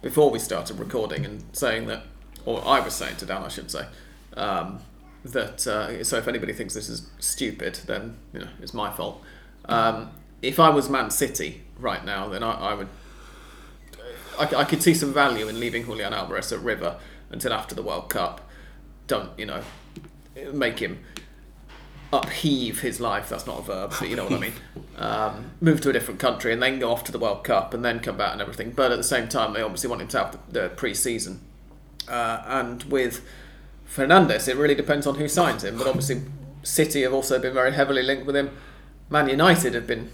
before 0.00 0.30
we 0.30 0.38
started 0.38 0.78
recording 0.78 1.24
and 1.26 1.44
saying 1.52 1.86
that, 1.88 2.02
or 2.46 2.66
I 2.66 2.80
was 2.80 2.94
saying 2.94 3.16
to 3.16 3.26
Dan, 3.26 3.42
I 3.42 3.48
should 3.48 3.70
say, 3.70 3.86
um, 4.36 4.80
that 5.24 5.66
uh, 5.66 6.02
so 6.02 6.16
if 6.16 6.26
anybody 6.26 6.52
thinks 6.54 6.72
this 6.74 6.88
is 6.88 7.06
stupid, 7.18 7.78
then 7.86 8.16
you 8.32 8.40
know 8.40 8.48
it's 8.62 8.72
my 8.74 8.90
fault. 8.90 9.22
Um, 9.66 10.10
if 10.42 10.58
I 10.58 10.68
was 10.68 10.90
Man 10.90 11.10
City 11.10 11.62
right 11.78 12.04
now, 12.04 12.28
then 12.28 12.42
I, 12.42 12.52
I 12.52 12.74
would. 12.74 12.88
I, 14.38 14.44
I 14.56 14.64
could 14.64 14.82
see 14.82 14.94
some 14.94 15.12
value 15.12 15.48
in 15.48 15.60
leaving 15.60 15.84
Julian 15.84 16.12
Alvarez 16.12 16.52
at 16.52 16.60
River 16.60 16.98
until 17.30 17.52
after 17.52 17.74
the 17.74 17.82
World 17.82 18.10
Cup. 18.10 18.48
Don't 19.06 19.30
you 19.38 19.46
know? 19.46 19.62
Make 20.52 20.78
him 20.78 21.04
upheave 22.12 22.80
his 22.80 23.00
life. 23.00 23.28
That's 23.28 23.46
not 23.46 23.60
a 23.60 23.62
verb, 23.62 23.94
but 23.98 24.08
you 24.08 24.16
know 24.16 24.24
what 24.24 24.34
I 24.34 24.38
mean. 24.38 24.52
Um, 24.94 25.52
move 25.60 25.80
to 25.80 25.90
a 25.90 25.92
different 25.92 26.20
country 26.20 26.52
and 26.52 26.62
then 26.62 26.78
go 26.78 26.92
off 26.92 27.02
to 27.04 27.12
the 27.12 27.18
World 27.18 27.42
Cup 27.42 27.72
and 27.74 27.82
then 27.84 27.98
come 27.98 28.18
back 28.18 28.34
and 28.34 28.42
everything. 28.42 28.70
But 28.70 28.92
at 28.92 28.98
the 28.98 29.02
same 29.02 29.26
time, 29.26 29.52
they 29.52 29.62
obviously 29.62 29.88
want 29.88 30.02
him 30.02 30.08
to 30.08 30.18
have 30.18 30.38
the, 30.52 30.60
the 30.60 30.68
pre-season. 30.68 31.40
Uh, 32.06 32.42
and 32.46 32.84
with 32.84 33.24
Fernandez, 33.84 34.46
it 34.48 34.56
really 34.56 34.74
depends 34.74 35.06
on 35.06 35.16
who 35.16 35.26
signs 35.28 35.64
him. 35.64 35.78
But 35.78 35.88
obviously, 35.88 36.22
City 36.62 37.02
have 37.02 37.14
also 37.14 37.40
been 37.40 37.54
very 37.54 37.72
heavily 37.72 38.02
linked 38.02 38.26
with 38.26 38.36
him. 38.36 38.56
Man 39.12 39.28
United 39.28 39.74
have 39.74 39.86
been 39.86 40.10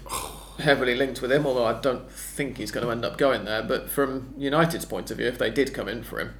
heavily 0.59 0.93
linked 0.93 1.21
with 1.21 1.31
him, 1.31 1.47
although 1.47 1.65
I 1.65 1.79
don't 1.79 2.11
think 2.11 2.57
he's 2.57 2.69
going 2.69 2.85
to 2.85 2.91
end 2.91 3.05
up 3.05 3.17
going 3.17 3.45
there. 3.45 3.63
But 3.63 3.89
from 3.89 4.33
United's 4.37 4.83
point 4.83 5.09
of 5.09 5.17
view, 5.17 5.27
if 5.27 5.37
they 5.37 5.49
did 5.49 5.73
come 5.73 5.87
in 5.87 6.03
for 6.03 6.19
him, 6.19 6.33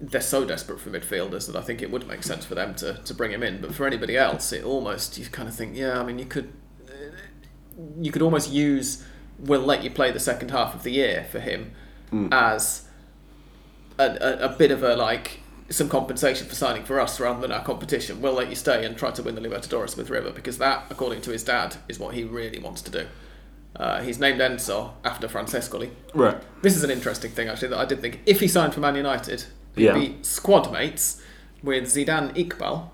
they're 0.00 0.22
so 0.22 0.46
desperate 0.46 0.80
for 0.80 0.90
midfielders 0.90 1.46
that 1.46 1.54
I 1.54 1.60
think 1.60 1.82
it 1.82 1.90
would 1.90 2.08
make 2.08 2.22
sense 2.22 2.46
for 2.46 2.54
them 2.54 2.74
to, 2.76 2.94
to 2.94 3.14
bring 3.14 3.30
him 3.30 3.42
in. 3.42 3.60
But 3.60 3.74
for 3.74 3.86
anybody 3.86 4.16
else, 4.16 4.52
it 4.52 4.64
almost 4.64 5.18
you 5.18 5.26
kind 5.26 5.46
of 5.46 5.54
think, 5.54 5.76
yeah, 5.76 6.00
I 6.00 6.02
mean, 6.02 6.18
you 6.18 6.24
could 6.24 6.50
you 8.00 8.10
could 8.10 8.22
almost 8.22 8.50
use 8.50 9.04
we'll 9.38 9.60
let 9.60 9.82
you 9.82 9.90
play 9.90 10.12
the 10.12 10.20
second 10.20 10.50
half 10.50 10.74
of 10.74 10.84
the 10.84 10.90
year 10.90 11.26
for 11.30 11.40
him 11.40 11.72
hmm. 12.10 12.28
as 12.30 12.88
a, 13.98 14.04
a, 14.04 14.46
a 14.46 14.48
bit 14.56 14.70
of 14.70 14.82
a 14.82 14.94
like 14.94 15.40
some 15.70 15.88
compensation 15.88 16.46
for 16.46 16.54
signing 16.54 16.84
for 16.84 17.00
us 17.00 17.18
rather 17.18 17.40
than 17.40 17.50
our 17.50 17.64
competition. 17.64 18.20
We'll 18.20 18.34
let 18.34 18.50
you 18.50 18.54
stay 18.56 18.84
and 18.84 18.96
try 18.96 19.10
to 19.12 19.22
win 19.22 19.34
the 19.34 19.40
Libertadores 19.40 19.96
with 19.96 20.10
River 20.10 20.30
because 20.30 20.58
that, 20.58 20.84
according 20.90 21.22
to 21.22 21.30
his 21.30 21.42
dad, 21.42 21.76
is 21.88 21.98
what 21.98 22.14
he 22.14 22.24
really 22.24 22.58
wants 22.58 22.82
to 22.82 22.90
do. 22.90 23.06
Uh, 23.76 24.02
he's 24.02 24.20
named 24.20 24.40
Enzo 24.40 24.92
after 25.04 25.26
Francescoli. 25.26 25.90
Right. 26.14 26.36
This 26.62 26.76
is 26.76 26.84
an 26.84 26.90
interesting 26.90 27.30
thing, 27.32 27.48
actually, 27.48 27.68
that 27.68 27.78
I 27.78 27.84
did 27.86 28.00
think. 28.00 28.20
If 28.26 28.40
he 28.40 28.46
signed 28.46 28.72
for 28.74 28.80
Man 28.80 28.94
United, 28.94 29.44
he'd 29.74 29.84
Yeah. 29.86 29.94
be 29.94 30.16
squad 30.22 30.70
mates 30.72 31.20
with 31.62 31.84
Zidane 31.84 32.34
Iqbal, 32.36 32.90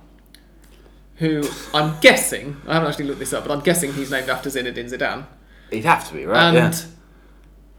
who 1.16 1.42
I'm 1.74 1.98
guessing, 2.00 2.56
I 2.66 2.74
haven't 2.74 2.88
actually 2.88 3.06
looked 3.06 3.18
this 3.18 3.32
up, 3.34 3.44
but 3.46 3.52
I'm 3.52 3.60
guessing 3.60 3.92
he's 3.92 4.10
named 4.10 4.30
after 4.30 4.48
Zinedine 4.48 4.90
Zidane. 4.90 5.26
He'd 5.70 5.84
have 5.84 6.08
to 6.08 6.14
be, 6.14 6.24
right? 6.24 6.48
And, 6.48 6.56
yeah. 6.74 6.80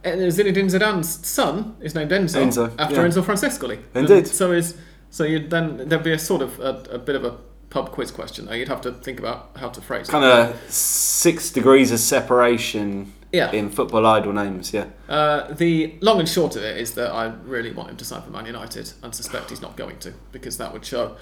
And 0.04 0.20
Zinedine 0.32 0.70
Zidane's 0.70 1.26
son 1.26 1.76
is 1.80 1.94
named 1.94 2.10
Enzo, 2.10 2.42
Enzo, 2.44 2.74
after 2.78 2.96
yeah. 2.96 3.08
Enzo 3.08 3.22
Francescoli. 3.22 3.78
Indeed. 3.94 4.18
And 4.18 4.26
so 4.28 4.52
is 4.52 4.76
so 5.10 5.24
you'd 5.24 5.50
then 5.50 5.88
there'd 5.88 6.02
be 6.02 6.12
a 6.12 6.18
sort 6.18 6.42
of 6.42 6.58
a, 6.60 6.82
a 6.90 6.98
bit 6.98 7.14
of 7.16 7.24
a 7.24 7.36
pub 7.70 7.90
quiz 7.90 8.10
question. 8.10 8.48
You'd 8.52 8.68
have 8.68 8.80
to 8.82 8.92
think 8.92 9.18
about 9.18 9.50
how 9.56 9.68
to 9.70 9.80
phrase 9.80 10.08
Kind 10.08 10.24
it. 10.24 10.30
of 10.54 10.70
six 10.70 11.50
degrees 11.50 11.90
of 11.90 12.00
separation 12.00 13.12
Yeah. 13.32 13.50
in 13.52 13.70
football 13.70 14.04
idol 14.06 14.32
names, 14.34 14.74
yeah. 14.74 14.86
Uh, 15.08 15.52
the 15.54 15.94
long 16.02 16.18
and 16.20 16.28
short 16.28 16.54
of 16.56 16.62
it 16.62 16.76
is 16.76 16.92
that 16.94 17.10
I 17.12 17.32
really 17.44 17.70
want 17.72 17.88
him 17.90 17.96
to 17.96 18.04
sign 18.04 18.20
for 18.22 18.30
Man 18.30 18.44
United 18.46 18.92
and 19.02 19.14
suspect 19.14 19.50
he's 19.50 19.62
not 19.62 19.76
going 19.76 19.98
to 20.00 20.12
because 20.32 20.58
that 20.58 20.72
would 20.72 20.84
show 20.84 21.16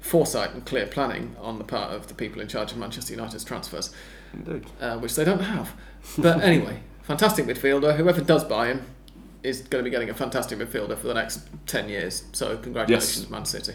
foresight 0.00 0.52
and 0.54 0.64
clear 0.66 0.86
planning 0.86 1.36
on 1.40 1.58
the 1.58 1.64
part 1.64 1.92
of 1.92 2.08
the 2.08 2.14
people 2.14 2.40
in 2.42 2.48
charge 2.48 2.72
of 2.72 2.78
Manchester 2.78 3.12
United's 3.14 3.44
transfers, 3.44 3.94
Indeed. 4.34 4.66
uh, 4.80 4.98
which 4.98 5.14
they 5.14 5.24
don't 5.24 5.42
have. 5.42 5.72
But 6.18 6.40
anyway, 6.42 6.80
fantastic 7.02 7.46
midfielder. 7.46 7.96
Whoever 7.96 8.20
does 8.20 8.44
buy 8.44 8.68
him 8.68 8.84
is 9.42 9.60
going 9.62 9.82
to 9.82 9.84
be 9.84 9.90
getting 9.90 10.10
a 10.10 10.14
fantastic 10.14 10.58
midfielder 10.58 10.96
for 10.96 11.08
the 11.08 11.14
next 11.14 11.40
10 11.66 11.88
years. 11.88 12.24
So 12.32 12.56
congratulations, 12.56 13.22
Yes. 13.22 13.30
Man 13.30 13.44
City, 13.44 13.74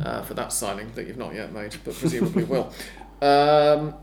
uh, 0.00 0.22
for 0.22 0.34
that 0.34 0.52
signing 0.52 0.92
that 0.94 1.06
you've 1.06 1.16
not 1.16 1.34
yet 1.34 1.52
made, 1.52 1.76
but 1.84 1.94
presumably 1.94 2.44
will. 2.44 2.72
Um, 3.20 3.94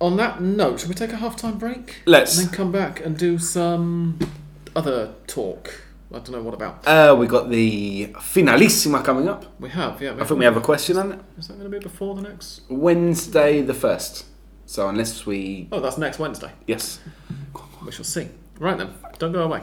on 0.00 0.16
that 0.16 0.40
note, 0.40 0.80
should 0.80 0.88
we 0.88 0.94
take 0.94 1.12
a 1.12 1.16
half-time 1.16 1.58
break? 1.58 2.02
Let's. 2.06 2.38
And 2.38 2.48
then 2.48 2.54
come 2.54 2.72
back 2.72 3.04
and 3.04 3.16
do 3.18 3.38
some 3.38 4.18
other 4.76 5.14
talk. 5.26 5.82
I 6.12 6.14
don't 6.14 6.32
know 6.32 6.42
what 6.42 6.54
about. 6.54 6.86
Uh, 6.86 7.14
we 7.18 7.26
got 7.28 7.50
the 7.50 8.08
finalissima 8.16 9.04
coming 9.04 9.28
up. 9.28 9.44
We 9.60 9.68
have, 9.70 10.02
yeah. 10.02 10.14
I 10.18 10.24
think 10.24 10.38
we 10.40 10.44
have 10.44 10.56
a 10.56 10.60
question 10.60 10.96
on 10.96 11.12
it. 11.12 11.20
Is 11.38 11.46
that 11.48 11.54
going 11.58 11.70
to 11.70 11.78
be 11.78 11.82
before 11.82 12.14
the 12.16 12.22
next? 12.22 12.62
Wednesday 12.68 13.62
the 13.62 13.72
1st. 13.74 14.24
So 14.66 14.88
unless 14.88 15.24
we. 15.26 15.68
Oh, 15.70 15.80
that's 15.80 15.98
next 15.98 16.18
Wednesday. 16.18 16.50
Yes. 16.66 17.00
We 17.84 17.92
shall 17.92 18.04
see. 18.04 18.28
Right 18.58 18.76
then, 18.76 18.94
don't 19.18 19.32
go 19.32 19.42
away. 19.42 19.62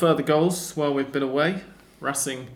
Further 0.00 0.22
goals 0.22 0.74
while 0.78 0.94
we've 0.94 1.12
been 1.12 1.22
away. 1.22 1.60
Racing 2.00 2.48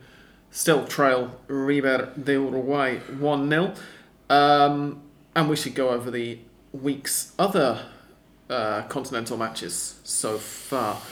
still 0.51 0.87
trail 0.87 1.39
River 1.47 2.11
de 2.19 2.33
Uruguay 2.33 2.97
1 2.97 3.51
0. 3.51 3.75
Um, 4.31 5.03
and 5.37 5.51
we 5.51 5.55
should 5.55 5.75
go 5.75 5.91
over 5.91 6.11
the 6.11 6.39
week's 6.73 7.35
other 7.39 7.85
uh, 8.49 8.85
continental 8.85 9.37
matches 9.37 10.01
so 10.05 10.39
far. 10.39 11.03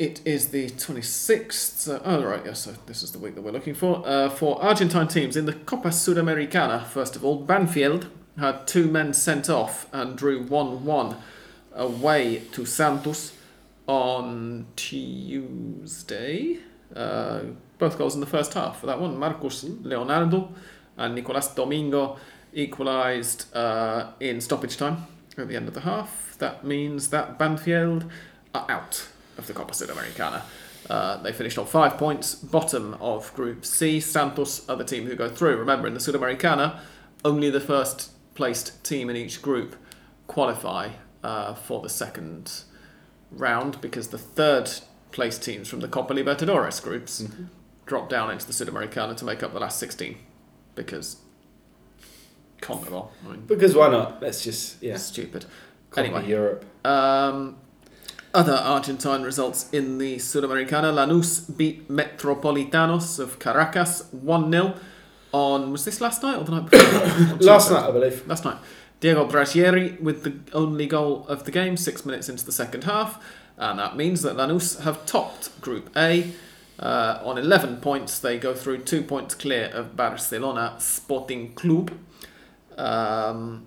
It 0.00 0.20
is 0.24 0.48
the 0.48 0.68
26th. 0.68 1.88
Uh, 1.88 2.00
oh, 2.04 2.24
right, 2.24 2.42
yes, 2.44 2.62
so 2.62 2.74
this 2.86 3.04
is 3.04 3.12
the 3.12 3.20
week 3.20 3.36
that 3.36 3.42
we're 3.42 3.52
looking 3.52 3.74
for. 3.74 4.02
Uh, 4.04 4.28
for 4.28 4.60
Argentine 4.60 5.06
teams 5.06 5.36
in 5.36 5.46
the 5.46 5.52
Copa 5.52 5.90
Sudamericana, 5.90 6.84
first 6.84 7.14
of 7.14 7.24
all, 7.24 7.36
Banfield 7.36 8.08
had 8.36 8.66
two 8.66 8.88
men 8.88 9.14
sent 9.14 9.48
off 9.48 9.86
and 9.92 10.18
drew 10.18 10.42
1 10.42 10.84
1 10.84 11.16
away 11.76 12.42
to 12.50 12.66
Santos. 12.66 13.37
On 13.88 14.66
Tuesday. 14.76 16.58
Uh, 16.94 17.40
both 17.78 17.98
goals 17.98 18.14
in 18.14 18.20
the 18.20 18.26
first 18.26 18.54
half 18.54 18.80
for 18.80 18.86
that 18.86 19.00
one. 19.00 19.16
Marcos 19.18 19.64
Leonardo 19.64 20.52
and 20.96 21.14
Nicolas 21.14 21.48
Domingo 21.48 22.16
equalised 22.52 23.54
uh, 23.56 24.12
in 24.20 24.40
stoppage 24.40 24.76
time 24.76 25.06
at 25.36 25.48
the 25.48 25.56
end 25.56 25.66
of 25.66 25.74
the 25.74 25.80
half. 25.80 26.36
That 26.38 26.64
means 26.64 27.08
that 27.08 27.38
Banfield 27.38 28.04
are 28.54 28.70
out 28.70 29.08
of 29.36 29.46
the 29.46 29.52
Copa 29.52 29.72
Sudamericana. 29.72 30.42
Uh, 30.88 31.16
they 31.22 31.32
finished 31.32 31.58
on 31.58 31.66
five 31.66 31.98
points, 31.98 32.34
bottom 32.34 32.94
of 33.00 33.34
Group 33.34 33.64
C. 33.64 34.00
Santos 34.00 34.68
are 34.68 34.76
the 34.76 34.84
team 34.84 35.06
who 35.06 35.14
go 35.14 35.28
through. 35.28 35.56
Remember, 35.56 35.86
in 35.86 35.94
the 35.94 36.00
Sudamericana, 36.00 36.80
only 37.24 37.50
the 37.50 37.60
first 37.60 38.10
placed 38.34 38.82
team 38.84 39.10
in 39.10 39.16
each 39.16 39.42
group 39.42 39.76
qualify 40.26 40.90
uh, 41.22 41.54
for 41.54 41.82
the 41.82 41.88
second 41.88 42.62
round 43.30 43.80
because 43.80 44.08
the 44.08 44.18
third 44.18 44.70
place 45.12 45.38
teams 45.38 45.68
from 45.68 45.80
the 45.80 45.88
Copa 45.88 46.14
Libertadores 46.14 46.82
groups 46.82 47.24
drop 47.86 48.08
down 48.08 48.30
into 48.30 48.46
the 48.46 48.52
Sudamericana 48.52 49.16
to 49.16 49.24
make 49.24 49.42
up 49.42 49.52
the 49.52 49.60
last 49.60 49.78
16 49.78 50.16
because 50.74 51.16
CONMEBOL. 52.60 53.08
I 53.24 53.30
mean, 53.30 53.44
Because 53.46 53.74
why 53.74 53.88
not? 53.90 54.20
Let's 54.20 54.42
just 54.42 54.82
yeah. 54.82 54.96
stupid. 54.96 55.46
Anyway, 55.96 56.26
Europe. 56.28 56.64
um, 56.84 57.56
other 58.34 58.52
Argentine 58.52 59.22
results 59.22 59.70
in 59.72 59.98
the 59.98 60.16
Sudamericana. 60.16 60.92
Lanús 60.92 61.56
beat 61.56 61.88
Metropolitanos 61.88 63.18
of 63.18 63.38
Caracas 63.38 64.04
1 64.12 64.52
0 64.52 64.74
on. 65.32 65.72
Was 65.72 65.84
this 65.86 66.00
last 66.00 66.22
night 66.22 66.36
or 66.36 66.44
the 66.44 66.52
night 66.52 66.70
before? 66.70 67.36
Last 67.40 67.70
night, 67.70 67.84
I 67.84 67.90
believe. 67.90 68.26
Last 68.26 68.44
night. 68.44 68.58
Diego 69.00 69.28
Braghieri 69.28 70.00
with 70.00 70.24
the 70.24 70.34
only 70.52 70.86
goal 70.86 71.26
of 71.28 71.44
the 71.44 71.50
game, 71.50 71.76
six 71.76 72.04
minutes 72.04 72.28
into 72.28 72.44
the 72.44 72.52
second 72.52 72.84
half. 72.84 73.22
And 73.56 73.78
that 73.78 73.96
means 73.96 74.22
that 74.22 74.36
Lanús 74.36 74.82
have 74.82 75.04
topped 75.06 75.60
Group 75.60 75.90
A. 75.96 76.32
Uh, 76.78 77.20
on 77.24 77.38
11 77.38 77.78
points, 77.78 78.18
they 78.20 78.38
go 78.38 78.54
through 78.54 78.78
two 78.78 79.02
points 79.02 79.34
clear 79.34 79.66
of 79.66 79.96
Barcelona 79.96 80.76
Sporting 80.78 81.52
Club. 81.54 81.92
Um, 82.76 83.66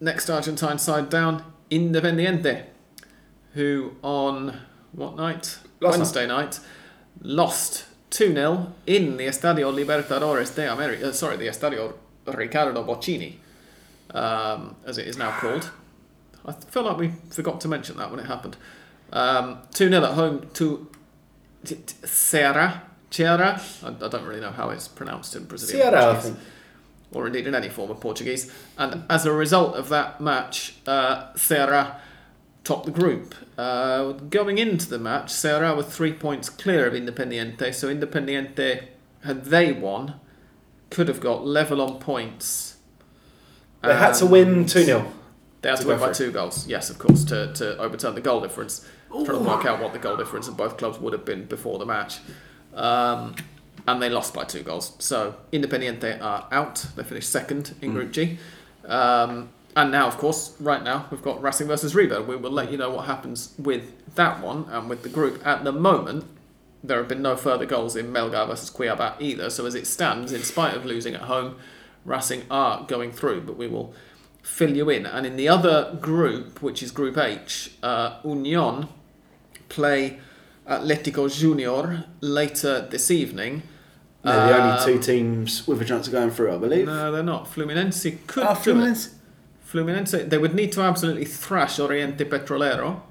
next 0.00 0.30
Argentine 0.30 0.78
side 0.78 1.10
down, 1.10 1.44
Independiente, 1.70 2.64
who 3.52 3.96
on 4.02 4.60
what 4.92 5.16
night? 5.16 5.58
Last 5.80 5.98
Wednesday 5.98 6.26
night. 6.26 6.60
lost 7.20 7.86
2 8.10 8.32
0 8.32 8.72
in 8.86 9.16
the 9.16 9.26
Estadio 9.26 9.72
Libertadores 9.72 10.54
de 10.54 10.72
America. 10.72 11.08
Uh, 11.08 11.12
sorry, 11.12 11.36
the 11.36 11.46
Estadio 11.48 11.94
Ricardo 12.26 12.84
Bochini, 12.84 13.34
um, 14.14 14.76
as 14.86 14.96
it 14.96 15.06
is 15.06 15.18
now 15.18 15.30
called. 15.38 15.70
I 16.46 16.52
feel 16.52 16.84
like 16.84 16.96
we 16.96 17.12
forgot 17.30 17.60
to 17.62 17.68
mention 17.68 17.96
that 17.98 18.10
when 18.10 18.20
it 18.20 18.26
happened. 18.26 18.56
Um, 19.12 19.58
2 19.74 19.88
0 19.90 20.02
at 20.04 20.12
home 20.14 20.48
to 20.54 20.90
t- 21.64 21.74
Ceará. 22.02 22.80
I, 23.82 23.88
I 23.88 24.08
don't 24.08 24.24
really 24.24 24.40
know 24.40 24.50
how 24.50 24.70
it's 24.70 24.88
pronounced 24.88 25.36
in 25.36 25.44
Brazilian 25.44 25.86
Ceará, 25.86 25.96
I 25.96 26.00
Portuguese 26.00 26.24
think. 26.24 26.38
or 27.12 27.26
indeed 27.28 27.46
in 27.46 27.54
any 27.54 27.68
form 27.68 27.90
of 27.90 28.00
Portuguese. 28.00 28.52
And 28.76 29.04
as 29.08 29.24
a 29.24 29.32
result 29.32 29.76
of 29.76 29.88
that 29.90 30.20
match, 30.20 30.74
uh, 30.86 31.32
Ceará 31.34 31.96
topped 32.64 32.86
the 32.86 32.90
group. 32.92 33.34
Uh, 33.56 34.12
going 34.12 34.58
into 34.58 34.88
the 34.88 34.98
match, 34.98 35.26
Ceará 35.26 35.76
were 35.76 35.82
three 35.82 36.12
points 36.12 36.48
clear 36.48 36.86
of 36.86 36.94
Independiente, 36.94 37.72
so 37.72 37.88
Independiente, 37.94 38.84
had 39.22 39.44
they 39.44 39.72
won, 39.72 40.14
could 40.90 41.08
have 41.08 41.20
got 41.20 41.46
level 41.46 41.80
on 41.80 41.98
points. 41.98 42.76
They 43.86 43.94
had 43.94 44.14
to 44.14 44.26
win 44.26 44.66
2 44.66 44.84
0. 44.84 45.12
They 45.62 45.70
had 45.70 45.76
to 45.76 45.82
to 45.84 45.88
win 45.88 45.98
by 45.98 46.12
two 46.12 46.30
goals, 46.30 46.68
yes, 46.68 46.90
of 46.90 46.98
course, 46.98 47.24
to, 47.24 47.52
to 47.54 47.78
overturn 47.78 48.14
the 48.14 48.20
goal 48.20 48.40
difference. 48.42 48.86
Trying 49.08 49.26
to 49.26 49.38
work 49.38 49.64
out 49.64 49.80
what 49.80 49.94
the 49.94 49.98
goal 49.98 50.16
difference 50.16 50.46
of 50.46 50.56
both 50.58 50.76
clubs 50.76 50.98
would 50.98 51.14
have 51.14 51.24
been 51.24 51.46
before 51.46 51.78
the 51.78 51.86
match. 51.86 52.18
Um, 52.74 53.34
and 53.86 54.02
they 54.02 54.10
lost 54.10 54.34
by 54.34 54.44
two 54.44 54.62
goals. 54.62 54.94
So 54.98 55.36
Independiente 55.52 56.20
are 56.20 56.48
out. 56.50 56.86
They 56.96 57.02
finished 57.02 57.30
second 57.30 57.74
in 57.80 57.92
Group 57.92 58.12
G. 58.12 58.38
Um, 58.84 59.50
and 59.76 59.90
now, 59.90 60.06
of 60.06 60.18
course, 60.18 60.54
right 60.60 60.82
now, 60.82 61.06
we've 61.10 61.22
got 61.22 61.42
Racing 61.42 61.66
versus 61.66 61.94
River. 61.94 62.22
We 62.22 62.36
will 62.36 62.50
let 62.50 62.70
you 62.70 62.76
know 62.76 62.90
what 62.90 63.06
happens 63.06 63.54
with 63.58 63.92
that 64.14 64.42
one 64.42 64.66
and 64.68 64.88
with 64.88 65.02
the 65.02 65.08
group. 65.08 65.44
At 65.46 65.64
the 65.64 65.72
moment, 65.72 66.24
there 66.82 66.98
have 66.98 67.08
been 67.08 67.22
no 67.22 67.36
further 67.36 67.66
goals 67.66 67.96
in 67.96 68.12
Melgar 68.12 68.46
versus 68.46 68.70
Cuiabá 68.70 69.20
either. 69.20 69.50
So 69.50 69.64
as 69.66 69.74
it 69.74 69.86
stands, 69.86 70.32
in 70.32 70.42
spite 70.42 70.74
of 70.74 70.84
losing 70.84 71.14
at 71.14 71.22
home, 71.22 71.56
Racing 72.04 72.42
are 72.50 72.84
going 72.86 73.12
through. 73.12 73.42
But 73.42 73.56
we 73.56 73.66
will 73.66 73.94
fill 74.42 74.76
you 74.76 74.90
in. 74.90 75.06
And 75.06 75.26
in 75.26 75.36
the 75.36 75.48
other 75.48 75.96
group, 76.00 76.62
which 76.62 76.82
is 76.82 76.90
Group 76.90 77.16
H, 77.16 77.72
uh, 77.82 78.18
Union 78.24 78.88
play 79.68 80.20
Atletico 80.68 81.34
Junior 81.34 82.04
later 82.20 82.86
this 82.90 83.10
evening. 83.10 83.62
They're 84.22 84.46
the 84.46 84.56
only 84.56 84.78
Um, 84.78 84.84
two 84.84 84.98
teams 84.98 85.66
with 85.66 85.82
a 85.82 85.84
chance 85.84 86.06
of 86.06 86.12
going 86.12 86.30
through, 86.30 86.54
I 86.54 86.58
believe. 86.58 86.86
No, 86.86 87.12
they're 87.12 87.22
not. 87.22 87.46
Fluminense 87.46 88.26
could 88.26 88.44
it. 88.44 88.48
Fluminense. 88.48 89.10
Fluminense, 89.70 90.28
they 90.30 90.38
would 90.38 90.54
need 90.54 90.72
to 90.72 90.82
absolutely 90.82 91.24
thrash 91.24 91.78
Oriente 91.78 92.24
Petrolero. 92.24 93.02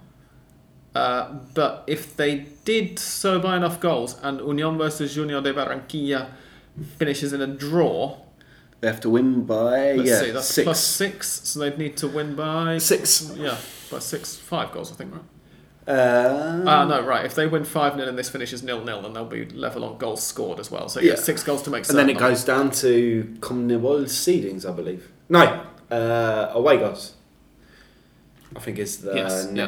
Uh, 0.95 1.33
but 1.53 1.83
if 1.87 2.15
they 2.15 2.45
did 2.65 2.97
so 2.97 3.39
by 3.39 3.57
enough 3.57 3.79
goals 3.79 4.17
and 4.23 4.39
Union 4.39 4.77
versus 4.77 5.13
Junior 5.13 5.41
de 5.41 5.53
Barranquilla 5.53 6.29
finishes 6.97 7.33
in 7.33 7.41
a 7.41 7.47
draw, 7.47 8.17
They 8.83 8.89
have 8.89 8.99
to 8.99 9.09
win 9.09 9.45
by 9.45 9.93
let's 9.93 10.09
yeah, 10.09 10.19
see, 10.19 10.31
that's 10.31 10.45
six. 10.45 10.65
plus 10.65 10.83
six, 10.83 11.47
so 11.47 11.61
they'd 11.61 11.77
need 11.77 11.95
to 11.95 12.07
win 12.09 12.35
by 12.35 12.79
Six. 12.79 13.31
Yeah, 13.33 13.55
by 13.89 13.99
six, 13.99 14.35
five 14.35 14.73
goals, 14.73 14.91
I 14.91 14.95
think, 14.95 15.13
right? 15.13 15.23
Uh, 15.87 16.63
Ah, 16.67 16.83
no, 16.83 17.01
right. 17.01 17.23
If 17.23 17.33
they 17.33 17.47
win 17.47 17.63
5 17.63 17.95
0 17.95 18.09
and 18.09 18.17
this 18.17 18.29
finishes 18.29 18.61
nil 18.61 18.83
nil, 18.83 19.01
then 19.01 19.13
they'll 19.13 19.23
be 19.23 19.45
level 19.45 19.85
on 19.85 19.97
goals 19.99 20.21
scored 20.21 20.59
as 20.59 20.69
well. 20.69 20.89
So, 20.89 20.99
yeah, 20.99 21.15
six 21.15 21.43
goals 21.43 21.61
to 21.61 21.69
make 21.69 21.87
and 21.87 21.97
then 21.97 22.09
it 22.09 22.17
goes 22.17 22.43
down 22.43 22.71
to 22.71 23.37
CONMEBOL 23.39 24.03
seedings, 24.07 24.69
I 24.69 24.73
believe. 24.73 25.09
No, 25.29 25.65
uh, 25.89 26.51
away 26.53 26.75
goals. 26.75 27.13
I 28.53 28.59
think 28.59 28.79
is 28.79 28.97
the 28.97 29.15
Yes, 29.15 29.47
yeah. 29.53 29.65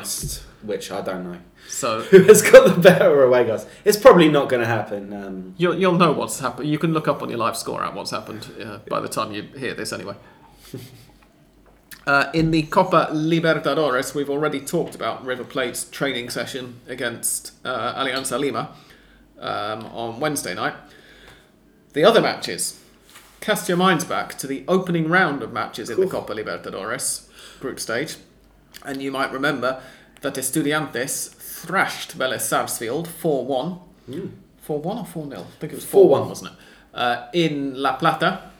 Which 0.68 0.92
I 0.92 1.02
don't 1.02 1.24
know. 1.24 1.40
So, 1.68 2.02
Who 2.12 2.24
has 2.24 2.42
got 2.42 2.76
the 2.76 2.80
better 2.82 3.24
away 3.24 3.46
goals? 3.46 3.66
It's 3.84 3.98
probably 3.98 4.30
not 4.30 4.50
going 4.50 4.62
to 4.62 4.68
happen. 4.68 5.14
Um, 5.14 5.56
you'll, 5.58 5.76
you'll 5.76 5.98
know 5.98 6.12
what's 6.12 6.40
happened. 6.40 6.70
You 6.70 6.78
can 6.78 6.94
look 6.94 7.08
up 7.08 7.22
on 7.22 7.30
your 7.30 7.40
live 7.40 7.58
score 7.58 7.84
out 7.84 7.96
what's 7.96 8.12
happened 8.12 8.48
uh, 8.64 8.80
by 8.90 9.00
the 9.00 9.10
time 9.10 9.32
you 9.32 9.44
hear 9.44 9.74
this, 9.74 9.92
anyway. 9.94 10.16
Uh, 12.08 12.30
in 12.36 12.52
the 12.52 12.62
Copa 12.64 13.10
Libertadores, 13.12 14.14
we've 14.14 14.30
already 14.30 14.62
talked 14.62 14.94
about 14.94 15.26
River 15.26 15.44
Plate's 15.44 15.90
training 15.90 16.30
session 16.30 16.80
against 16.88 17.54
uh, 17.66 17.96
Alianza 17.96 18.40
Lima 18.40 18.76
um, 19.40 19.86
on 19.88 20.20
Wednesday 20.20 20.54
night. 20.54 20.76
The 21.94 22.04
other 22.04 22.22
matches, 22.22 22.80
cast 23.42 23.68
your 23.68 23.78
minds 23.78 24.04
back 24.04 24.38
to 24.38 24.46
the 24.46 24.64
opening 24.68 25.10
round 25.10 25.42
of 25.42 25.52
matches 25.52 25.90
in 25.90 26.00
the 26.00 26.06
Copa 26.06 26.36
Libertadores 26.36 27.28
group 27.60 27.80
stage, 27.80 28.18
and 28.86 29.02
you 29.02 29.12
might 29.12 29.32
remember 29.32 29.82
that 30.26 30.36
Estudiantes 30.36 31.30
thrashed 31.30 32.18
Vélez 32.18 32.42
Sarsfield 32.42 33.08
4 33.08 33.46
1. 33.46 33.80
4 34.62 34.80
1 34.80 34.98
or 34.98 35.06
4 35.06 35.30
0? 35.30 35.42
I 35.42 35.44
think 35.60 35.74
it 35.74 35.76
was 35.76 35.86
4 35.86 36.10
1, 36.10 36.28
wasn't 36.28 36.52
it? 36.52 36.58
Uh, 36.94 37.28
in 37.34 37.76
La 37.82 37.96
Plata 37.98 38.52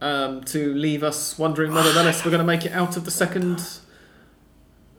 um, 0.00 0.42
to 0.44 0.74
leave 0.74 1.02
us 1.02 1.38
wondering 1.38 1.72
whether 1.72 1.90
Vélez 1.90 2.24
were 2.24 2.30
going 2.30 2.40
to 2.40 2.46
make 2.46 2.66
it 2.66 2.72
out 2.72 2.96
of 2.96 3.04
the 3.04 3.10
second. 3.10 3.80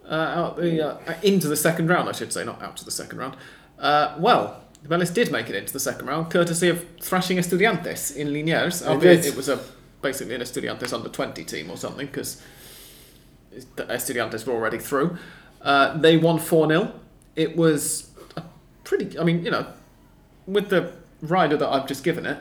Uh, 0.09 0.13
out 0.13 0.57
the, 0.57 0.85
uh, 0.85 1.13
into 1.21 1.47
the 1.47 1.55
second 1.55 1.87
round, 1.89 2.09
I 2.09 2.11
should 2.11 2.33
say, 2.33 2.43
not 2.43 2.61
out 2.61 2.77
to 2.77 2.85
the 2.85 2.91
second 2.91 3.17
round. 3.19 3.35
Uh, 3.79 4.15
well, 4.17 4.61
Vélez 4.85 5.13
did 5.13 5.31
make 5.31 5.49
it 5.49 5.55
into 5.55 5.73
the 5.73 5.79
second 5.79 6.07
round, 6.07 6.29
courtesy 6.29 6.69
of 6.69 6.85
thrashing 6.99 7.37
Estudiantes 7.37 8.15
in 8.15 8.29
Liniers. 8.29 8.85
Albeit 8.85 9.23
did. 9.23 9.33
it 9.33 9.37
was 9.37 9.49
a 9.49 9.59
basically 10.01 10.35
an 10.35 10.41
Estudiantes 10.41 10.93
under 10.93 11.09
20 11.09 11.43
team 11.45 11.69
or 11.71 11.77
something, 11.77 12.05
because 12.05 12.41
Estudiantes 13.53 14.45
were 14.45 14.53
already 14.53 14.79
through. 14.79 15.17
Uh, 15.63 15.97
they 15.97 16.17
won 16.17 16.37
4 16.37 16.67
0. 16.67 16.93
It 17.35 17.55
was 17.55 18.11
a 18.35 18.43
pretty, 18.83 19.17
I 19.17 19.23
mean, 19.23 19.43
you 19.43 19.51
know, 19.51 19.65
with 20.45 20.69
the 20.69 20.91
rider 21.21 21.57
that 21.57 21.69
I've 21.69 21.87
just 21.87 22.03
given 22.03 22.25
it, 22.25 22.37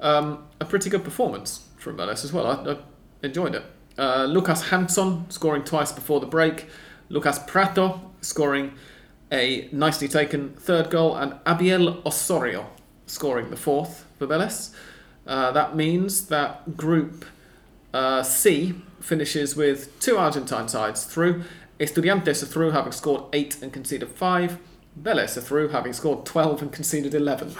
um, 0.00 0.44
a 0.60 0.64
pretty 0.64 0.90
good 0.90 1.02
performance 1.02 1.66
from 1.78 1.96
Vélez 1.96 2.24
as 2.24 2.32
well. 2.32 2.46
I, 2.46 2.72
I 2.72 2.76
enjoyed 3.22 3.54
it. 3.54 3.64
Uh, 3.96 4.24
Lucas 4.24 4.68
Janson 4.70 5.28
scoring 5.30 5.64
twice 5.64 5.90
before 5.90 6.20
the 6.20 6.26
break. 6.26 6.66
Lucas 7.08 7.38
Pratto 7.40 8.00
scoring 8.20 8.74
a 9.32 9.68
nicely 9.72 10.08
taken 10.08 10.54
third 10.54 10.90
goal, 10.90 11.16
and 11.16 11.34
Abiel 11.44 12.04
Osorio 12.06 12.66
scoring 13.06 13.50
the 13.50 13.56
fourth 13.56 14.06
for 14.18 14.26
Vélez. 14.26 14.74
Uh, 15.26 15.50
that 15.52 15.76
means 15.76 16.26
that 16.28 16.76
Group 16.76 17.24
uh, 17.92 18.22
C 18.22 18.74
finishes 19.00 19.56
with 19.56 19.98
two 20.00 20.16
Argentine 20.16 20.68
sides 20.68 21.04
through. 21.04 21.44
Estudiantes 21.80 22.42
are 22.42 22.46
through, 22.46 22.70
having 22.72 22.92
scored 22.92 23.22
eight 23.32 23.62
and 23.62 23.72
conceded 23.72 24.08
five. 24.10 24.58
Vélez 25.00 25.36
are 25.36 25.40
through, 25.40 25.68
having 25.68 25.92
scored 25.92 26.26
12 26.26 26.62
and 26.62 26.72
conceded 26.72 27.14
11. 27.14 27.54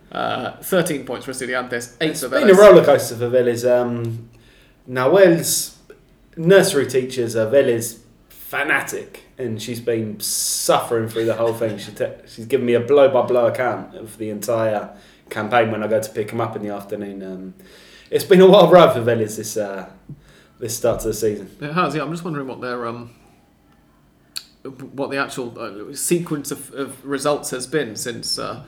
uh, 0.12 0.52
13 0.62 1.04
points 1.04 1.26
for 1.26 1.32
Estudiantes, 1.32 1.94
8 2.00 2.10
it's 2.10 2.22
for 2.22 2.28
been 2.30 2.48
a 2.48 2.52
Vélez. 2.52 2.56
roller 2.58 2.84
coaster 2.84 3.16
for 3.16 3.28
Vélez. 3.28 3.68
Um, 3.70 4.30
Noel's 4.86 5.76
nursery 6.36 6.86
teachers 6.86 7.36
are 7.36 7.46
Vélez 7.46 7.98
fanatic, 8.30 9.24
and 9.36 9.60
she's 9.60 9.80
been 9.80 10.18
suffering 10.20 11.08
through 11.08 11.26
the 11.26 11.34
whole 11.34 11.52
thing. 11.52 11.76
She 11.76 11.92
te- 11.92 12.06
she's 12.26 12.46
given 12.46 12.64
me 12.64 12.72
a 12.72 12.80
blow 12.80 13.10
by 13.10 13.26
blow 13.26 13.46
account 13.46 13.94
of 13.94 14.16
the 14.16 14.30
entire 14.30 14.96
campaign 15.28 15.70
when 15.70 15.82
I 15.82 15.88
go 15.88 16.00
to 16.00 16.10
pick 16.10 16.30
him 16.30 16.40
up 16.40 16.56
in 16.56 16.62
the 16.62 16.70
afternoon. 16.70 17.22
Um, 17.22 17.54
it's 18.10 18.24
been 18.24 18.40
a 18.40 18.46
wild 18.48 18.72
ride 18.72 18.94
for 18.94 19.00
Vélez 19.02 19.36
this 19.36 19.58
uh, 19.58 19.90
this 20.58 20.74
start 20.74 21.00
to 21.00 21.08
the 21.08 21.14
season. 21.14 21.54
It 21.60 21.74
has, 21.74 21.94
yeah. 21.94 22.00
I'm 22.02 22.10
just 22.10 22.24
wondering 22.24 22.46
what 22.48 22.62
their 22.62 22.86
um, 22.86 23.10
what 24.62 25.10
the 25.10 25.16
actual 25.16 25.58
uh, 25.58 25.94
sequence 25.94 26.50
of, 26.50 26.72
of 26.74 27.04
results 27.04 27.50
has 27.50 27.66
been 27.66 27.96
since 27.96 28.38
uh, 28.38 28.64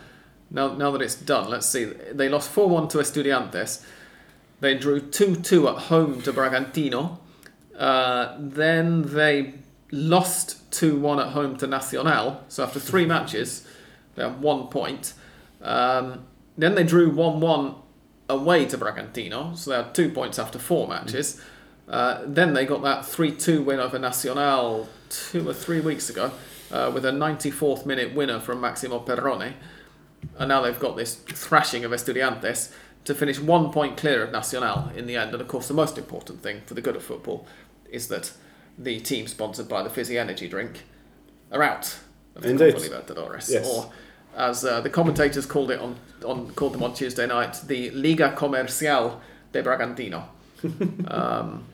now 0.51 0.74
now 0.74 0.91
that 0.91 1.03
it's 1.03 1.14
done. 1.14 1.49
Let's 1.49 1.66
see. 1.66 1.84
They 1.84 2.28
lost 2.28 2.51
four 2.51 2.68
one 2.68 2.88
to 2.88 2.99
Estudiantes. 2.99 3.84
They 4.61 4.76
drew 4.76 5.01
two 5.01 5.36
two 5.36 5.68
at 5.68 5.76
home 5.76 6.22
to 6.22 6.32
Bragantino. 6.32 7.18
Uh, 7.76 8.36
then 8.38 9.03
they 9.14 9.55
lost 9.91 10.70
two 10.70 10.99
one 10.99 11.18
at 11.18 11.28
home 11.28 11.57
to 11.59 11.66
Nacional. 11.66 12.45
So 12.49 12.64
after 12.64 12.78
three 12.78 13.07
matches, 13.07 13.66
they 14.14 14.22
have 14.22 14.41
one 14.41 14.68
point. 14.68 15.14
Um, 15.62 16.24
then 16.57 16.74
they 16.74 16.84
drew 16.84 17.11
one 17.11 17.41
one 17.41 17.74
away 18.28 18.64
to 18.66 18.78
Bragantino. 18.78 19.57
So 19.57 19.70
they 19.70 19.76
had 19.76 19.95
two 19.95 20.11
points 20.11 20.38
after 20.38 20.59
four 20.59 20.86
matches. 20.88 21.41
Uh, 21.88 22.22
then 22.24 22.55
they 22.55 22.64
got 22.64 22.82
that 22.82 23.05
3 23.05 23.32
2 23.32 23.62
win 23.62 23.80
over 23.80 23.99
Nacional 23.99 24.88
two 25.11 25.48
or 25.48 25.52
three 25.52 25.80
weeks 25.80 26.08
ago 26.08 26.32
uh, 26.70 26.90
with 26.94 27.04
a 27.04 27.11
94th 27.11 27.84
minute 27.84 28.14
winner 28.14 28.40
from 28.40 28.61
Maximo 28.61 29.00
Perrone. 29.00 29.54
And 30.38 30.48
now 30.48 30.62
they've 30.62 30.78
got 30.78 30.96
this 30.96 31.14
thrashing 31.14 31.84
of 31.84 31.92
Estudiantes 31.92 32.72
to 33.04 33.14
finish 33.14 33.38
one 33.38 33.72
point 33.72 33.96
clear 33.96 34.22
of 34.22 34.32
Nacional 34.32 34.90
in 34.94 35.06
the 35.06 35.16
end. 35.16 35.32
And 35.32 35.40
of 35.40 35.48
course, 35.48 35.68
the 35.68 35.74
most 35.74 35.98
important 35.98 36.42
thing 36.42 36.62
for 36.66 36.74
the 36.74 36.82
good 36.82 36.96
of 36.96 37.02
football 37.02 37.46
is 37.90 38.08
that 38.08 38.32
the 38.78 39.00
team 39.00 39.26
sponsored 39.26 39.68
by 39.68 39.82
the 39.82 39.90
Fizzy 39.90 40.18
Energy 40.18 40.48
drink 40.48 40.84
are 41.50 41.62
out 41.62 41.98
of 42.34 42.42
the 42.42 42.50
Indeed. 42.50 42.74
Copa 42.74 42.86
Libertadores. 42.86 43.50
Yes. 43.50 43.68
Or 43.68 43.90
as 44.36 44.64
uh, 44.64 44.80
the 44.80 44.90
commentators 44.90 45.46
called 45.46 45.70
it 45.70 45.80
on, 45.80 45.96
on 46.24 46.50
called 46.52 46.74
them 46.74 46.82
on 46.82 46.94
Tuesday 46.94 47.26
night, 47.26 47.61
the 47.66 47.90
Liga 47.90 48.32
Comercial 48.36 49.20
de 49.52 49.62
Bragantino. 49.62 50.24
um, 51.08 51.64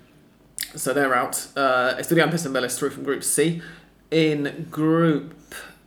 so 0.74 0.92
they're 0.92 1.14
out. 1.14 1.46
Uh, 1.56 1.94
Estudiantes 1.96 2.44
and 2.46 2.54
Vélez 2.54 2.76
through 2.78 2.90
from 2.90 3.04
Group 3.04 3.22
C. 3.24 3.62
In 4.10 4.68
Group 4.70 5.34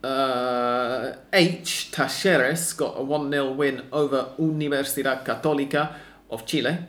uh, 0.04 1.14
H, 1.34 1.90
Talleres 1.92 2.76
got 2.76 2.98
a 2.98 3.04
1 3.04 3.32
0 3.32 3.52
win 3.52 3.84
over 3.92 4.30
Universidad 4.40 5.26
Católica 5.26 5.96
of 6.30 6.46
Chile, 6.46 6.80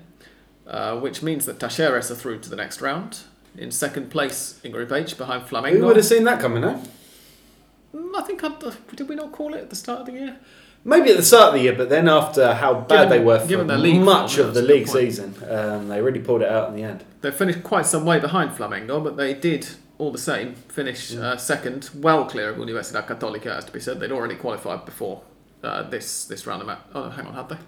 uh, 0.66 0.98
which 0.98 1.22
means 1.22 1.46
that 1.46 1.58
Talleres 1.58 2.10
are 2.10 2.14
through 2.14 2.40
to 2.40 2.50
the 2.50 2.56
next 2.56 2.80
round. 2.80 3.20
In 3.56 3.70
second 3.72 4.10
place 4.10 4.60
in 4.62 4.70
Group 4.70 4.92
H, 4.92 5.18
behind 5.18 5.42
Who 5.42 5.56
Flamengo. 5.56 5.86
would 5.86 5.96
have 5.96 6.04
seen 6.04 6.22
that 6.24 6.40
coming, 6.40 6.62
eh? 6.62 6.78
I 8.16 8.22
think 8.22 8.44
I'd, 8.44 8.60
did 8.94 9.08
we 9.08 9.16
not 9.16 9.32
call 9.32 9.54
it 9.54 9.58
at 9.58 9.70
the 9.70 9.76
start 9.76 10.00
of 10.00 10.06
the 10.06 10.12
year? 10.12 10.36
Maybe 10.82 11.10
at 11.10 11.16
the 11.16 11.22
start 11.22 11.48
of 11.48 11.54
the 11.54 11.60
year, 11.60 11.74
but 11.74 11.90
then 11.90 12.08
after 12.08 12.54
how 12.54 12.72
bad 12.74 12.88
Given- 12.88 13.08
they 13.10 13.20
were 13.24 13.38
for 13.38 13.46
given 13.46 13.66
their 13.66 13.76
league 13.78 14.00
much 14.00 14.36
form, 14.36 14.48
of 14.48 14.54
the 14.54 14.60
that's 14.62 14.64
a 14.64 14.72
good 14.72 14.78
league 14.78 14.88
season, 14.88 15.34
um, 15.50 15.88
they 15.88 16.00
really 16.00 16.20
pulled 16.20 16.40
it 16.42 16.48
out 16.50 16.68
in 16.70 16.74
the 16.76 16.82
end. 16.82 17.04
They 17.20 17.30
finished 17.30 17.62
quite 17.62 17.84
some 17.86 18.06
way 18.06 18.18
behind 18.18 18.52
Flamengo, 18.52 19.02
but 19.04 19.16
they 19.18 19.34
did 19.34 19.68
all 19.98 20.10
the 20.10 20.18
same 20.18 20.54
finish 20.68 21.14
uh, 21.14 21.36
second, 21.36 21.90
well 21.94 22.24
clear 22.24 22.48
of 22.48 22.56
Universidad 22.56 23.06
Católica, 23.06 23.46
as 23.58 23.66
to 23.66 23.72
be 23.72 23.80
said. 23.80 24.00
They'd 24.00 24.10
already 24.12 24.36
qualified 24.36 24.86
before 24.86 25.20
uh, 25.62 25.82
this 25.90 26.24
this 26.24 26.46
round 26.46 26.62
of 26.62 26.66
match. 26.68 26.78
Oh, 26.94 27.04
no, 27.04 27.10
hang 27.10 27.26
on, 27.26 27.34
had 27.34 27.48
they? 27.50 27.58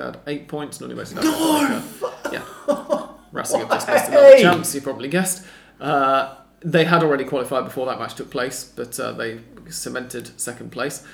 Had 0.00 0.18
eight 0.28 0.46
points, 0.48 0.80
and 0.80 0.92
Universidad 0.92 1.22
Católica. 1.22 2.32
Yeah. 2.32 3.08
Racing 3.32 3.60
have 3.60 3.68
just 3.70 3.88
missed 3.88 4.08
another 4.08 4.38
chance, 4.38 4.74
you 4.74 4.80
probably 4.80 5.08
guessed. 5.08 5.44
Uh, 5.80 6.36
they 6.60 6.84
had 6.84 7.02
already 7.02 7.24
qualified 7.24 7.64
before 7.64 7.86
that 7.86 7.98
match 7.98 8.14
took 8.14 8.30
place, 8.30 8.64
but 8.64 8.98
uh, 9.00 9.10
they 9.12 9.40
cemented 9.68 10.30
second 10.40 10.70
place. 10.70 11.04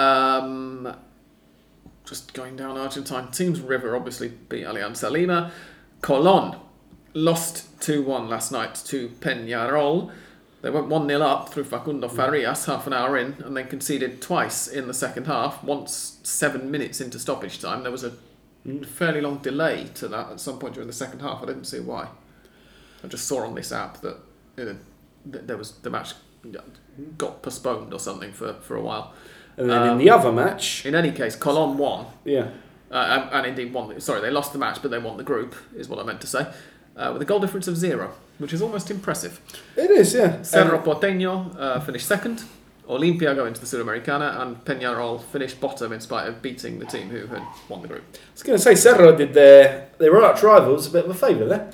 Um, 0.00 0.96
just 2.04 2.32
going 2.32 2.56
down 2.56 2.78
Argentine 2.78 3.30
teams, 3.30 3.60
River 3.60 3.94
obviously 3.94 4.28
beat 4.48 4.64
Alianza 4.64 5.10
Lima. 5.10 5.52
Colon 6.00 6.56
lost 7.12 7.80
2 7.82 8.02
1 8.02 8.28
last 8.28 8.50
night 8.50 8.74
to 8.86 9.10
Peñarol. 9.20 10.10
They 10.62 10.70
went 10.70 10.88
1 10.88 11.06
0 11.06 11.20
up 11.20 11.50
through 11.50 11.64
Facundo 11.64 12.08
Farias 12.08 12.64
half 12.64 12.86
an 12.86 12.94
hour 12.94 13.18
in 13.18 13.36
and 13.44 13.54
then 13.56 13.68
conceded 13.68 14.22
twice 14.22 14.66
in 14.66 14.86
the 14.86 14.94
second 14.94 15.26
half, 15.26 15.62
once 15.62 16.18
seven 16.22 16.70
minutes 16.70 17.00
into 17.00 17.18
stoppage 17.18 17.60
time. 17.60 17.82
There 17.82 17.92
was 17.92 18.04
a 18.04 18.12
fairly 18.86 19.20
long 19.20 19.38
delay 19.38 19.88
to 19.94 20.08
that 20.08 20.30
at 20.30 20.40
some 20.40 20.58
point 20.58 20.74
during 20.74 20.86
the 20.86 20.94
second 20.94 21.20
half. 21.20 21.42
I 21.42 21.46
didn't 21.46 21.64
see 21.64 21.80
why. 21.80 22.08
I 23.04 23.06
just 23.08 23.26
saw 23.26 23.44
on 23.44 23.54
this 23.54 23.70
app 23.70 24.00
that 24.00 24.16
you 24.56 24.64
know, 24.64 24.76
there 25.26 25.56
was 25.58 25.72
the 25.78 25.90
match 25.90 26.14
got 27.18 27.42
postponed 27.42 27.92
or 27.92 27.98
something 27.98 28.32
for, 28.32 28.54
for 28.54 28.76
a 28.76 28.82
while. 28.82 29.14
And 29.60 29.70
then 29.70 29.82
in 29.82 29.88
Um, 29.90 29.98
the 29.98 30.10
other 30.10 30.32
match, 30.32 30.84
In 30.86 30.94
any 30.94 31.12
case, 31.12 31.36
Colon 31.36 31.76
won 31.78 32.06
yeah, 32.24 32.46
uh, 32.90 32.94
and, 33.14 33.22
and 33.34 33.46
indeed 33.46 33.72
won. 33.74 34.00
Sorry, 34.00 34.20
they 34.20 34.30
lost 34.30 34.52
the 34.52 34.58
match, 34.58 34.78
but 34.82 34.90
they 34.90 34.98
won 34.98 35.16
the 35.16 35.22
group, 35.32 35.54
is 35.76 35.88
what 35.88 35.98
I 35.98 36.02
meant 36.02 36.20
to 36.22 36.26
say, 36.26 36.46
uh, 36.96 37.10
with 37.12 37.22
a 37.22 37.24
goal 37.26 37.40
difference 37.40 37.68
of 37.68 37.76
zero, 37.76 38.06
which 38.38 38.52
is 38.52 38.62
almost 38.62 38.90
impressive. 38.90 39.40
it 39.76 39.90
is, 39.90 40.14
yeah. 40.14 40.42
Cerro 40.42 40.78
Um, 40.78 40.84
Porteño 40.84 41.32
uh, 41.58 41.80
finished 41.80 42.06
second. 42.06 42.42
Olimpia 42.88 43.36
go 43.36 43.46
into 43.46 43.60
the 43.60 43.66
Sudamericana, 43.66 44.40
and 44.40 44.64
Peñarol 44.64 45.22
finished 45.22 45.60
bottom 45.60 45.92
in 45.92 46.00
spite 46.00 46.26
of 46.26 46.42
beating 46.42 46.80
the 46.80 46.86
team 46.86 47.08
who 47.08 47.26
had 47.28 47.42
won 47.68 47.82
the 47.82 47.88
group. 47.88 48.02
I 48.14 48.18
was 48.32 48.42
going 48.42 48.58
to 48.58 48.62
say 48.62 48.74
Cerro 48.74 49.14
did 49.16 49.32
their 49.34 49.88
their 49.98 50.16
arch 50.24 50.42
rivals 50.42 50.88
a 50.88 50.90
bit 50.90 51.04
of 51.04 51.10
a 51.10 51.14
favour 51.14 51.44
there. 51.44 51.70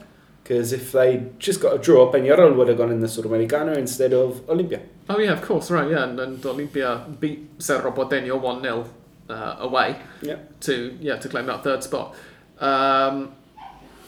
Because 0.46 0.72
if 0.72 0.92
they 0.92 1.24
just 1.40 1.60
got 1.60 1.74
a 1.74 1.78
draw, 1.78 2.12
Peñarol 2.12 2.54
would 2.54 2.68
have 2.68 2.78
gone 2.78 2.92
in 2.92 3.00
the 3.00 3.08
Sudamericana 3.08 3.76
instead 3.76 4.12
of 4.12 4.46
Olimpia. 4.46 4.80
Oh 5.08 5.18
yeah, 5.18 5.32
of 5.32 5.42
course, 5.42 5.72
right, 5.72 5.90
yeah, 5.90 6.04
and, 6.04 6.20
and 6.20 6.40
Olimpia 6.40 7.18
beat 7.18 7.60
Cerro 7.60 7.90
Porteño 7.90 8.40
one 8.40 8.62
0 8.62 8.88
uh, 9.28 9.56
away. 9.58 9.96
Yeah. 10.22 10.36
to 10.60 10.96
yeah 11.00 11.16
to 11.16 11.28
claim 11.28 11.46
that 11.46 11.64
third 11.64 11.82
spot. 11.82 12.14
Um, 12.60 13.32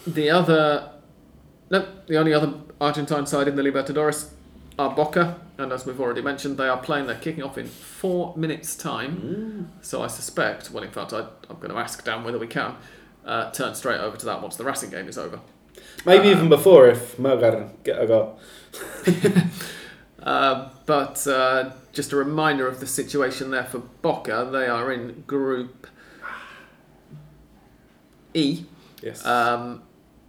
the 0.06 0.30
other, 0.30 0.92
no, 1.70 1.88
the 2.06 2.16
only 2.16 2.32
other 2.32 2.54
Argentine 2.80 3.26
side 3.26 3.48
in 3.48 3.56
the 3.56 3.62
Libertadores 3.62 4.30
are 4.78 4.94
Boca, 4.94 5.40
and 5.58 5.72
as 5.72 5.86
we've 5.86 6.00
already 6.00 6.22
mentioned, 6.22 6.56
they 6.56 6.68
are 6.68 6.78
playing. 6.78 7.08
They're 7.08 7.16
kicking 7.16 7.42
off 7.42 7.58
in 7.58 7.66
four 7.66 8.32
minutes' 8.36 8.76
time. 8.76 9.72
So 9.82 10.02
I 10.02 10.06
suspect, 10.06 10.70
well, 10.70 10.84
in 10.84 10.92
fact, 10.92 11.12
I, 11.12 11.26
I'm 11.50 11.56
going 11.56 11.70
to 11.70 11.78
ask 11.78 12.04
Dan 12.04 12.22
whether 12.22 12.38
we 12.38 12.46
can 12.46 12.76
uh, 13.26 13.50
turn 13.50 13.74
straight 13.74 13.98
over 13.98 14.16
to 14.16 14.26
that 14.26 14.40
once 14.40 14.54
the 14.54 14.62
Racing 14.62 14.90
game 14.90 15.08
is 15.08 15.18
over. 15.18 15.40
Maybe 16.04 16.28
Uh, 16.28 16.32
even 16.32 16.48
before 16.48 16.88
if 16.88 17.16
Melgar 17.16 17.70
get 17.84 18.00
a 18.00 18.06
goal. 18.06 18.38
Uh, 20.20 20.68
but 20.84 21.26
uh, 21.26 21.70
just 21.92 22.12
a 22.12 22.16
reminder 22.16 22.66
of 22.66 22.80
the 22.80 22.86
situation 22.86 23.50
there 23.50 23.64
for 23.64 23.78
Boca. 23.78 24.48
They 24.50 24.66
are 24.66 24.92
in 24.92 25.22
Group 25.26 25.86
E. 28.34 28.64
Yes. 29.00 29.24
Um, 29.24 29.82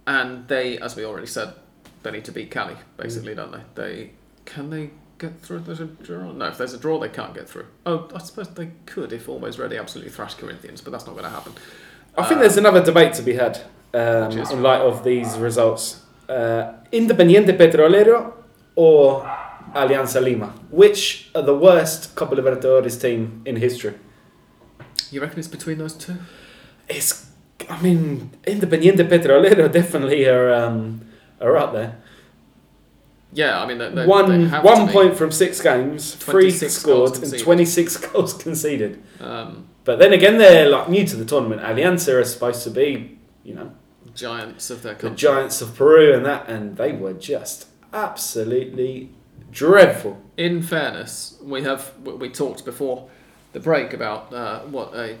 and 0.06 0.48
they, 0.48 0.78
as 0.78 0.96
we 0.96 1.04
already 1.04 1.26
said, 1.26 1.54
they 2.02 2.12
need 2.12 2.24
to 2.24 2.32
beat 2.32 2.50
Cali, 2.50 2.76
basically, 2.96 3.34
don't 3.34 3.52
they? 3.52 3.60
They 3.74 4.10
can 4.46 4.70
they 4.70 4.90
get 5.18 5.40
through 5.42 5.58
if 5.58 5.66
there's 5.66 5.80
a 5.80 5.86
draw? 5.86 6.32
No, 6.32 6.46
if 6.46 6.56
there's 6.56 6.72
a 6.72 6.78
draw, 6.78 6.98
they 6.98 7.08
can't 7.08 7.34
get 7.34 7.48
through. 7.48 7.66
Oh, 7.84 8.08
I 8.14 8.18
suppose 8.18 8.48
they 8.54 8.70
could 8.86 9.12
if 9.12 9.28
Always 9.28 9.58
Ready 9.58 9.76
absolutely 9.76 10.12
thrash 10.12 10.34
Corinthians, 10.34 10.80
but 10.80 10.92
that's 10.92 11.06
not 11.06 11.12
going 11.12 11.24
to 11.24 11.30
happen. 11.30 11.52
I 12.16 12.24
think 12.24 12.40
there's 12.40 12.56
another 12.56 12.82
debate 12.82 13.14
to 13.14 13.22
be 13.22 13.34
had 13.34 13.60
um, 13.94 14.32
in 14.38 14.62
light 14.62 14.80
of 14.80 15.02
these 15.04 15.36
results. 15.38 16.02
Uh, 16.28 16.72
Independiente 16.92 17.56
Petrolero 17.56 18.32
or 18.76 19.22
Alianza 19.74 20.20
Lima? 20.22 20.52
Which 20.70 21.30
are 21.34 21.42
the 21.42 21.54
worst 21.56 22.14
Copa 22.14 22.34
Libertadores 22.36 23.00
team 23.00 23.42
in 23.44 23.56
history? 23.56 23.94
You 25.10 25.20
reckon 25.20 25.38
it's 25.38 25.48
between 25.48 25.78
those 25.78 25.94
two? 25.94 26.16
It's, 26.88 27.26
I 27.68 27.80
mean, 27.82 28.30
Independiente 28.46 29.08
Petrolero 29.08 29.68
definitely 29.72 30.26
are 30.26 30.52
um, 30.52 31.00
are 31.40 31.56
up 31.56 31.72
there. 31.72 31.96
Yeah, 33.32 33.62
I 33.62 33.66
mean, 33.66 33.78
they, 33.78 33.90
they, 33.90 34.06
one 34.06 34.28
they 34.28 34.48
have 34.48 34.64
one 34.64 34.88
point 34.88 35.16
from 35.16 35.30
six 35.30 35.60
games, 35.60 36.14
three 36.16 36.50
scored, 36.50 37.22
and 37.22 37.38
twenty 37.38 37.64
six 37.64 37.96
goals 38.06 38.34
conceded. 38.34 39.00
Um, 39.20 39.68
But 39.84 39.98
then 39.98 40.12
again, 40.12 40.38
they're 40.38 40.68
like 40.68 40.88
new 40.88 41.06
to 41.06 41.16
the 41.16 41.24
tournament. 41.24 41.62
Alianza 41.62 42.14
are 42.20 42.24
supposed 42.24 42.64
to 42.64 42.70
be, 42.70 43.18
you 43.44 43.54
know, 43.54 43.70
giants 44.20 44.70
of 44.70 44.82
their 44.82 44.94
the 44.94 45.10
giants 45.10 45.60
of 45.62 45.74
Peru 45.74 46.14
and 46.14 46.24
that, 46.26 46.48
and 46.48 46.76
they 46.76 46.92
were 46.92 47.14
just 47.14 47.66
absolutely 47.92 49.10
dreadful. 49.50 50.20
In 50.36 50.62
fairness, 50.62 51.38
we 51.42 51.62
have 51.62 51.92
we 52.04 52.28
talked 52.28 52.64
before 52.64 53.08
the 53.52 53.60
break 53.60 53.92
about 53.92 54.32
uh, 54.32 54.60
what 54.60 54.94
a 54.94 55.18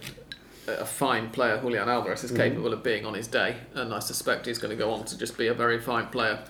a 0.68 0.84
fine 0.84 1.30
player 1.30 1.58
Julian 1.60 1.88
Alvarez 1.88 2.22
is 2.22 2.30
capable 2.30 2.72
of 2.72 2.82
being 2.82 3.04
on 3.04 3.14
his 3.14 3.26
day, 3.26 3.56
and 3.74 3.92
I 3.92 3.98
suspect 3.98 4.46
he's 4.46 4.58
going 4.58 4.70
to 4.70 4.76
go 4.76 4.92
on 4.92 5.04
to 5.06 5.18
just 5.18 5.36
be 5.36 5.48
a 5.48 5.54
very 5.54 5.80
fine 5.80 6.06
player 6.06 6.44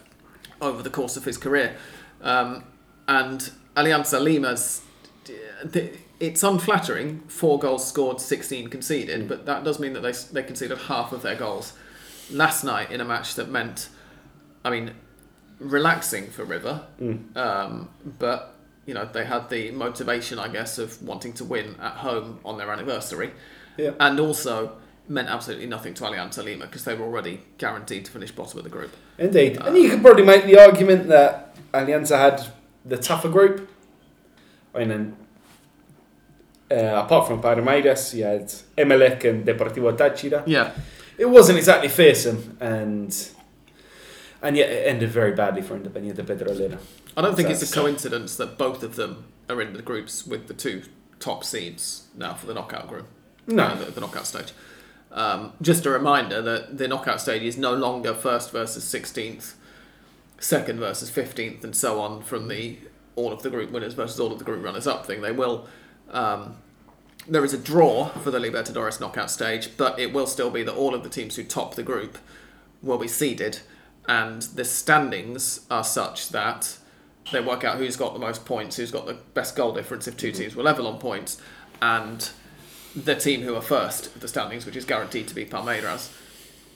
over 0.60 0.82
the 0.82 0.90
course 0.90 1.16
of 1.16 1.24
his 1.24 1.38
career. 1.38 1.76
Um, 2.20 2.64
and 3.08 3.50
Alianza 3.76 4.20
Lima's 4.20 4.82
it's 6.18 6.42
unflattering. 6.42 7.20
Four 7.28 7.58
goals 7.58 7.86
scored, 7.86 8.20
sixteen 8.20 8.68
conceded, 8.68 9.28
but 9.28 9.46
that 9.46 9.64
does 9.64 9.78
mean 9.78 9.94
that 9.94 10.00
they 10.00 10.12
they 10.12 10.42
conceded 10.42 10.78
half 10.78 11.12
of 11.12 11.22
their 11.22 11.36
goals 11.36 11.72
last 12.32 12.64
night 12.64 12.90
in 12.90 13.00
a 13.00 13.04
match 13.04 13.34
that 13.34 13.48
meant, 13.50 13.88
I 14.64 14.70
mean, 14.70 14.92
relaxing 15.58 16.26
for 16.28 16.44
River, 16.44 16.82
Mm. 17.00 17.36
um, 17.36 17.88
but 18.18 18.54
you 18.86 18.94
know 18.94 19.08
they 19.12 19.24
had 19.24 19.50
the 19.50 19.70
motivation, 19.72 20.38
I 20.38 20.48
guess, 20.48 20.78
of 20.78 21.02
wanting 21.02 21.32
to 21.34 21.44
win 21.44 21.76
at 21.80 21.92
home 21.92 22.40
on 22.44 22.56
their 22.58 22.70
anniversary, 22.70 23.30
Yeah. 23.76 23.90
and 24.00 24.18
also 24.18 24.72
meant 25.08 25.28
absolutely 25.28 25.66
nothing 25.66 25.92
to 25.94 26.04
Alianza 26.04 26.42
Lima 26.44 26.66
because 26.66 26.84
they 26.84 26.94
were 26.94 27.04
already 27.04 27.40
guaranteed 27.58 28.04
to 28.06 28.10
finish 28.12 28.30
bottom 28.30 28.58
of 28.58 28.64
the 28.64 28.70
group. 28.70 28.92
Indeed. 29.18 29.58
and 29.60 29.76
you 29.76 29.90
could 29.90 30.02
probably 30.02 30.24
make 30.24 30.44
the 30.46 30.58
argument 30.58 31.08
that 31.08 31.54
Alianza 31.72 32.16
had 32.16 32.46
the 32.86 32.96
tougher 32.96 33.28
group. 33.28 33.68
I 34.74 34.84
mean, 34.84 35.16
uh, 36.70 37.02
apart 37.04 37.26
from 37.26 37.42
Palmeiras, 37.42 38.14
you 38.14 38.24
had 38.24 38.46
Emelec 38.78 39.24
and 39.28 39.44
Deportivo 39.44 39.96
Táchira. 39.96 40.42
Yeah, 40.46 40.70
It 41.20 41.28
wasn't 41.28 41.58
exactly 41.58 41.88
fearsome, 41.90 42.56
and 42.60 43.14
and 44.42 44.56
yet 44.56 44.70
it 44.70 44.86
ended 44.86 45.10
very 45.10 45.32
badly 45.32 45.60
for 45.60 45.78
Independiente 45.78 46.24
Petrolera. 46.24 46.78
I 47.14 47.20
don't 47.20 47.36
think 47.36 47.48
So- 47.48 47.52
it's 47.52 47.70
a 47.70 47.74
coincidence 47.74 48.36
that 48.36 48.56
both 48.56 48.82
of 48.82 48.96
them 48.96 49.24
are 49.50 49.60
in 49.60 49.74
the 49.74 49.82
groups 49.82 50.26
with 50.26 50.46
the 50.48 50.54
two 50.54 50.82
top 51.18 51.44
seeds 51.44 52.04
now 52.16 52.32
for 52.32 52.46
the 52.46 52.54
knockout 52.54 52.88
group. 52.88 53.06
No. 53.46 53.64
uh, 53.64 53.74
the, 53.74 53.90
the 53.90 54.00
knockout 54.00 54.26
stage. 54.26 54.52
Um, 55.12 55.52
just 55.60 55.84
a 55.84 55.90
reminder 55.90 56.40
that 56.40 56.78
the 56.78 56.88
knockout 56.88 57.20
stage 57.20 57.42
is 57.42 57.58
no 57.58 57.74
longer 57.74 58.14
first 58.14 58.50
versus 58.50 58.82
sixteenth, 58.84 59.56
second 60.38 60.78
versus 60.78 61.10
fifteenth, 61.10 61.62
and 61.64 61.76
so 61.76 62.00
on 62.00 62.22
from 62.22 62.48
the 62.48 62.78
all 63.16 63.30
of 63.30 63.42
the 63.42 63.50
group 63.50 63.70
winners 63.72 63.92
versus 63.92 64.18
all 64.18 64.32
of 64.32 64.38
the 64.38 64.44
group 64.46 64.64
runners 64.64 64.86
up 64.86 65.04
thing. 65.04 65.20
They 65.20 65.32
will. 65.32 65.68
Um, 66.10 66.56
there 67.30 67.44
is 67.44 67.54
a 67.54 67.58
draw 67.58 68.08
for 68.08 68.30
the 68.30 68.38
Libertadores 68.38 69.00
knockout 69.00 69.30
stage, 69.30 69.76
but 69.76 69.98
it 69.98 70.12
will 70.12 70.26
still 70.26 70.50
be 70.50 70.62
that 70.64 70.74
all 70.74 70.94
of 70.94 71.04
the 71.04 71.08
teams 71.08 71.36
who 71.36 71.44
top 71.44 71.76
the 71.76 71.82
group 71.82 72.18
will 72.82 72.98
be 72.98 73.08
seeded, 73.08 73.60
and 74.08 74.42
the 74.42 74.64
standings 74.64 75.64
are 75.70 75.84
such 75.84 76.30
that 76.30 76.76
they 77.32 77.40
work 77.40 77.62
out 77.62 77.78
who's 77.78 77.96
got 77.96 78.12
the 78.12 78.18
most 78.18 78.44
points, 78.44 78.76
who's 78.76 78.90
got 78.90 79.06
the 79.06 79.14
best 79.34 79.54
goal 79.54 79.72
difference 79.72 80.08
if 80.08 80.16
two 80.16 80.32
teams 80.32 80.56
were 80.56 80.64
level 80.64 80.88
on 80.88 80.98
points, 80.98 81.40
and 81.80 82.30
the 82.96 83.14
team 83.14 83.42
who 83.42 83.54
are 83.54 83.62
first 83.62 84.06
of 84.06 84.20
the 84.20 84.28
standings, 84.28 84.66
which 84.66 84.74
is 84.74 84.84
guaranteed 84.84 85.28
to 85.28 85.34
be 85.34 85.46
Palmeiras, 85.46 86.12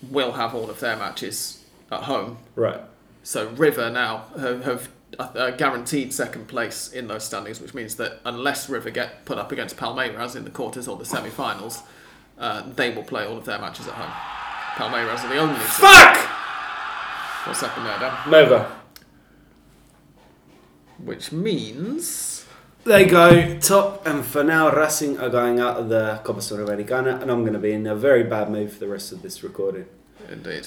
will 0.08 0.32
have 0.32 0.54
all 0.54 0.70
of 0.70 0.78
their 0.78 0.96
matches 0.96 1.64
at 1.90 2.04
home. 2.04 2.38
Right. 2.54 2.80
So 3.24 3.48
River 3.48 3.90
now 3.90 4.26
have, 4.38 4.64
have 4.64 4.88
a, 5.18 5.46
a 5.46 5.52
guaranteed 5.52 6.12
second 6.12 6.48
place 6.48 6.92
in 6.92 7.06
those 7.08 7.24
standings, 7.24 7.60
which 7.60 7.74
means 7.74 7.96
that 7.96 8.20
unless 8.24 8.68
River 8.68 8.90
get 8.90 9.24
put 9.24 9.38
up 9.38 9.52
against 9.52 9.76
Palmeiras 9.76 10.36
in 10.36 10.44
the 10.44 10.50
quarters 10.50 10.88
or 10.88 10.96
the 10.96 11.04
semi-finals, 11.04 11.82
uh, 12.38 12.62
they 12.74 12.94
will 12.94 13.02
play 13.02 13.24
all 13.26 13.36
of 13.36 13.44
their 13.44 13.58
matches 13.58 13.86
at 13.86 13.94
home. 13.94 14.10
Palmeiras 14.76 15.24
are 15.24 15.28
the 15.28 15.38
only. 15.38 15.54
team. 15.54 15.64
Fuck! 15.64 16.16
What's 17.46 17.60
happened 17.60 17.86
there, 17.86 17.98
Dan? 17.98 18.30
Nova. 18.30 18.76
Which 20.98 21.32
means 21.32 22.46
They 22.84 23.06
go 23.06 23.58
top, 23.58 24.06
and 24.06 24.24
for 24.24 24.44
now, 24.44 24.70
Racing 24.70 25.18
are 25.18 25.30
going 25.30 25.58
out 25.58 25.76
of 25.78 25.88
the 25.88 26.20
Copa 26.24 26.40
Sudamericana, 26.40 27.20
and 27.22 27.30
I'm 27.30 27.40
going 27.40 27.54
to 27.54 27.58
be 27.58 27.72
in 27.72 27.86
a 27.86 27.94
very 27.94 28.24
bad 28.24 28.50
mood 28.50 28.70
for 28.70 28.78
the 28.78 28.88
rest 28.88 29.10
of 29.12 29.22
this 29.22 29.42
recording. 29.42 29.86
Indeed. 30.30 30.66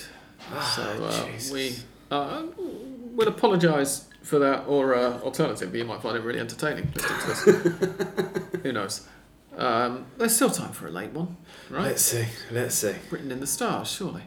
Ah, 0.51 0.73
so 0.75 1.03
uh, 1.03 1.25
Jesus. 1.25 1.51
we 1.51 1.75
uh, 2.09 2.43
will 2.57 3.27
apologise 3.27 4.05
for 4.27 4.39
that, 4.39 4.65
or 4.67 4.93
uh, 4.93 5.19
alternatively, 5.21 5.79
you 5.79 5.85
might 5.85 6.01
find 6.01 6.17
it 6.17 6.23
really 6.23 6.39
entertaining. 6.39 6.87
Who 8.63 8.71
knows? 8.73 9.07
Um, 9.55 10.05
there's 10.17 10.35
still 10.35 10.49
time 10.49 10.71
for 10.71 10.87
a 10.87 10.91
late 10.91 11.11
one, 11.13 11.37
right? 11.69 11.85
Let's 11.85 12.01
see. 12.01 12.25
Let's 12.51 12.75
see. 12.75 12.95
Written 13.09 13.31
in 13.31 13.39
the 13.39 13.47
stars, 13.47 13.89
surely. 13.89 14.23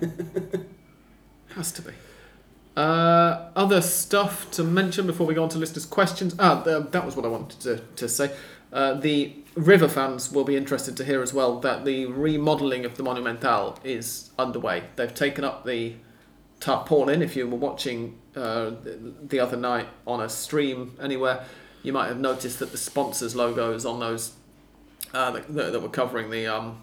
Has 1.54 1.72
to 1.72 1.82
be. 1.82 1.92
Uh, 2.76 3.50
other 3.56 3.80
stuff 3.80 4.50
to 4.50 4.62
mention 4.62 5.06
before 5.06 5.26
we 5.26 5.32
go 5.32 5.44
on 5.44 5.48
to 5.50 5.58
listeners' 5.58 5.86
questions. 5.86 6.34
Ah, 6.38 6.62
th- 6.62 6.90
that 6.90 7.06
was 7.06 7.16
what 7.16 7.24
I 7.24 7.28
wanted 7.28 7.60
to, 7.60 7.78
to 7.78 8.08
say. 8.08 8.36
Uh, 8.72 8.94
the 8.94 9.34
River 9.54 9.88
fans 9.88 10.30
will 10.30 10.44
be 10.44 10.56
interested 10.56 10.96
to 10.98 11.04
hear 11.04 11.22
as 11.22 11.32
well 11.32 11.60
that 11.60 11.86
the 11.86 12.04
remodelling 12.06 12.84
of 12.84 12.98
the 12.98 13.02
Monumental 13.02 13.78
is 13.82 14.30
underway. 14.38 14.82
They've 14.96 15.14
taken 15.14 15.44
up 15.44 15.64
the 15.64 15.94
tarpaulin. 16.60 17.22
If 17.22 17.36
you 17.36 17.48
were 17.48 17.56
watching 17.56 18.18
uh, 18.36 18.70
the- 18.70 18.98
the 19.28 19.40
other 19.40 19.56
night 19.56 19.88
on 20.06 20.20
a 20.20 20.28
stream 20.28 20.96
anywhere, 21.00 21.44
you 21.82 21.92
might 21.92 22.08
have 22.08 22.18
noticed 22.20 22.58
that 22.58 22.70
the 22.72 22.78
sponsors' 22.78 23.34
logos 23.34 23.84
on 23.84 24.00
those 24.00 24.32
uh, 25.14 25.30
that, 25.30 25.54
that 25.72 25.80
were 25.80 25.88
covering 25.88 26.30
the 26.30 26.46
um, 26.46 26.82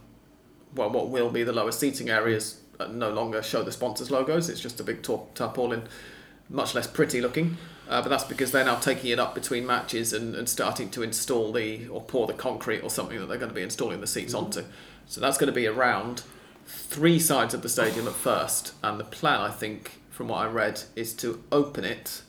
well, 0.76 0.90
what 0.90 1.10
will 1.10 1.30
be 1.30 1.44
the 1.44 1.54
lower 1.54 1.72
seating 1.72 2.10
areas 2.10 2.60
uh, 2.80 2.88
no 2.88 3.10
longer 3.12 3.44
show 3.44 3.64
the 3.64 3.72
sponsors' 3.72 4.10
logos. 4.10 4.50
It's 4.50 4.60
just 4.62 4.80
a 4.80 4.84
big 4.84 5.04
tar- 5.04 5.24
tarpaulin, 5.36 5.84
much 6.50 6.74
less 6.74 6.88
pretty 6.88 7.22
looking. 7.22 7.58
Uh, 7.88 8.02
but 8.02 8.10
that's 8.10 8.24
because 8.24 8.52
they're 8.52 8.64
now 8.66 8.76
taking 8.80 9.12
it 9.12 9.20
up 9.20 9.36
between 9.36 9.68
matches 9.68 10.14
and, 10.14 10.36
and 10.36 10.48
starting 10.48 10.90
to 10.90 11.04
install 11.04 11.52
the 11.52 11.86
or 11.90 12.02
pour 12.02 12.26
the 12.28 12.34
concrete 12.34 12.80
or 12.82 12.90
something 12.90 13.20
that 13.20 13.28
they're 13.28 13.38
going 13.38 13.50
to 13.52 13.56
be 13.56 13.62
installing 13.62 14.00
the 14.02 14.08
seats 14.08 14.34
onto. 14.34 14.64
So 15.06 15.20
that's 15.20 15.38
going 15.38 15.48
to 15.48 15.54
be 15.54 15.68
around 15.68 16.24
three 16.66 17.20
sides 17.20 17.54
of 17.54 17.62
the 17.62 17.68
stadium 17.70 18.08
at 18.08 18.14
first. 18.14 18.74
And 18.82 19.00
the 19.00 19.04
plan, 19.04 19.42
I 19.42 19.52
think, 19.52 20.00
from 20.14 20.28
what 20.28 20.38
I 20.38 20.48
read, 20.48 20.80
is 20.96 21.14
to 21.16 21.44
open 21.52 21.84
it. 21.84 22.22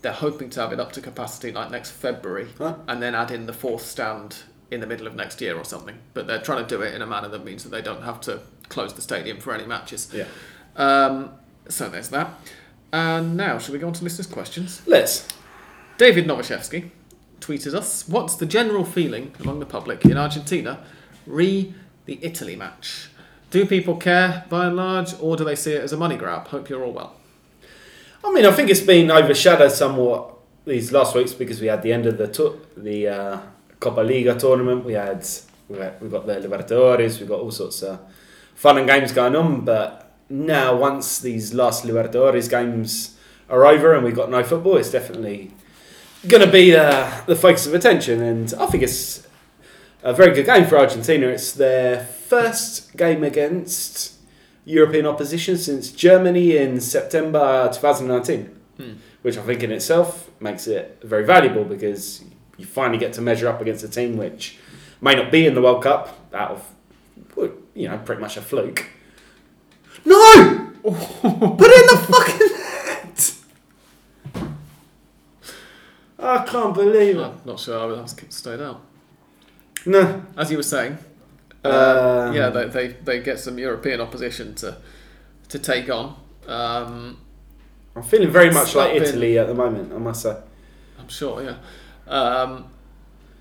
They're 0.00 0.12
hoping 0.12 0.48
to 0.50 0.60
have 0.60 0.72
it 0.72 0.80
up 0.80 0.92
to 0.92 1.02
capacity 1.02 1.52
like 1.52 1.70
next 1.70 1.90
February, 1.90 2.48
Huh? 2.56 2.76
and 2.88 3.02
then 3.02 3.14
add 3.14 3.30
in 3.30 3.44
the 3.44 3.52
fourth 3.52 3.82
stand 3.82 4.38
in 4.70 4.80
the 4.80 4.86
middle 4.86 5.06
of 5.06 5.14
next 5.14 5.40
year 5.42 5.54
or 5.58 5.64
something. 5.64 5.96
But 6.14 6.26
they're 6.26 6.40
trying 6.40 6.64
to 6.66 6.68
do 6.76 6.80
it 6.80 6.94
in 6.94 7.02
a 7.02 7.06
manner 7.06 7.28
that 7.28 7.44
means 7.44 7.62
that 7.64 7.68
they 7.70 7.82
don't 7.82 8.02
have 8.04 8.20
to 8.22 8.40
close 8.70 8.94
the 8.94 9.02
stadium 9.02 9.38
for 9.38 9.52
any 9.52 9.66
matches. 9.66 10.10
Yeah. 10.14 10.24
Um, 10.76 11.32
so 11.68 11.90
there's 11.90 12.08
that. 12.08 12.30
And 12.92 13.36
now, 13.36 13.58
shall 13.58 13.74
we 13.74 13.78
go 13.78 13.88
on 13.88 13.92
to 13.92 14.02
listeners' 14.04 14.26
questions? 14.26 14.80
Let's. 14.86 15.28
David 15.98 16.26
Novoshevsky 16.26 16.90
tweeted 17.40 17.74
us 17.74 18.08
What's 18.08 18.36
the 18.36 18.46
general 18.46 18.84
feeling 18.84 19.34
among 19.40 19.60
the 19.60 19.66
public 19.66 20.04
in 20.06 20.16
Argentina 20.16 20.82
re 21.26 21.74
the 22.06 22.18
Italy 22.24 22.56
match? 22.56 23.09
Do 23.50 23.66
people 23.66 23.96
care 23.96 24.44
by 24.48 24.66
and 24.66 24.76
large, 24.76 25.14
or 25.20 25.36
do 25.36 25.44
they 25.44 25.56
see 25.56 25.72
it 25.72 25.82
as 25.82 25.92
a 25.92 25.96
money 25.96 26.16
grab? 26.16 26.46
Hope 26.48 26.68
you're 26.68 26.84
all 26.84 26.92
well. 26.92 27.16
I 28.24 28.32
mean, 28.32 28.46
I 28.46 28.52
think 28.52 28.70
it's 28.70 28.80
been 28.80 29.10
overshadowed 29.10 29.72
somewhat 29.72 30.36
these 30.64 30.92
last 30.92 31.16
weeks 31.16 31.32
because 31.32 31.60
we 31.60 31.66
had 31.66 31.82
the 31.82 31.92
end 31.92 32.06
of 32.06 32.16
the 32.16 32.28
tour, 32.28 32.56
the 32.76 33.08
uh, 33.08 33.40
Copa 33.80 34.02
Liga 34.02 34.38
tournament. 34.38 34.84
We 34.84 34.92
had 34.92 35.26
we 35.68 35.78
had, 35.78 36.00
we 36.00 36.08
got 36.08 36.26
the 36.26 36.34
Libertadores. 36.34 37.20
We 37.20 37.26
got 37.26 37.40
all 37.40 37.50
sorts 37.50 37.82
of 37.82 37.98
fun 38.54 38.78
and 38.78 38.86
games 38.86 39.10
going 39.12 39.34
on. 39.34 39.64
But 39.64 40.12
now, 40.28 40.76
once 40.76 41.18
these 41.18 41.52
last 41.52 41.84
Libertadores 41.84 42.48
games 42.48 43.16
are 43.48 43.66
over 43.66 43.94
and 43.94 44.04
we've 44.04 44.14
got 44.14 44.30
no 44.30 44.44
football, 44.44 44.76
it's 44.76 44.90
definitely 44.90 45.50
going 46.28 46.44
to 46.44 46.52
be 46.52 46.76
uh, 46.76 47.22
the 47.26 47.34
focus 47.34 47.66
of 47.66 47.74
attention. 47.74 48.22
And 48.22 48.54
I 48.54 48.66
think 48.66 48.84
it's 48.84 49.26
a 50.04 50.12
very 50.12 50.34
good 50.34 50.46
game 50.46 50.66
for 50.66 50.78
Argentina. 50.78 51.26
It's 51.26 51.52
their 51.52 52.06
first 52.34 52.96
game 52.96 53.24
against 53.24 54.14
European 54.64 55.04
opposition 55.06 55.56
since 55.58 55.90
Germany 55.90 56.56
in 56.56 56.80
September 56.80 57.68
2019, 57.72 58.48
Hmm. 58.78 58.92
which 59.22 59.36
I 59.36 59.42
think 59.42 59.62
in 59.64 59.72
itself 59.72 60.30
makes 60.38 60.66
it 60.68 60.84
very 61.02 61.24
valuable 61.24 61.64
because 61.64 62.22
you 62.56 62.66
finally 62.66 62.98
get 62.98 63.12
to 63.14 63.20
measure 63.20 63.48
up 63.48 63.60
against 63.60 63.82
a 63.84 63.88
team 63.88 64.16
which 64.16 64.58
may 65.00 65.14
not 65.16 65.32
be 65.32 65.44
in 65.44 65.54
the 65.54 65.62
World 65.62 65.82
Cup 65.82 66.04
out 66.32 66.50
of, 66.52 66.60
you 67.74 67.88
know, 67.88 67.98
pretty 68.04 68.20
much 68.20 68.36
a 68.36 68.42
fluke. 68.42 68.84
No! 70.04 70.22
Put 70.82 71.68
it 71.74 71.80
in 71.82 71.86
the 71.92 71.98
fucking 72.12 72.52
net! 72.86 73.20
I 76.18 76.44
can't 76.44 76.74
believe 76.74 77.16
it. 77.16 77.22
I'm 77.22 77.40
not 77.44 77.58
sure 77.58 77.78
I 77.80 77.86
would 77.86 77.98
ask 77.98 78.22
it 78.22 78.30
to 78.30 78.36
stay 78.36 78.56
down. 78.56 78.80
No. 79.86 80.22
As 80.36 80.50
you 80.50 80.58
were 80.58 80.62
saying, 80.62 80.98
uh, 81.64 82.26
Um, 82.28 82.34
yeah, 82.34 82.48
they, 82.50 82.66
they, 82.66 82.88
they 82.88 83.20
get 83.20 83.38
some 83.38 83.58
European 83.58 84.00
opposition 84.00 84.54
to 84.56 84.76
to 85.48 85.58
take 85.58 85.90
on. 85.90 86.16
Um, 86.46 87.18
I'm 87.96 88.02
feeling 88.04 88.30
very 88.30 88.50
much 88.50 88.74
like 88.74 88.94
been- 88.94 89.02
Italy 89.02 89.38
at 89.38 89.46
the 89.48 89.54
moment, 89.54 89.92
I 89.92 89.98
must 89.98 90.22
say. 90.22 90.36
I'm 90.98 91.08
sure, 91.08 91.42
yeah. 91.42 91.56
Um, 92.06 92.66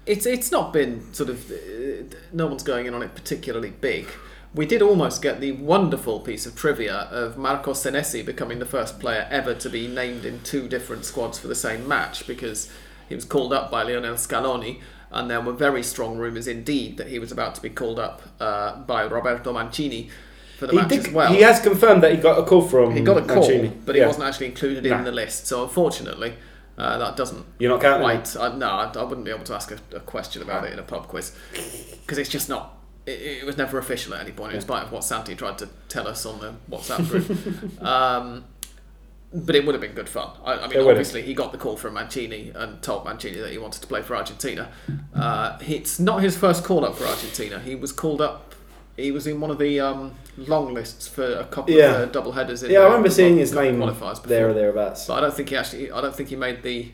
it's 0.06 0.26
it's 0.26 0.52
not 0.52 0.74
been 0.74 1.14
sort 1.14 1.30
of 1.30 1.52
uh, 1.52 2.16
no 2.34 2.48
one's 2.48 2.64
going 2.64 2.88
in 2.88 2.94
on 2.94 3.04
it 3.04 3.14
particularly 3.16 3.70
big. 3.70 4.08
We 4.56 4.66
did 4.66 4.82
almost 4.82 5.22
get 5.22 5.40
the 5.40 5.52
wonderful 5.52 6.20
piece 6.22 6.48
of 6.48 6.56
trivia 6.56 7.08
of 7.12 7.38
Marco 7.38 7.74
Senesi 7.74 8.26
becoming 8.26 8.58
the 8.58 8.66
first 8.66 9.00
player 9.00 9.28
ever 9.30 9.54
to 9.54 9.70
be 9.70 9.88
named 9.88 10.26
in 10.26 10.42
two 10.42 10.68
different 10.68 11.06
squads 11.06 11.38
for 11.38 11.48
the 11.48 11.54
same 11.56 11.88
match 11.88 12.26
because 12.26 12.72
he 13.08 13.14
was 13.14 13.26
called 13.26 13.54
up 13.54 13.70
by 13.70 13.84
Lionel 13.84 14.16
Scaloni, 14.16 14.82
and 15.12 15.30
there 15.30 15.42
were 15.42 15.54
very 15.54 15.84
strong 15.84 16.18
rumours 16.18 16.48
indeed 16.48 16.98
that 16.98 17.08
he 17.08 17.20
was 17.20 17.32
about 17.32 17.56
to 17.56 17.62
be 17.62 17.70
called 17.70 18.00
up 18.00 18.22
uh, 18.40 18.78
by 18.82 19.04
Roberto 19.06 19.52
Mancini 19.54 20.10
for 20.58 20.68
the 20.68 20.74
He, 20.74 20.78
match 20.78 20.90
did, 20.90 21.08
as 21.08 21.14
well. 21.14 21.34
he 21.34 21.42
has 21.42 21.60
confirmed 21.60 22.04
that 22.04 22.12
he 22.12 22.18
got 22.18 22.38
a 22.40 22.44
call 22.44 22.62
from 22.62 22.94
He 22.96 23.02
got 23.02 23.18
a 23.18 23.22
call, 23.22 23.38
Mancini. 23.48 23.72
but 23.86 23.96
he 23.96 24.02
Yeah. 24.02 24.08
wasn't 24.08 24.26
actually 24.26 24.48
included 24.48 24.86
in 24.86 25.04
the 25.04 25.12
list. 25.12 25.48
So 25.48 25.64
unfortunately, 25.64 26.34
uh, 26.78 26.98
that 26.98 27.16
doesn't 27.18 27.46
You're 27.60 27.72
not 27.72 27.82
counting 27.82 28.02
quite. 28.04 28.36
I, 28.38 28.56
no, 28.56 28.68
I, 28.70 28.92
I 28.96 29.04
wouldn't 29.04 29.26
be 29.26 29.32
able 29.32 29.44
to 29.46 29.54
ask 29.54 29.72
a, 29.72 29.80
a 29.96 30.00
question 30.00 30.42
about 30.42 30.66
it 30.66 30.74
in 30.74 30.80
a 30.80 30.84
pub 30.84 31.08
quiz 31.08 31.34
because 32.02 32.18
it's 32.18 32.30
just 32.30 32.48
not. 32.50 32.78
It, 33.06 33.20
it 33.42 33.46
was 33.46 33.58
never 33.58 33.78
official 33.80 34.14
at 34.14 34.22
any 34.22 34.32
point, 34.32 34.54
in 34.54 34.62
spite 34.62 34.84
of 34.84 34.92
what 34.92 35.04
Santi 35.04 35.36
tried 35.36 35.58
to 35.58 35.70
tell 35.88 36.08
us 36.08 36.26
on 36.26 36.40
the 36.40 36.54
WhatsApp 36.70 37.08
group. 37.10 37.82
um, 37.82 38.46
but 39.34 39.56
it 39.56 39.66
would 39.66 39.74
have 39.76 39.82
been 39.82 39.94
good 39.94 40.10
fun. 40.10 40.30
I, 40.44 40.54
I 40.54 40.68
mean, 40.68 40.80
obviously, 40.80 41.22
he 41.22 41.34
got 41.34 41.52
the 41.52 41.58
call 41.58 41.78
from 41.78 41.94
Mancini 41.94 42.52
and 42.56 42.82
told 42.82 43.06
Mancini 43.06 43.38
that 43.40 43.52
he 43.52 43.58
wanted 43.58 43.82
to 43.82 43.88
play 43.88 44.02
for 44.02 44.16
Argentina. 44.16 44.72
Uh, 45.14 45.58
it's 45.62 46.00
not 46.00 46.22
his 46.24 46.36
first 46.38 46.64
call 46.64 46.84
up 46.86 46.96
for 46.96 47.06
Argentina. 47.06 47.60
He 47.60 47.76
was 47.76 47.92
called 47.92 48.22
up. 48.22 48.56
He 48.98 49.12
was 49.12 49.28
in 49.28 49.40
one 49.40 49.50
of 49.52 49.60
the 49.60 49.80
um, 49.80 50.14
long 50.36 50.74
lists 50.74 51.08
for 51.08 51.24
a 51.26 51.46
couple 51.46 51.74
Yeah. 51.74 51.92
of 52.02 52.10
uh, 52.10 52.12
double 52.12 52.34
headers. 52.34 52.64
Yeah, 52.64 52.80
I 52.80 52.86
remember 52.86 53.10
seeing 53.10 53.38
his 53.38 53.54
name 53.54 53.78
qualifiers 53.78 54.16
before. 54.16 54.28
there 54.28 54.50
or 54.50 54.54
thereabouts. 54.54 55.06
But 55.08 55.14
I 55.20 55.22
don't 55.22 55.34
think 55.34 55.50
he 55.50 55.56
actually. 55.56 55.92
I 55.92 56.02
don't 56.02 56.14
think 56.16 56.30
he 56.30 56.36
made 56.36 56.64
the 56.64 56.92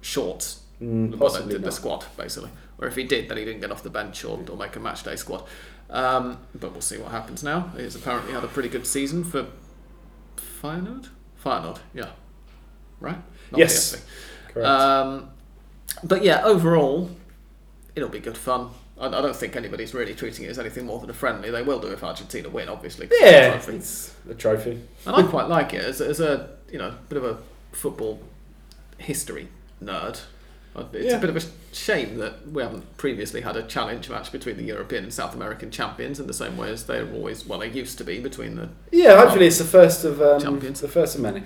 shorts. 0.00 0.62
Mm, 0.82 1.16
possibly 1.18 1.54
the 1.54 1.60
not. 1.60 1.72
squad 1.72 2.04
basically. 2.16 2.50
Or 2.78 2.88
if 2.88 2.96
he 2.96 3.04
did, 3.04 3.28
then 3.28 3.36
he 3.36 3.44
didn't 3.44 3.60
get 3.60 3.70
off 3.70 3.84
the 3.84 3.90
bench 3.90 4.24
or, 4.24 4.40
or 4.50 4.56
make 4.56 4.74
a 4.74 4.80
match 4.80 5.04
day 5.04 5.14
squad. 5.14 5.44
Um, 5.88 6.38
but 6.54 6.72
we'll 6.72 6.80
see 6.80 6.98
what 6.98 7.12
happens 7.12 7.44
now. 7.44 7.70
He's 7.76 7.94
apparently 7.94 8.32
had 8.32 8.42
a 8.42 8.48
pretty 8.48 8.68
good 8.68 8.84
season 8.86 9.22
for 9.22 9.46
Feyenoord. 10.36 11.08
Feyenoord, 11.44 11.78
yeah, 11.92 12.10
right. 13.00 13.18
Not 13.50 13.58
Yes. 13.58 14.02
Correct. 14.48 14.66
Um, 14.66 15.30
but 16.02 16.24
yeah, 16.24 16.42
overall, 16.44 17.10
it'll 17.94 18.08
be 18.08 18.20
good 18.20 18.36
fun. 18.36 18.70
I, 18.98 19.06
I 19.06 19.10
don't 19.10 19.36
think 19.36 19.56
anybody's 19.56 19.94
really 19.94 20.14
treating 20.14 20.44
it 20.44 20.48
as 20.48 20.58
anything 20.58 20.86
more 20.86 21.00
than 21.00 21.10
a 21.10 21.14
friendly. 21.14 21.50
They 21.50 21.62
will 21.62 21.80
do 21.80 21.88
if 21.88 22.02
Argentina 22.02 22.48
win, 22.48 22.68
obviously. 22.68 23.08
it's 23.10 23.20
a 23.20 23.30
yeah, 23.30 23.50
trophy. 23.50 23.76
it's 23.76 24.14
a 24.28 24.34
trophy. 24.34 24.80
And 25.06 25.16
I 25.16 25.22
quite 25.24 25.48
like 25.48 25.74
it 25.74 25.84
as, 25.84 26.00
as 26.00 26.20
a 26.20 26.50
you 26.70 26.78
know 26.78 26.94
bit 27.08 27.18
of 27.18 27.24
a 27.24 27.38
football 27.72 28.20
history 28.98 29.48
nerd. 29.82 30.20
It's 30.76 31.06
Yeah. 31.12 31.16
a 31.18 31.20
bit 31.20 31.30
of 31.30 31.36
a 31.36 31.42
shame 31.72 32.18
that 32.18 32.50
we 32.50 32.62
haven't 32.62 32.96
previously 32.96 33.42
had 33.42 33.56
a 33.56 33.62
challenge 33.62 34.08
match 34.10 34.32
between 34.32 34.56
the 34.56 34.64
European 34.64 35.04
and 35.04 35.12
South 35.14 35.34
American 35.34 35.70
champions 35.70 36.18
in 36.18 36.26
the 36.26 36.34
same 36.34 36.56
way 36.56 36.70
as 36.70 36.84
they're 36.84 37.08
always 37.12 37.46
well 37.46 37.60
they 37.60 37.68
used 37.70 37.96
to 37.98 38.04
be 38.04 38.18
between 38.18 38.56
the. 38.56 38.68
Yeah, 38.90 39.16
hopefully 39.20 39.46
it's 39.46 39.58
the 39.58 39.64
first 39.64 40.04
of 40.04 40.20
um, 40.20 40.40
Champions. 40.40 40.80
the 40.80 40.88
first 40.88 41.14
of 41.14 41.20
many. 41.20 41.42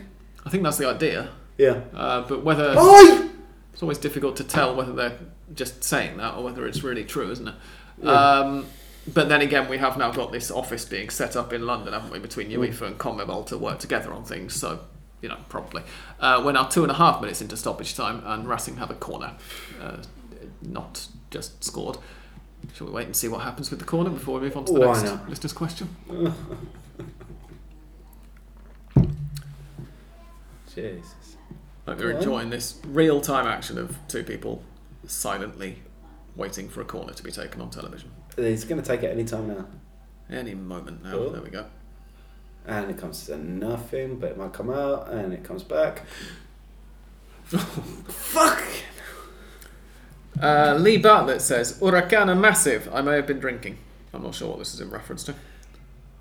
I 0.47 0.51
think 0.51 0.63
that's 0.63 0.79
the 0.79 0.89
idea, 0.89 1.29
Yeah. 1.59 1.81
uh, 1.95 2.23
but 2.23 2.43
whether 2.43 2.75
Oi! 2.79 3.29
it's 3.73 3.83
always 3.83 3.99
difficult 3.99 4.37
to 4.37 4.45
tell 4.45 4.75
whether 4.75 4.93
they're 4.93 5.19
just 5.55 5.85
saying 5.85 6.17
that 6.19 6.35
or 6.35 6.45
whether 6.45 6.67
it's 6.67 6.83
really 6.83 7.05
true, 7.05 7.31
isn't 7.31 7.49
it? 7.49 7.55
Yeah. 8.03 8.11
Um, 8.39 8.67
but 9.13 9.29
then 9.29 9.41
again, 9.43 9.69
we 9.69 9.79
have 9.79 9.97
now 9.99 10.11
got 10.11 10.33
this 10.33 10.51
office 10.51 10.85
being 10.85 11.11
set 11.11 11.37
up 11.37 11.53
in 11.53 11.67
London, 11.67 11.93
haven't 11.93 12.11
we, 12.11 12.19
between 12.19 12.49
Mm. 12.51 12.59
UEFA 12.71 12.87
and 12.87 12.99
CONMEBOL 12.99 13.47
to 13.47 13.59
work 13.59 13.79
together 13.79 14.13
on 14.13 14.25
things. 14.25 14.55
So, 14.55 14.81
you 15.21 15.29
know, 15.29 15.39
probably. 15.49 15.83
Uh, 16.21 16.43
we're 16.45 16.53
now 16.53 16.65
two 16.65 16.83
and 16.83 16.91
a 16.91 16.95
half 16.95 17.21
minutes 17.21 17.41
into 17.41 17.57
stoppage 17.57 17.95
time, 17.95 18.23
and 18.25 18.49
Racing 18.49 18.77
have 18.77 18.91
a 18.91 18.95
corner, 18.95 19.35
uh, 19.81 19.99
not 20.63 21.09
just 21.31 21.63
scored. 21.65 21.99
Shall 22.75 22.87
we 22.89 22.93
wait 22.93 23.07
and 23.07 23.15
see 23.17 23.29
what 23.29 23.43
happens 23.43 23.71
with 23.71 23.79
the 23.81 23.87
corner 23.87 24.11
before 24.11 24.39
we 24.39 24.47
move 24.47 24.57
on 24.57 24.65
to 24.67 24.73
the 24.73 24.81
Why 24.81 24.87
next 24.95 25.05
not? 25.05 25.29
listener's 25.29 25.53
question? 25.53 25.97
Jesus. 30.75 31.37
Hope 31.87 32.01
you're 32.01 32.11
enjoying 32.13 32.51
this 32.51 32.81
real 32.87 33.21
time 33.21 33.47
action 33.47 33.79
of 33.79 33.97
two 34.09 34.23
people 34.23 34.63
silently 35.07 35.79
waiting 36.37 36.69
for 36.69 36.81
a 36.83 36.85
corner 36.85 37.13
to 37.13 37.23
be 37.23 37.33
taken 37.33 37.61
on 37.61 37.71
television. 37.71 38.11
He's 38.37 38.65
going 38.65 38.81
to 38.81 38.87
take 38.87 39.03
it 39.03 39.11
any 39.11 39.25
time 39.25 39.49
now. 39.49 39.67
Any 40.31 40.55
moment 40.55 41.03
now. 41.03 41.13
Cool. 41.13 41.31
There 41.31 41.43
we 41.43 41.51
go. 41.51 41.67
And 42.69 42.91
it 42.91 42.99
comes 42.99 43.25
to 43.27 43.39
nothing, 43.39 44.19
but 44.19 44.33
it 44.33 44.39
might 44.39 44.53
come 44.53 44.71
out, 44.71 45.09
and 45.09 45.33
it 45.33 45.43
comes 45.43 45.63
back. 45.63 46.03
Fuck! 47.45 48.63
Uh, 50.41 50.77
Lee 50.79 50.99
Bartlett 50.99 51.41
says, 51.41 51.81
Huracán 51.81 52.29
are 52.29 52.35
massive. 52.35 52.89
I 52.93 53.01
may 53.01 53.17
have 53.17 53.27
been 53.27 53.41
drinking. 53.41 53.79
I'm 54.13 54.23
not 54.23 54.35
sure 54.35 54.51
what 54.51 54.59
this 54.59 54.75
is 54.75 54.81
in 54.81 54.91
reference 54.91 55.25
to. 55.25 55.35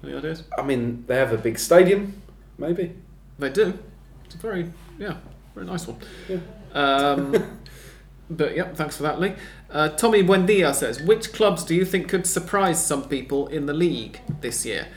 Any 0.04 0.16
ideas? 0.16 0.43
I 0.58 0.62
mean, 0.62 1.04
they 1.08 1.18
have 1.18 1.34
a 1.34 1.38
big 1.38 1.60
stadium, 1.60 2.22
maybe. 2.58 2.95
They 3.38 3.50
do. 3.50 3.78
It's 4.26 4.36
a 4.36 4.38
very, 4.38 4.72
yeah, 4.98 5.18
very 5.54 5.66
nice 5.66 5.86
one. 5.86 5.98
Yeah. 6.30 6.39
Um, 6.74 7.60
but 8.30 8.56
yeah, 8.56 8.74
thanks 8.74 8.98
for 8.98 9.04
that, 9.04 9.20
Lee. 9.20 9.34
Uh, 9.70 9.89
Tommy 9.89 10.24
Buendia 10.24 10.74
says, 10.74 11.02
which 11.02 11.34
clubs 11.34 11.64
do 11.64 11.76
you 11.76 11.84
think 11.84 12.08
could 12.08 12.26
surprise 12.26 12.84
some 12.84 13.08
people 13.08 13.48
in 13.48 13.66
the 13.66 13.74
league 13.74 14.22
this 14.41 14.66
year? 14.66 14.88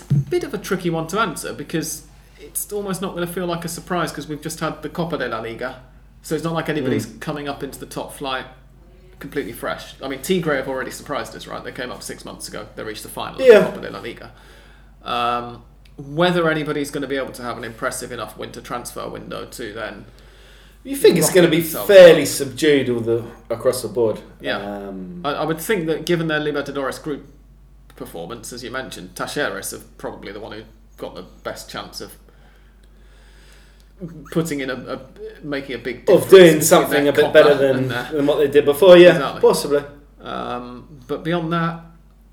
It's 0.00 0.10
a 0.10 0.14
bit 0.14 0.44
of 0.44 0.54
a 0.54 0.58
tricky 0.58 0.90
one 0.90 1.06
to 1.08 1.20
answer 1.20 1.52
because 1.52 2.06
it's 2.40 2.72
almost 2.72 3.02
not 3.02 3.14
going 3.14 3.26
to 3.26 3.32
feel 3.32 3.46
like 3.46 3.64
a 3.64 3.68
surprise 3.68 4.10
because 4.10 4.28
we've 4.28 4.42
just 4.42 4.60
had 4.60 4.82
the 4.82 4.88
Copa 4.88 5.18
de 5.18 5.28
la 5.28 5.40
Liga. 5.40 5.82
So 6.22 6.34
it's 6.34 6.44
not 6.44 6.52
like 6.54 6.68
anybody's 6.68 7.06
coming 7.20 7.48
up 7.48 7.62
into 7.62 7.78
the 7.78 7.86
top 7.86 8.12
flight 8.12 8.46
completely 9.18 9.52
fresh. 9.52 10.00
I 10.02 10.08
mean, 10.08 10.22
Tigre 10.22 10.54
have 10.56 10.68
already 10.68 10.90
surprised 10.92 11.34
us, 11.34 11.46
right? 11.46 11.62
They 11.64 11.72
came 11.72 11.90
up 11.90 12.02
six 12.02 12.24
months 12.24 12.46
ago. 12.48 12.68
They 12.76 12.84
reached 12.84 13.02
the 13.02 13.08
final 13.08 13.40
Yeah. 13.40 13.58
of 13.58 13.64
the 13.64 13.70
Copa 13.70 13.80
de 13.86 13.90
la 13.92 14.00
Liga. 14.00 14.32
Um, 15.02 15.62
whether 15.96 16.48
anybody's 16.48 16.90
going 16.92 17.02
to 17.02 17.08
be 17.08 17.16
able 17.16 17.32
to 17.32 17.42
have 17.42 17.58
an 17.58 17.64
impressive 17.64 18.12
enough 18.12 18.36
winter 18.38 18.60
transfer 18.60 19.08
window 19.08 19.46
to 19.46 19.72
then 19.72 20.04
You 20.84 20.94
think 20.96 21.16
it's 21.18 21.32
going 21.32 21.44
to 21.44 21.50
be 21.50 21.60
fairly 21.60 22.24
subdued 22.24 22.88
all 22.88 23.00
the 23.00 23.24
across 23.50 23.82
the 23.82 23.88
board? 23.88 24.20
Yeah. 24.40 24.58
Um, 24.58 25.22
I, 25.24 25.32
I 25.32 25.44
would 25.44 25.58
think 25.60 25.86
that 25.86 26.06
given 26.06 26.28
their 26.28 26.40
Libertadores 26.40 27.02
group 27.02 27.26
performance, 27.98 28.52
as 28.52 28.64
you 28.64 28.70
mentioned, 28.70 29.14
Talleres 29.14 29.72
are 29.74 29.82
probably 29.98 30.32
the 30.32 30.40
one 30.40 30.52
who 30.52 30.62
got 30.96 31.14
the 31.14 31.24
best 31.44 31.68
chance 31.68 32.00
of 32.00 32.12
putting 34.30 34.60
in 34.60 34.70
a, 34.70 34.74
a 34.74 35.00
making 35.42 35.74
a 35.74 35.78
big 35.78 36.08
of 36.08 36.28
doing 36.30 36.60
something 36.62 37.08
a 37.08 37.12
bit 37.12 37.32
better 37.32 37.54
than, 37.54 37.88
their- 37.88 38.08
than 38.12 38.26
what 38.26 38.38
they 38.38 38.48
did 38.48 38.64
before. 38.64 38.96
Yeah, 38.96 39.16
Exactly. 39.16 39.40
possibly. 39.40 39.82
um, 40.20 41.00
but 41.06 41.24
beyond 41.24 41.52
that, 41.52 41.80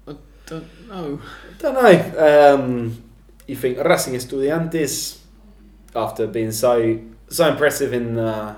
I 0.07 0.15
don't 0.45 0.87
know. 0.87 1.19
I 1.23 1.61
Don't 1.61 1.73
know. 1.73 2.53
Um, 2.53 3.03
you 3.47 3.55
think 3.55 3.79
Racing 3.83 4.13
Estudiantes, 4.13 5.19
after 5.95 6.27
being 6.27 6.51
so 6.51 6.99
so 7.29 7.49
impressive 7.49 7.93
in 7.93 8.13
the 8.15 8.55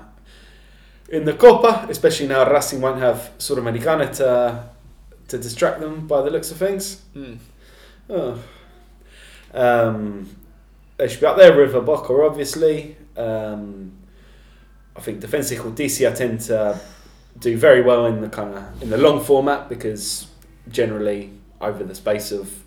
in 1.08 1.24
the 1.24 1.32
Copa, 1.32 1.86
especially 1.88 2.26
now 2.28 2.50
Racing 2.50 2.82
won't 2.82 3.00
have 3.00 3.30
Sudamericana 3.38 4.14
to 4.16 4.68
to 5.28 5.38
distract 5.38 5.80
them 5.80 6.06
by 6.06 6.22
the 6.22 6.30
looks 6.30 6.50
of 6.50 6.56
things. 6.56 7.02
Hmm. 7.12 7.34
Oh. 8.10 8.42
Um, 9.54 10.28
they 10.96 11.08
should 11.08 11.20
be 11.20 11.26
up 11.26 11.36
there 11.36 11.56
with 11.56 11.74
a 11.74 11.80
Boca, 11.80 12.12
obviously. 12.12 12.96
Um, 13.16 13.92
I 14.96 15.00
think 15.00 15.20
Defensa 15.20 15.56
DC 15.56 16.10
I 16.10 16.14
tend 16.14 16.40
to 16.42 16.80
do 17.38 17.56
very 17.56 17.82
well 17.82 18.06
in 18.06 18.20
the 18.20 18.28
kind 18.28 18.54
of 18.54 18.82
in 18.82 18.90
the 18.90 18.98
long 18.98 19.22
format 19.22 19.68
because 19.68 20.26
generally 20.68 21.30
over 21.60 21.84
the 21.84 21.94
space 21.94 22.32
of 22.32 22.64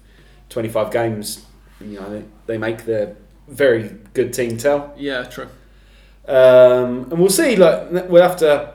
25 0.50 0.92
games, 0.92 1.46
you 1.82 2.00
know, 2.00 2.10
they, 2.10 2.24
they 2.46 2.58
make 2.58 2.86
their 2.86 3.16
very 3.48 3.98
good 4.14 4.34
team 4.34 4.58
tell. 4.58 4.94
Yeah, 4.98 5.24
true. 5.24 5.50
Um, 6.28 7.10
and 7.10 7.20
we'll 7.20 7.30
see. 7.30 7.56
Like 7.56 7.90
we'll 8.10 8.24
have 8.24 8.38
to 8.38 8.74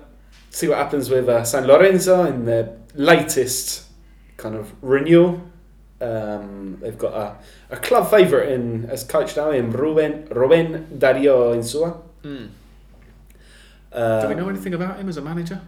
see 0.51 0.69
what 0.69 0.79
happens 0.79 1.09
with 1.09 1.29
uh, 1.29 1.45
San 1.45 1.67
Lorenzo 1.67 2.27
in 2.27 2.45
their 2.45 2.77
latest 2.97 3.85
kind 4.37 4.55
of 4.55 4.73
renewal. 4.83 5.41
Um, 6.01 6.79
they've 6.81 6.99
got 6.99 7.15
a, 7.15 7.75
a 7.75 7.79
club 7.79 8.11
favourite 8.11 8.51
in 8.51 8.85
as 8.91 9.03
coach 9.05 9.37
now 9.37 9.51
in 9.51 9.71
Ruben 9.71 10.27
Ruben 10.31 10.99
Dario 10.99 11.55
Insua. 11.55 11.97
Hmm. 12.23 12.47
Um, 13.93 14.23
Do 14.23 14.29
we 14.29 14.35
know 14.35 14.49
anything 14.49 14.75
about 14.75 14.99
him 14.99 15.09
as 15.09 15.17
a 15.17 15.23
manager? 15.23 15.61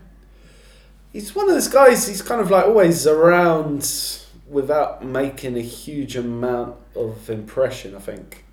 He's 1.13 1.35
one 1.35 1.49
of 1.49 1.55
those 1.55 1.69
guys. 1.69 2.07
He's 2.07 2.21
kind 2.21 2.41
of 2.41 2.51
like 2.51 2.67
always 2.67 3.07
around 3.07 3.91
without 4.49 5.03
making 5.05 5.57
a 5.57 5.63
huge 5.63 6.17
amount 6.17 6.77
of 6.95 7.31
impression. 7.31 7.95
I 7.97 8.01
think. 8.01 8.45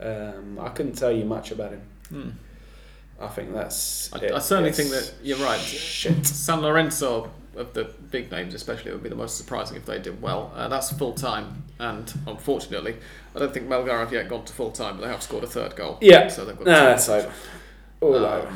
Um, 0.00 0.58
I 0.60 0.68
couldn't 0.70 0.92
tell 0.98 1.12
you 1.12 1.24
much 1.24 1.50
about 1.52 1.72
him. 1.72 1.82
Hmm. 2.08 2.30
I 3.20 3.28
think 3.28 3.52
that's. 3.52 4.12
I, 4.12 4.18
it. 4.18 4.32
I 4.32 4.38
certainly 4.40 4.70
It's- 4.70 4.76
think 4.88 4.90
that 4.90 5.24
you're 5.24 5.38
right. 5.38 5.60
Shit. 5.60 6.26
San 6.26 6.60
Lorenzo 6.60 7.30
of 7.56 7.72
the 7.74 7.84
big 8.10 8.30
names, 8.30 8.54
especially, 8.54 8.90
it 8.90 8.94
would 8.94 9.02
be 9.02 9.08
the 9.08 9.14
most 9.16 9.36
surprising 9.36 9.76
if 9.76 9.84
they 9.86 9.98
did 9.98 10.20
well. 10.22 10.52
Uh, 10.54 10.68
that's 10.68 10.92
full 10.92 11.12
time, 11.14 11.64
and 11.78 12.12
unfortunately, 12.26 12.96
I 13.34 13.38
don't 13.40 13.52
think 13.52 13.68
Melgar 13.68 13.98
have 13.98 14.12
yet 14.12 14.28
gone 14.28 14.44
to 14.44 14.52
full 14.52 14.70
time, 14.70 14.96
but 14.96 15.02
they 15.06 15.08
have 15.12 15.22
scored 15.22 15.44
a 15.44 15.48
third 15.48 15.74
goal. 15.76 15.98
Yeah. 16.00 16.28
so 16.28 16.44
they've 16.44 16.56
got 16.56 16.66
No, 16.66 16.72
two 16.80 16.84
that's 16.86 17.06
goals. 17.08 17.24
over. 17.24 17.32
All 18.00 18.16
Um, 18.16 18.24
over. 18.24 18.52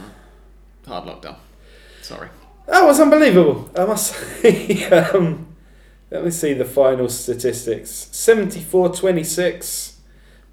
Hard 0.87 1.05
lockdown. 1.05 1.37
Sorry. 2.03 2.29
That 2.67 2.85
was 2.85 3.01
unbelievable. 3.01 3.71
I 3.77 3.85
must 3.85 4.13
say. 4.43 4.85
um, 4.91 5.49
let 6.11 6.25
me 6.25 6.31
see 6.31 6.53
the 6.53 6.65
final 6.65 7.09
statistics 7.09 7.91
74 8.13 8.91
26 8.95 10.01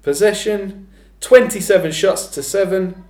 possession, 0.02 0.88
27 1.20 1.92
shots 1.92 2.26
to 2.28 2.42
7, 2.42 3.04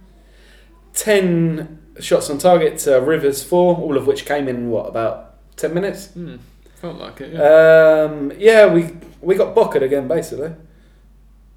10 0.94 1.79
shots 2.00 2.30
on 2.30 2.38
target 2.38 2.78
to 2.80 2.96
Rivers 3.00 3.42
4, 3.42 3.76
all 3.76 3.96
of 3.96 4.06
which 4.06 4.24
came 4.26 4.48
in, 4.48 4.70
what, 4.70 4.86
about 4.86 5.34
10 5.56 5.74
minutes? 5.74 6.08
Hmm. 6.08 6.36
Felt 6.76 6.98
like 6.98 7.20
it. 7.20 7.32
Yeah. 7.34 8.06
Um, 8.10 8.32
yeah, 8.38 8.66
we 8.72 8.90
we 9.20 9.34
got 9.34 9.54
bucketed 9.54 9.82
again, 9.82 10.08
basically. 10.08 10.52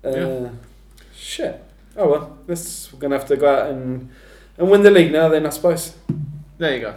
Uh, 0.04 0.10
Yeah. 0.10 0.50
Shit. 1.16 1.64
Oh 1.96 2.10
well, 2.10 2.38
this, 2.48 2.91
we're 2.91 3.00
going 3.00 3.12
to 3.12 3.18
have 3.18 3.28
to 3.30 3.38
go 3.38 3.48
out 3.56 3.70
and, 3.72 4.10
and 4.58 4.70
win 4.70 4.84
the 4.84 4.91
league 4.91 5.12
now, 5.14 5.30
then, 5.30 5.46
I 5.46 5.50
suppose. 5.50 5.96
there 6.58 6.76
you 6.76 6.82
go. 6.82 6.96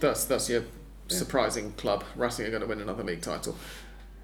That's 0.00 0.24
that's 0.24 0.50
your 0.50 0.64
surprising 1.06 1.72
club. 1.72 2.02
Racing 2.16 2.46
are 2.46 2.50
going 2.50 2.62
to 2.62 2.66
win 2.68 2.80
another 2.80 3.04
league 3.04 3.20
title. 3.20 3.56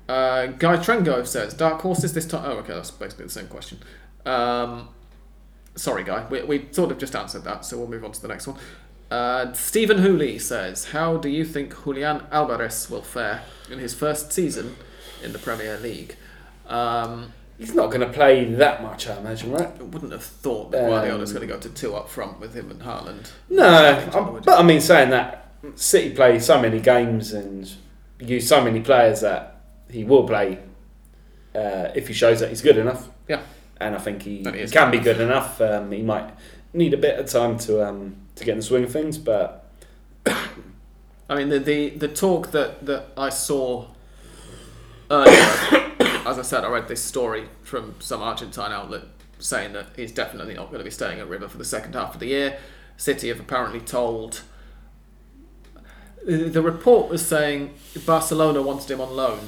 Uh, 0.08 0.46
Guy 0.46 0.78
Trengo 0.78 1.24
says 1.26 1.54
dark 1.54 1.82
horses 1.82 2.14
this 2.14 2.26
time. 2.26 2.42
Oh, 2.44 2.56
okay, 2.58 2.72
that's 2.74 2.90
basically 2.90 3.26
the 3.26 3.30
same 3.30 3.46
question. 3.46 3.78
Um, 4.26 4.88
Sorry, 5.78 6.02
guy. 6.04 6.26
We, 6.28 6.42
we 6.42 6.68
sort 6.72 6.90
of 6.90 6.98
just 6.98 7.14
answered 7.14 7.44
that, 7.44 7.64
so 7.64 7.78
we'll 7.78 7.86
move 7.88 8.04
on 8.04 8.12
to 8.12 8.20
the 8.20 8.28
next 8.28 8.46
one. 8.46 8.58
Uh, 9.10 9.52
Stephen 9.54 9.98
Hooley 9.98 10.38
says, 10.38 10.86
How 10.86 11.16
do 11.16 11.28
you 11.28 11.44
think 11.44 11.84
Julian 11.84 12.22
Alvarez 12.30 12.90
will 12.90 13.02
fare 13.02 13.42
in 13.70 13.78
his 13.78 13.94
first 13.94 14.32
season 14.32 14.76
in 15.22 15.32
the 15.32 15.38
Premier 15.38 15.78
League? 15.78 16.16
Um, 16.66 17.32
He's 17.58 17.74
not 17.74 17.86
going 17.88 18.02
to 18.02 18.08
play 18.12 18.44
that 18.54 18.82
much, 18.82 19.08
I 19.08 19.16
imagine, 19.18 19.50
right? 19.50 19.68
I 19.80 19.82
wouldn't 19.82 20.12
have 20.12 20.22
thought 20.22 20.70
that 20.72 20.88
Guardiola's 20.88 21.30
Um, 21.30 21.36
going 21.38 21.48
to 21.48 21.54
go 21.54 21.60
to 21.60 21.68
two 21.70 21.94
up 21.96 22.08
front 22.08 22.38
with 22.38 22.54
him 22.54 22.70
and 22.70 22.82
Haaland. 22.82 23.30
No, 23.50 23.66
I'm- 23.66 24.40
but 24.44 24.58
I 24.60 24.62
mean, 24.62 24.80
saying 24.80 25.10
that 25.10 25.50
City 25.74 26.10
play 26.14 26.38
so 26.38 26.60
many 26.60 26.78
games 26.78 27.32
and 27.32 27.68
use 28.20 28.46
so 28.48 28.62
many 28.62 28.80
players 28.80 29.22
that 29.22 29.60
he 29.90 30.04
will 30.04 30.24
play 30.24 30.58
uh, 31.54 31.88
if 31.96 32.06
he 32.08 32.14
shows 32.14 32.38
that 32.40 32.50
he's 32.50 32.62
good 32.62 32.76
enough. 32.78 33.08
Yeah. 33.26 33.40
And 33.80 33.94
I 33.94 33.98
think 33.98 34.22
he, 34.22 34.42
can 34.42 34.90
be 34.90 34.98
good 34.98 35.20
enough. 35.20 35.60
Um, 35.60 35.92
he 35.92 36.02
might 36.02 36.30
need 36.72 36.94
a 36.94 36.98
bit 36.98 37.18
of 37.18 37.26
time 37.26 37.58
to 37.58 37.86
um, 37.86 38.16
to 38.36 38.44
get 38.44 38.52
in 38.52 38.58
the 38.58 38.62
swing 38.62 38.84
of 38.84 38.92
things, 38.92 39.18
but 39.18 39.68
I 41.28 41.34
mean, 41.34 41.48
the, 41.50 41.58
the, 41.58 41.90
the 41.90 42.08
talk 42.08 42.52
that, 42.52 42.86
that 42.86 43.08
I 43.16 43.28
saw 43.28 43.86
earlier, 45.10 45.32
as 46.26 46.38
I 46.38 46.42
said, 46.42 46.64
I 46.64 46.70
read 46.70 46.88
this 46.88 47.02
story 47.02 47.48
from 47.62 47.96
some 48.00 48.22
Argentine 48.22 48.72
outlet 48.72 49.02
saying 49.38 49.72
that 49.74 49.88
he's 49.94 50.10
definitely 50.12 50.54
not 50.54 50.66
going 50.66 50.78
to 50.78 50.84
be 50.84 50.90
staying 50.90 51.20
at 51.20 51.28
River 51.28 51.48
for 51.48 51.58
the 51.58 51.64
second 51.64 51.94
half 51.94 52.14
of 52.14 52.20
the 52.20 52.26
year. 52.26 52.58
City 52.96 53.28
have 53.28 53.40
apparently 53.40 53.80
told. 53.80 54.42
The 56.24 56.60
report 56.60 57.08
was 57.08 57.24
saying 57.24 57.74
Barcelona 58.04 58.60
wanted 58.60 58.90
him 58.90 59.00
on 59.00 59.14
loan, 59.14 59.38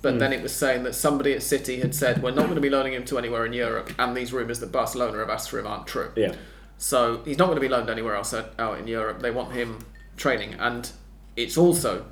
but 0.00 0.12
Hmm. 0.14 0.18
then 0.18 0.32
it 0.32 0.42
was 0.42 0.54
saying 0.54 0.82
that 0.84 0.94
somebody 0.94 1.32
at 1.32 1.42
City 1.42 1.80
had 1.80 1.94
said, 1.94 2.22
We're 2.22 2.30
not 2.30 2.42
going 2.44 2.54
to 2.56 2.60
be 2.60 2.70
loaning 2.70 2.92
him 2.92 3.04
to 3.06 3.18
anywhere 3.18 3.44
in 3.46 3.52
Europe, 3.52 3.90
and 3.98 4.16
these 4.16 4.32
rumours 4.32 4.60
that 4.60 4.70
Barcelona 4.72 5.18
have 5.18 5.30
asked 5.30 5.50
for 5.50 5.58
him 5.58 5.66
aren't 5.66 5.86
true. 5.86 6.10
yeah, 6.16 6.34
So 6.78 7.22
he's 7.24 7.38
not 7.38 7.46
going 7.46 7.56
to 7.56 7.60
be 7.60 7.68
loaned 7.68 7.88
anywhere 7.90 8.14
else 8.14 8.34
out 8.34 8.78
in 8.78 8.86
Europe. 8.86 9.20
They 9.20 9.30
want 9.30 9.52
him 9.52 9.78
training, 10.16 10.54
and 10.58 10.90
it's 11.36 11.56
also 11.56 12.04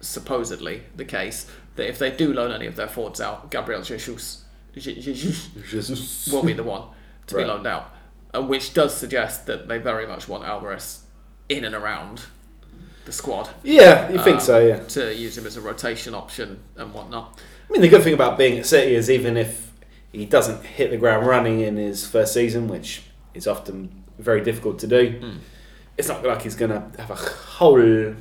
supposedly 0.00 0.82
the 0.96 1.04
case 1.04 1.46
that 1.76 1.88
if 1.88 1.98
they 1.98 2.10
do 2.10 2.32
loan 2.32 2.52
any 2.52 2.66
of 2.66 2.76
their 2.76 2.88
forwards 2.88 3.20
out, 3.20 3.50
Gabriel 3.50 3.82
Jesus, 3.82 4.44
Je- 4.76 5.00
Jesus 5.00 6.28
will 6.32 6.42
be 6.42 6.52
the 6.52 6.62
one 6.62 6.82
to 7.26 7.36
Right. 7.36 7.42
be 7.44 7.48
loaned 7.48 7.66
out, 7.66 7.90
which 8.34 8.74
does 8.74 8.94
suggest 8.96 9.46
that 9.46 9.68
they 9.68 9.78
very 9.78 10.06
much 10.06 10.28
want 10.28 10.44
Alvarez 10.44 11.00
in 11.48 11.64
and 11.64 11.74
around 11.74 12.22
the 13.08 13.12
squad 13.12 13.48
yeah, 13.62 14.10
you 14.12 14.18
think 14.18 14.36
Um, 14.36 14.40
so? 14.40 14.58
Yeah. 14.58 14.76
to 14.80 15.14
use 15.14 15.36
him 15.38 15.46
as 15.46 15.56
a 15.56 15.62
rotation 15.62 16.14
option 16.14 16.58
and 16.76 16.92
whatnot. 16.92 17.40
I 17.68 17.72
mean, 17.72 17.80
the 17.80 17.88
good 17.88 18.02
thing 18.02 18.12
about 18.12 18.36
being 18.36 18.58
at 18.58 18.66
City 18.66 18.94
is 18.94 19.10
even 19.10 19.36
if 19.38 19.72
he 20.12 20.26
doesn't 20.26 20.62
hit 20.64 20.90
the 20.90 20.98
ground 20.98 21.26
running 21.26 21.60
in 21.60 21.76
his 21.76 22.06
first 22.06 22.34
season, 22.34 22.68
which 22.68 23.02
is 23.32 23.46
often 23.46 24.04
very 24.18 24.42
difficult 24.42 24.78
to 24.80 24.86
do, 24.86 25.18
Mm. 25.20 25.38
it's 25.96 26.08
not 26.08 26.22
like 26.22 26.42
he's 26.42 26.54
going 26.54 26.70
to 26.70 26.82
have 27.00 27.10
a 27.10 27.14
whole 27.14 28.14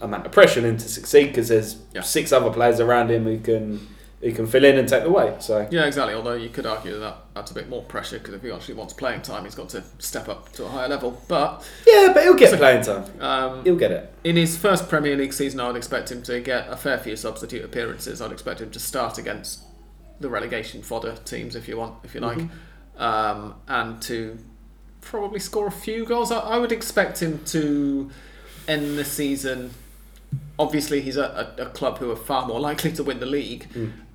amount 0.00 0.26
of 0.26 0.32
pressure 0.32 0.66
in 0.66 0.76
to 0.76 0.88
succeed 0.88 1.26
because 1.28 1.48
there's 1.48 1.76
Yeah. 1.94 2.00
six 2.02 2.32
other 2.32 2.50
players 2.50 2.80
around 2.80 3.10
him 3.12 3.24
who 3.24 3.38
can 3.38 3.86
who 4.22 4.32
can 4.32 4.46
fill 4.46 4.64
in 4.64 4.78
and 4.78 4.88
take 4.88 5.02
the 5.02 5.10
weight. 5.10 5.42
So 5.42 5.66
Yeah, 5.70 5.84
exactly. 5.84 6.14
Although 6.14 6.34
you 6.34 6.48
could 6.48 6.64
argue 6.64 6.98
that 7.00 7.16
that's 7.34 7.50
a 7.50 7.54
bit 7.54 7.68
more 7.68 7.82
pressure 7.82 8.18
because 8.18 8.34
if 8.34 8.42
he 8.42 8.50
actually 8.52 8.74
wants 8.74 8.92
playing 8.94 9.22
time, 9.22 9.44
he's 9.44 9.54
got 9.56 9.68
to 9.70 9.82
step 9.98 10.28
up 10.28 10.52
to 10.52 10.64
a 10.64 10.68
higher 10.68 10.88
level. 10.88 11.20
But 11.28 11.68
yeah, 11.86 12.12
but 12.14 12.22
he'll 12.22 12.34
get 12.36 12.56
playing 12.56 12.82
time. 12.84 13.04
um, 13.20 13.64
He'll 13.64 13.76
get 13.76 13.90
it. 13.90 14.14
in 14.24 14.36
his 14.36 14.56
first 14.56 14.88
Premier 14.88 15.16
League 15.16 15.32
season, 15.32 15.58
I 15.60 15.66
would 15.66 15.76
expect 15.76 16.12
him 16.12 16.22
to 16.22 16.40
get 16.40 16.68
a 16.68 16.76
fair 16.76 16.98
few 16.98 17.16
substitute 17.16 17.64
appearances. 17.64 18.22
I'd 18.22 18.32
expect 18.32 18.60
him 18.60 18.70
to 18.70 18.78
start 18.78 19.18
against 19.18 19.60
the 20.20 20.28
relegation 20.30 20.82
fodder 20.82 21.16
teams, 21.24 21.56
if 21.56 21.66
you 21.66 21.76
want, 21.76 21.96
if 22.04 22.14
you 22.14 22.20
like, 22.20 22.38
um, 22.96 23.54
and 23.66 24.00
to 24.02 24.38
probably 25.00 25.40
score 25.40 25.66
a 25.66 25.70
few 25.72 26.04
goals. 26.04 26.30
I, 26.30 26.38
I 26.38 26.58
would 26.58 26.70
expect 26.70 27.20
him 27.20 27.44
to 27.46 28.08
end 28.68 28.96
the 28.96 29.04
season. 29.04 29.72
Obviously, 30.62 31.00
he's 31.00 31.16
a, 31.16 31.54
a, 31.58 31.62
a 31.62 31.66
club 31.70 31.98
who 31.98 32.10
are 32.10 32.16
far 32.16 32.46
more 32.46 32.60
likely 32.70 32.92
to 32.92 33.02
win 33.02 33.18
the 33.20 33.26
league, 33.26 33.66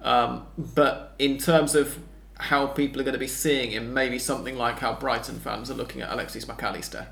um, 0.01 0.47
but 0.57 1.13
in 1.19 1.37
terms 1.37 1.75
of 1.75 1.99
how 2.39 2.67
people 2.67 3.01
are 3.01 3.03
going 3.03 3.13
to 3.13 3.19
be 3.19 3.27
seeing 3.27 3.71
him, 3.71 3.93
maybe 3.93 4.19
something 4.19 4.55
like 4.57 4.79
how 4.79 4.93
Brighton 4.93 5.39
fans 5.39 5.69
are 5.71 5.73
looking 5.73 6.01
at 6.01 6.11
Alexis 6.11 6.47
Mac 6.47 6.61
Allister. 6.63 7.07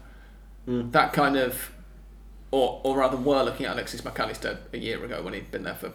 That 0.68 1.14
kind 1.14 1.38
of 1.38 1.72
or 2.52 2.80
or 2.84 2.98
rather 2.98 3.18
were 3.18 3.44
looking 3.44 3.66
at 3.66 3.74
Alexis 3.74 4.04
Mac 4.06 4.20
Allister 4.20 4.60
a 4.74 4.78
year 4.78 5.04
ago 5.04 5.22
when 5.22 5.34
he'd 5.34 5.52
been 5.52 5.64
there 5.64 5.76
for 5.76 5.92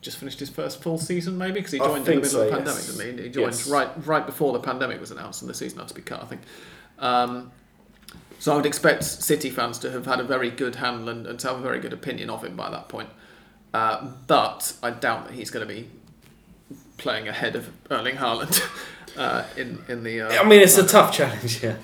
just 0.00 0.16
finished 0.16 0.38
his 0.40 0.48
first 0.48 0.82
full 0.82 0.96
season 0.96 1.36
maybe 1.36 1.54
because 1.54 1.72
he 1.72 1.78
joined 1.78 2.08
in 2.08 2.16
the 2.16 2.20
middle 2.22 2.40
of 2.40 2.46
the 2.46 2.56
pandemic 2.56 2.82
yes. 2.84 2.96
didn't 2.96 3.18
he? 3.18 3.24
He 3.24 3.30
joined 3.30 3.52
Yes. 3.52 3.68
right 3.68 4.06
right 4.06 4.24
before 4.24 4.52
the 4.52 4.60
pandemic 4.60 5.00
was 5.00 5.10
announced 5.10 5.42
and 5.42 5.50
the 5.50 5.54
season 5.54 5.78
had 5.78 5.88
to 5.88 5.94
be 5.94 6.02
cut 6.02 6.22
I 6.22 6.26
think. 6.26 6.42
Um, 6.98 7.52
so 8.44 8.52
I 8.52 8.56
would 8.56 8.66
expect 8.66 9.04
City 9.04 9.48
fans 9.48 9.78
to 9.78 9.90
have 9.90 10.04
had 10.04 10.20
a 10.20 10.22
very 10.22 10.50
good 10.50 10.74
handle 10.74 11.08
and, 11.08 11.26
and 11.26 11.40
to 11.40 11.48
have 11.48 11.60
a 11.60 11.62
very 11.62 11.80
good 11.80 11.94
opinion 11.94 12.28
of 12.28 12.44
him 12.44 12.56
by 12.56 12.68
that 12.68 12.90
point. 12.90 13.08
Uh, 13.72 14.10
but 14.26 14.76
I 14.82 14.90
doubt 14.90 15.28
that 15.28 15.32
he's 15.32 15.48
going 15.48 15.66
to 15.66 15.74
be 15.74 15.88
playing 16.98 17.26
ahead 17.26 17.56
of 17.56 17.70
Erling 17.90 18.16
Haaland 18.16 18.62
uh, 19.16 19.44
in 19.56 19.82
in 19.88 20.02
the. 20.02 20.20
Uh, 20.20 20.42
I 20.42 20.46
mean, 20.46 20.60
it's 20.60 20.76
a 20.76 20.86
tough 20.86 21.10
challenge. 21.16 21.62
Yeah. 21.62 21.76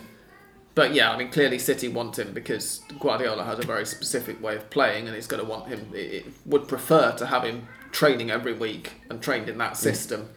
but 0.75 0.93
yeah, 0.93 1.11
I 1.11 1.17
mean, 1.17 1.31
clearly 1.31 1.59
City 1.59 1.89
want 1.89 2.19
him 2.19 2.35
because 2.35 2.83
Guardiola 2.99 3.45
has 3.45 3.59
a 3.59 3.67
very 3.67 3.87
specific 3.87 4.43
way 4.43 4.55
of 4.57 4.69
playing, 4.69 5.07
and 5.07 5.17
he's 5.17 5.27
going 5.27 5.43
to 5.43 5.49
want 5.49 5.69
him. 5.69 5.91
It, 5.95 6.13
it 6.13 6.27
would 6.45 6.69
prefer 6.69 7.13
to 7.13 7.25
have 7.25 7.43
him 7.43 7.69
training 7.91 8.31
every 8.31 8.53
week 8.53 8.93
and 9.09 9.23
trained 9.23 9.49
in 9.49 9.57
that 9.57 9.79
system, 9.79 10.29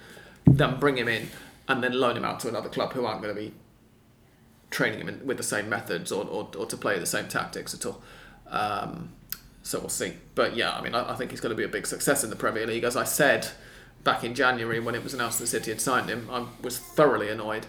than 0.48 0.80
bring 0.80 0.98
him 0.98 1.10
in 1.10 1.28
and 1.68 1.84
then 1.84 1.92
loan 2.00 2.16
him 2.16 2.24
out 2.24 2.40
to 2.42 2.48
another 2.48 2.70
club 2.70 2.94
who 2.94 3.06
aren't 3.06 3.22
going 3.22 3.36
to 3.36 3.42
be 3.42 3.54
training 4.74 5.00
him 5.00 5.10
in, 5.10 5.26
with 5.26 5.38
the 5.38 5.44
same 5.44 5.70
methods 5.70 6.12
or, 6.12 6.26
or, 6.26 6.50
or 6.58 6.66
to 6.66 6.76
play 6.76 7.00
the 7.00 7.06
same 7.06 7.28
tactics 7.28 7.74
at 7.74 7.86
all. 7.86 8.02
Um, 8.48 9.14
so 9.62 9.80
we'll 9.80 9.90
see. 9.90 10.14
But 10.36 10.56
yeah, 10.56 10.72
I 10.72 10.82
mean, 10.82 10.96
I, 10.96 11.14
I 11.14 11.16
think 11.16 11.32
he's 11.32 11.40
going 11.40 11.52
to 11.52 11.58
be 11.58 11.64
a 11.64 11.70
big 11.70 11.88
success 11.88 12.24
in 12.24 12.30
the 12.30 12.36
Premier 12.36 12.68
League. 12.68 12.84
As 12.84 12.98
I 12.98 13.06
said 13.06 13.48
back 14.04 14.24
in 14.24 14.36
January 14.36 14.80
when 14.82 14.96
it 14.96 15.04
was 15.04 15.14
announced 15.14 15.40
that 15.40 15.48
City 15.48 15.72
had 15.72 15.80
signed 15.80 16.10
him, 16.10 16.28
I 16.30 16.46
was 16.62 16.78
thoroughly 16.78 17.30
annoyed 17.30 17.68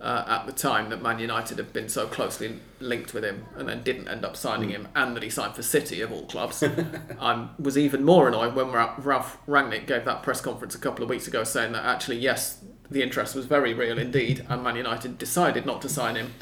uh, 0.00 0.24
at 0.26 0.46
the 0.46 0.52
time 0.52 0.90
that 0.90 1.00
Man 1.00 1.20
United 1.20 1.58
had 1.58 1.72
been 1.72 1.88
so 1.88 2.06
closely 2.06 2.58
linked 2.80 3.14
with 3.14 3.24
him 3.24 3.46
and 3.56 3.68
then 3.68 3.82
didn't 3.82 4.08
end 4.08 4.24
up 4.24 4.36
signing 4.36 4.70
him, 4.70 4.88
and 4.96 5.14
that 5.14 5.22
he 5.22 5.30
signed 5.30 5.54
for 5.54 5.62
City 5.62 6.00
of 6.00 6.10
all 6.12 6.26
clubs. 6.26 6.62
I 7.20 7.48
was 7.58 7.78
even 7.78 8.04
more 8.04 8.28
annoyed 8.28 8.54
when 8.54 8.72
Ra- 8.72 8.94
Ralf 8.98 9.38
Rangnick 9.46 9.86
gave 9.86 10.04
that 10.04 10.22
press 10.24 10.40
conference 10.40 10.74
a 10.74 10.78
couple 10.78 11.04
of 11.04 11.08
weeks 11.08 11.28
ago 11.28 11.44
saying 11.44 11.72
that 11.72 11.84
actually, 11.84 12.18
yes, 12.18 12.64
the 12.92 13.02
interest 13.02 13.34
was 13.34 13.46
very 13.46 13.74
real 13.74 13.98
indeed, 13.98 14.44
and 14.48 14.62
Man 14.62 14.76
United 14.76 15.18
decided 15.18 15.66
not 15.66 15.82
to 15.82 15.88
sign 15.88 16.16
him 16.16 16.32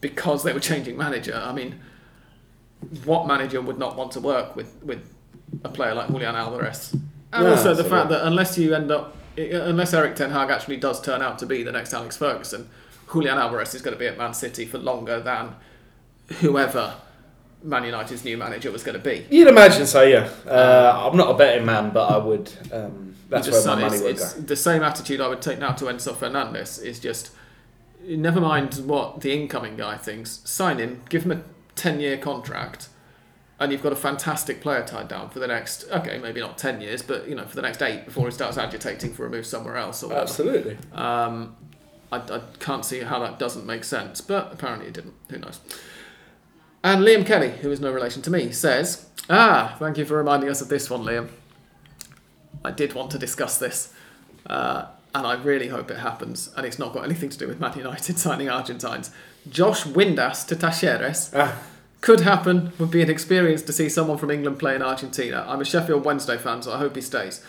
because 0.00 0.42
they 0.42 0.52
were 0.52 0.60
changing 0.60 0.96
manager. 0.96 1.40
I 1.42 1.52
mean, 1.52 1.80
what 3.04 3.26
manager 3.26 3.60
would 3.60 3.78
not 3.78 3.96
want 3.96 4.12
to 4.12 4.20
work 4.20 4.54
with, 4.56 4.74
with 4.82 5.00
a 5.64 5.68
player 5.68 5.94
like 5.94 6.08
Julian 6.08 6.34
Alvarez? 6.34 6.92
And 7.32 7.44
No, 7.44 7.50
also 7.50 7.64
the 7.64 7.70
absolutely. 7.70 7.90
fact 7.90 8.08
that 8.10 8.26
unless 8.26 8.56
you 8.58 8.74
end 8.74 8.90
up, 8.90 9.16
unless 9.36 9.92
Erik 9.94 10.16
Ten 10.16 10.30
Hag 10.30 10.50
actually 10.50 10.76
does 10.76 11.00
turn 11.00 11.22
out 11.22 11.38
to 11.40 11.46
be 11.46 11.62
the 11.62 11.72
next 11.72 11.92
Alex 11.92 12.16
Ferguson, 12.16 12.68
Julian 13.12 13.38
Alvarez 13.38 13.74
is 13.74 13.82
going 13.82 13.94
to 13.94 13.98
be 13.98 14.06
at 14.06 14.16
Man 14.18 14.34
City 14.34 14.66
for 14.66 14.78
longer 14.78 15.20
than 15.20 15.54
whoever 16.40 16.94
Man 17.62 17.84
United's 17.84 18.24
new 18.24 18.36
manager 18.36 18.70
was 18.70 18.82
going 18.82 18.96
to 18.96 19.02
be. 19.02 19.26
You'd 19.30 19.48
imagine 19.48 19.86
so, 19.86 20.02
yeah. 20.02 20.28
Uh, 20.46 21.08
I'm 21.10 21.16
not 21.16 21.30
a 21.30 21.34
betting 21.34 21.66
man, 21.66 21.90
but 21.90 22.06
I 22.10 22.18
would. 22.18 22.52
Um, 22.72 23.07
that's 23.28 23.50
where 23.50 23.64
my 23.64 23.80
money 23.80 24.00
would 24.00 24.12
it's, 24.12 24.34
go. 24.34 24.40
the 24.40 24.56
same 24.56 24.82
attitude 24.82 25.20
I 25.20 25.28
would 25.28 25.42
take 25.42 25.58
now 25.58 25.72
to 25.72 25.86
Enzo 25.86 26.16
Fernandez. 26.16 26.78
Is 26.78 26.98
just 26.98 27.30
never 28.02 28.40
mind 28.40 28.74
what 28.86 29.20
the 29.20 29.32
incoming 29.32 29.76
guy 29.76 29.96
thinks. 29.96 30.40
Sign 30.44 30.78
him, 30.78 31.02
give 31.08 31.24
him 31.24 31.32
a 31.32 31.42
ten-year 31.74 32.18
contract, 32.18 32.88
and 33.60 33.70
you've 33.72 33.82
got 33.82 33.92
a 33.92 33.96
fantastic 33.96 34.60
player 34.60 34.84
tied 34.84 35.08
down 35.08 35.30
for 35.30 35.38
the 35.38 35.46
next. 35.46 35.84
Okay, 35.90 36.18
maybe 36.18 36.40
not 36.40 36.58
ten 36.58 36.80
years, 36.80 37.02
but 37.02 37.28
you 37.28 37.34
know 37.34 37.46
for 37.46 37.56
the 37.56 37.62
next 37.62 37.82
eight 37.82 38.04
before 38.04 38.26
he 38.26 38.32
starts 38.32 38.56
agitating 38.56 39.12
for 39.12 39.26
a 39.26 39.30
move 39.30 39.46
somewhere 39.46 39.76
else 39.76 40.02
or 40.02 40.08
whatever. 40.08 40.22
Absolutely. 40.24 40.78
Um, 40.92 41.56
I, 42.10 42.16
I 42.16 42.40
can't 42.58 42.84
see 42.84 43.00
how 43.00 43.18
that 43.20 43.38
doesn't 43.38 43.66
make 43.66 43.84
sense, 43.84 44.20
but 44.20 44.52
apparently 44.52 44.88
it 44.88 44.94
didn't. 44.94 45.14
Who 45.30 45.38
knows? 45.38 45.60
And 46.82 47.02
Liam 47.02 47.26
Kelly, 47.26 47.50
who 47.50 47.70
is 47.70 47.80
no 47.80 47.92
relation 47.92 48.22
to 48.22 48.30
me, 48.30 48.52
says, 48.52 49.06
Ah, 49.28 49.76
thank 49.78 49.98
you 49.98 50.04
for 50.04 50.16
reminding 50.16 50.48
us 50.48 50.60
of 50.60 50.68
this 50.68 50.88
one, 50.88 51.02
Liam. 51.02 51.28
I 52.64 52.70
did 52.70 52.92
want 52.94 53.10
to 53.12 53.18
discuss 53.18 53.58
this, 53.58 53.92
uh, 54.46 54.86
and 55.14 55.26
I 55.26 55.34
really 55.34 55.68
hope 55.68 55.90
it 55.90 55.98
happens. 55.98 56.50
And 56.56 56.66
it's 56.66 56.78
not 56.78 56.92
got 56.92 57.04
anything 57.04 57.30
to 57.30 57.38
do 57.38 57.48
with 57.48 57.60
Man 57.60 57.76
United 57.76 58.18
signing 58.24 58.48
Argentines. 58.48 59.10
Josh 59.48 59.84
Windass 59.84 60.46
to 60.48 60.56
Talleres 60.56 61.32
Ah, 61.34 61.58
could 62.00 62.20
happen. 62.20 62.72
Would 62.78 62.90
be 62.90 63.02
an 63.02 63.10
experience 63.10 63.62
to 63.62 63.72
see 63.72 63.88
someone 63.88 64.18
from 64.18 64.30
England 64.30 64.58
play 64.58 64.74
in 64.74 64.82
Argentina. 64.82 65.44
I'm 65.48 65.60
a 65.60 65.64
Sheffield 65.64 66.04
Wednesday 66.04 66.36
fan, 66.36 66.62
so 66.62 66.72
I 66.72 66.78
hope 66.78 66.94
he 66.96 67.02
stays. 67.02 67.42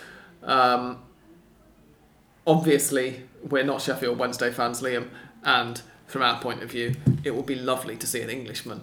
Um, 0.44 1.00
obviously, 2.48 3.24
we're 3.48 3.64
not 3.64 3.82
Sheffield 3.82 4.18
Wednesday 4.18 4.52
fans, 4.52 4.82
Liam, 4.82 5.10
and 5.44 5.82
from 6.08 6.22
our 6.22 6.40
point 6.42 6.64
of 6.64 6.72
view, 6.72 6.96
it 7.24 7.36
would 7.36 7.46
be 7.46 7.56
lovely 7.56 7.96
to 7.98 8.08
see 8.08 8.22
an 8.22 8.30
Englishman 8.30 8.82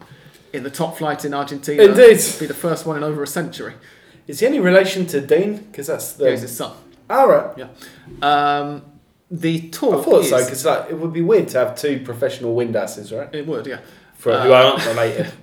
in 0.53 0.63
the 0.63 0.71
top 0.71 0.97
flight 0.99 1.25
in 1.25 1.35
Argentina. 1.35 1.83
Indeed. 1.83 2.03
It'd 2.19 2.41
be 2.41 2.47
the 2.47 2.55
first 2.55 2.87
one 2.87 2.97
in 2.97 3.03
over 3.03 3.23
a 3.23 3.27
century. 3.27 3.75
Is 4.27 4.41
he 4.41 4.47
any 4.47 4.61
relation 4.61 5.07
to 5.07 5.21
Dean? 5.21 5.57
Because 5.57 5.87
that's 5.87 6.13
the. 6.15 6.27
Here's 6.27 6.43
his 6.43 6.57
son. 6.57 6.77
All 7.09 7.29
right. 7.29 7.57
Yeah. 7.57 7.69
Um, 8.23 8.83
the 9.31 9.69
talk. 9.71 10.01
I 10.01 10.03
thought 10.05 10.21
is, 10.25 10.31
so 10.31 10.45
because 10.45 10.65
like 10.65 10.91
it 10.91 10.99
would 10.99 11.13
be 11.13 11.23
weird 11.23 11.49
to 11.49 11.59
have 11.59 11.77
two 11.77 12.01
professional 12.05 12.55
wind 12.55 12.77
asses, 12.77 13.13
right? 13.13 13.33
it 13.35 13.47
would, 13.47 13.67
yeah. 13.67 13.81
For 14.15 14.33
Uh, 14.33 14.43
who 14.45 14.53
aren't 14.53 14.87
related. 14.87 15.33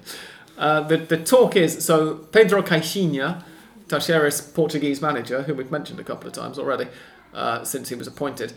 Uh, 0.56 0.82
the, 0.82 0.98
the 0.98 1.18
talk 1.18 1.56
is 1.56 1.84
so 1.84 2.14
Pedro 2.14 2.62
Caixinha, 2.62 3.44
Talleres 3.88 4.54
Portuguese 4.54 5.02
manager, 5.02 5.42
who 5.42 5.56
we've 5.56 5.72
mentioned 5.72 6.00
a 6.00 6.04
couple 6.04 6.28
of 6.28 6.34
times 6.34 6.60
already 6.60 6.88
uh, 7.34 7.64
since 7.64 7.90
he 7.90 7.96
was 7.96 8.06
appointed, 8.06 8.54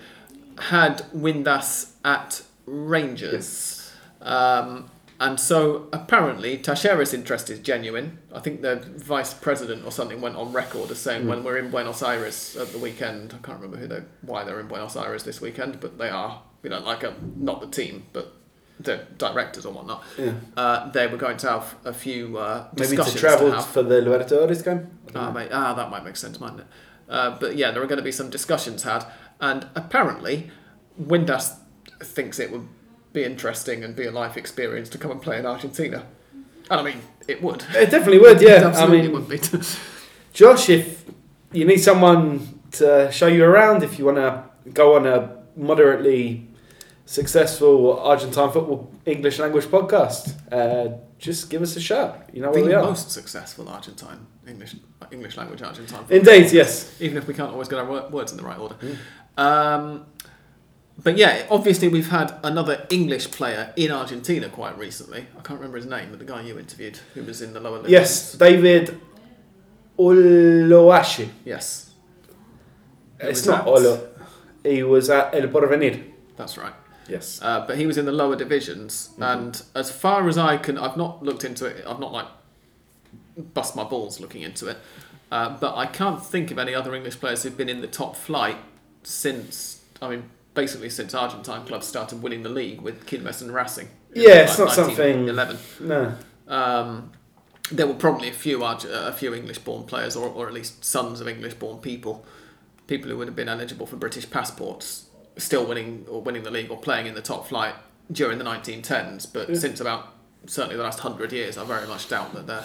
had 0.59 0.99
Windass 1.17 1.93
at 2.05 2.43
Rangers. 2.67 3.93
Um, 4.21 4.91
and 5.19 5.41
so 5.41 5.89
apparently 5.93 6.59
Talleres' 6.59 7.15
interest 7.15 7.49
is 7.51 7.59
genuine. 7.61 8.19
I 8.35 8.41
think 8.41 8.63
the 8.63 8.77
vice 8.77 9.33
president 9.33 9.85
or 9.85 9.93
something 9.93 10.21
went 10.21 10.37
on 10.37 10.53
record 10.53 10.91
as 10.91 10.99
saying 10.99 11.27
when 11.27 11.43
we're 11.43 11.59
in 11.59 11.71
Buenos 11.71 12.03
Aires 12.03 12.57
at 12.57 12.73
the 12.73 12.79
weekend, 12.79 13.33
I 13.35 13.39
can't 13.47 13.61
remember 13.61 13.79
who 13.79 13.87
they 13.87 14.03
why 14.23 14.45
they're 14.45 14.61
in 14.61 14.69
Buenos 14.69 14.97
Aires 14.97 15.25
this 15.25 15.41
weekend, 15.41 15.81
but 15.81 15.99
they 15.99 16.09
are, 16.11 16.43
you 16.63 16.71
know, 16.71 16.81
like 16.81 17.03
a, 17.03 17.15
not 17.37 17.61
the 17.61 17.67
team, 17.69 18.07
but 18.13 18.35
the 18.79 19.07
directors 19.17 19.65
or 19.65 19.73
whatnot. 19.73 20.05
Yeah. 20.19 20.35
Uh, 20.57 20.91
they 20.91 21.07
were 21.07 21.17
going 21.17 21.39
to 21.39 21.49
have 21.49 21.77
a 21.85 21.95
few 21.95 22.37
uh, 22.37 22.69
Maybe 22.79 22.97
to 22.97 23.17
travel 23.17 23.53
have. 23.53 23.67
for 23.67 23.83
the 23.83 24.01
Libertadores 24.03 24.63
game. 24.63 24.91
Ah, 25.15 25.31
mate, 25.31 25.49
ah, 25.51 25.73
that 25.75 25.91
might 25.91 26.05
make 26.05 26.17
sense, 26.17 26.39
mightn't 26.39 26.61
it? 26.61 26.67
Uh, 27.09 27.39
but 27.39 27.57
yeah, 27.57 27.71
there 27.71 27.83
are 27.83 27.87
going 27.87 27.99
to 27.99 28.05
be 28.05 28.13
some 28.13 28.29
discussions 28.29 28.83
had, 28.83 29.07
and 29.41 29.67
apparently, 29.75 30.51
Windass 31.01 31.57
thinks 32.03 32.39
it 32.39 32.51
would 32.51 32.69
be 33.17 33.25
interesting 33.25 33.83
and 33.83 33.97
be 33.97 34.05
a 34.05 34.11
life 34.11 34.37
experience 34.37 34.89
to 34.91 34.99
come 34.99 35.11
and 35.11 35.21
play 35.21 35.39
in 35.39 35.47
Argentina. 35.47 36.05
And 36.71 36.81
I 36.81 36.83
mean, 36.83 37.01
it 37.27 37.43
would. 37.43 37.65
It 37.75 37.91
definitely 37.91 38.19
would, 38.19 38.41
yeah. 38.41 38.57
I 38.57 38.65
Absolutely 38.67 39.09
mean, 39.09 39.13
would 39.13 39.29
be. 39.29 39.41
Josh, 40.33 40.69
if 40.69 41.05
you 41.53 41.65
need 41.65 41.79
someone 41.79 42.61
to 42.73 43.11
show 43.11 43.27
you 43.27 43.43
around, 43.45 43.83
if 43.83 43.99
you 43.99 44.05
want 44.05 44.19
to 44.19 44.45
go 44.71 44.97
on 44.97 45.07
a 45.07 45.39
moderately 45.57 46.47
successful 47.07 47.99
Argentine 48.01 48.51
football 48.51 48.93
English 49.07 49.39
language 49.39 49.65
podcast, 49.65 50.23
uh, 50.53 50.99
just 51.19 51.49
give 51.49 51.63
us 51.63 51.75
a 51.77 51.81
shout. 51.81 52.29
You 52.35 52.43
know 52.43 52.51
where 52.51 52.65
we 52.65 52.75
are. 52.75 52.83
most 52.83 53.11
successful 53.11 53.69
Argentine 53.69 54.27
English 54.47 54.77
English 55.11 55.37
language 55.39 55.63
Argentine. 55.63 56.05
Indeed, 56.11 56.53
yes. 56.53 56.95
even 57.01 57.17
if 57.17 57.27
we 57.27 57.33
can't 57.33 57.53
always 57.53 57.69
get 57.69 57.79
our 57.79 58.11
words 58.11 58.33
in 58.33 58.39
the 58.39 58.45
right 58.45 58.59
order. 58.59 58.75
Mm. 58.75 58.97
Um, 59.39 60.07
but 61.03 61.17
yeah, 61.17 61.47
obviously 61.51 61.89
we've 61.89 62.09
had 62.11 62.35
another 62.43 62.87
English 62.91 63.31
player 63.31 63.73
in 63.77 63.91
Argentina 63.91 64.49
quite 64.49 64.77
recently. 64.79 65.27
I 65.39 65.41
can't 65.43 65.59
remember 65.61 65.77
his 65.77 65.87
name, 65.87 66.09
but 66.11 66.19
the 66.19 66.25
guy 66.25 66.43
you 66.43 66.59
interviewed 66.59 66.99
who 67.15 67.23
was 67.23 67.43
in 67.43 67.53
the 67.53 67.61
lower 67.61 67.79
leagues. 67.79 67.91
Yes, 67.91 68.33
David 68.35 69.01
Oloashi. 69.99 71.29
Yes. 71.45 71.91
It's 73.21 73.47
not 73.47 73.61
at- 73.63 73.67
Olo. 73.67 74.09
He 74.63 74.83
was 74.83 75.09
at 75.11 75.35
El 75.35 75.49
Porvenir. 75.49 76.03
That's 76.37 76.59
right. 76.59 76.73
Yes. 77.09 77.41
Uh, 77.41 77.65
but 77.67 77.79
he 77.79 77.87
was 77.87 77.97
in 77.99 78.05
the 78.05 78.13
lower 78.13 78.35
divisions, 78.37 79.11
Mm-hmm. 79.13 79.23
and 79.23 79.63
as 79.75 79.91
far 79.91 80.29
as 80.29 80.37
I 80.37 80.57
can, 80.57 80.77
I've 80.77 80.97
not 80.97 81.23
looked 81.23 81.45
into 81.45 81.67
it. 81.67 81.85
I've 81.87 82.01
not 82.01 82.13
like 82.13 82.27
bust 83.55 83.77
my 83.77 83.85
balls 83.85 84.19
looking 84.21 84.43
into 84.43 84.67
it. 84.69 84.79
Uh, 85.31 85.57
but 85.59 85.77
I 85.77 85.87
can't 85.87 86.25
think 86.25 86.51
of 86.51 86.59
any 86.59 86.75
other 86.75 86.95
English 86.95 87.19
players 87.21 87.43
who've 87.43 87.57
been 87.57 87.69
in 87.69 87.81
the 87.81 87.87
top 87.87 88.17
flight 88.17 88.57
since. 89.03 89.83
I 90.03 90.09
mean, 90.11 90.31
basically 90.57 90.91
since 90.91 91.15
Argentine 91.15 91.65
clubs 91.65 91.87
started 91.87 92.21
winning 92.23 92.43
the 92.43 92.49
league 92.49 92.81
with 92.81 93.07
Quilmes 93.07 93.41
and 93.41 93.55
Racing. 93.55 93.89
in, 94.15 94.23
Yeah, 94.23 94.29
it's 94.43 94.59
not 94.59 94.73
something- 94.73 95.27
1911. 95.27 95.59
No. 95.81 96.15
Um, 96.49 97.13
there 97.71 97.87
were 97.87 97.95
probably 97.95 98.29
a 98.29 98.33
few 98.33 98.65
uh, 98.65 98.77
a 98.85 99.13
few 99.13 99.35
English-born 99.35 99.85
players, 99.85 100.17
or, 100.17 100.29
or 100.29 100.47
at 100.49 100.53
least 100.55 100.85
sons 100.85 101.21
of 101.21 101.29
English-born 101.29 101.79
people, 101.79 102.25
people 102.87 103.11
who 103.11 103.17
would 103.19 103.29
have 103.29 103.37
been 103.37 103.49
eligible 103.49 103.87
for 103.87 103.97
British 103.97 104.29
passports, 104.31 105.07
still 105.37 105.65
winning 105.67 106.05
or 106.09 106.23
winning 106.23 106.43
the 106.45 106.51
league 106.51 106.71
or 106.71 106.79
playing 106.79 107.07
in 107.07 107.15
the 107.15 107.23
top 107.23 107.47
flight 107.49 107.75
during 108.11 108.39
the 108.39 108.45
1910s. 108.45 109.27
But 109.33 109.49
Yeah. 109.51 109.57
since 109.59 109.81
about 109.81 110.09
certainly 110.47 110.77
the 110.77 110.83
last 110.85 111.01
hundred 111.01 111.33
years, 111.33 111.59
I 111.59 111.65
very 111.65 111.87
much 111.89 112.09
doubt 112.09 112.33
that 112.35 112.47
there 112.47 112.65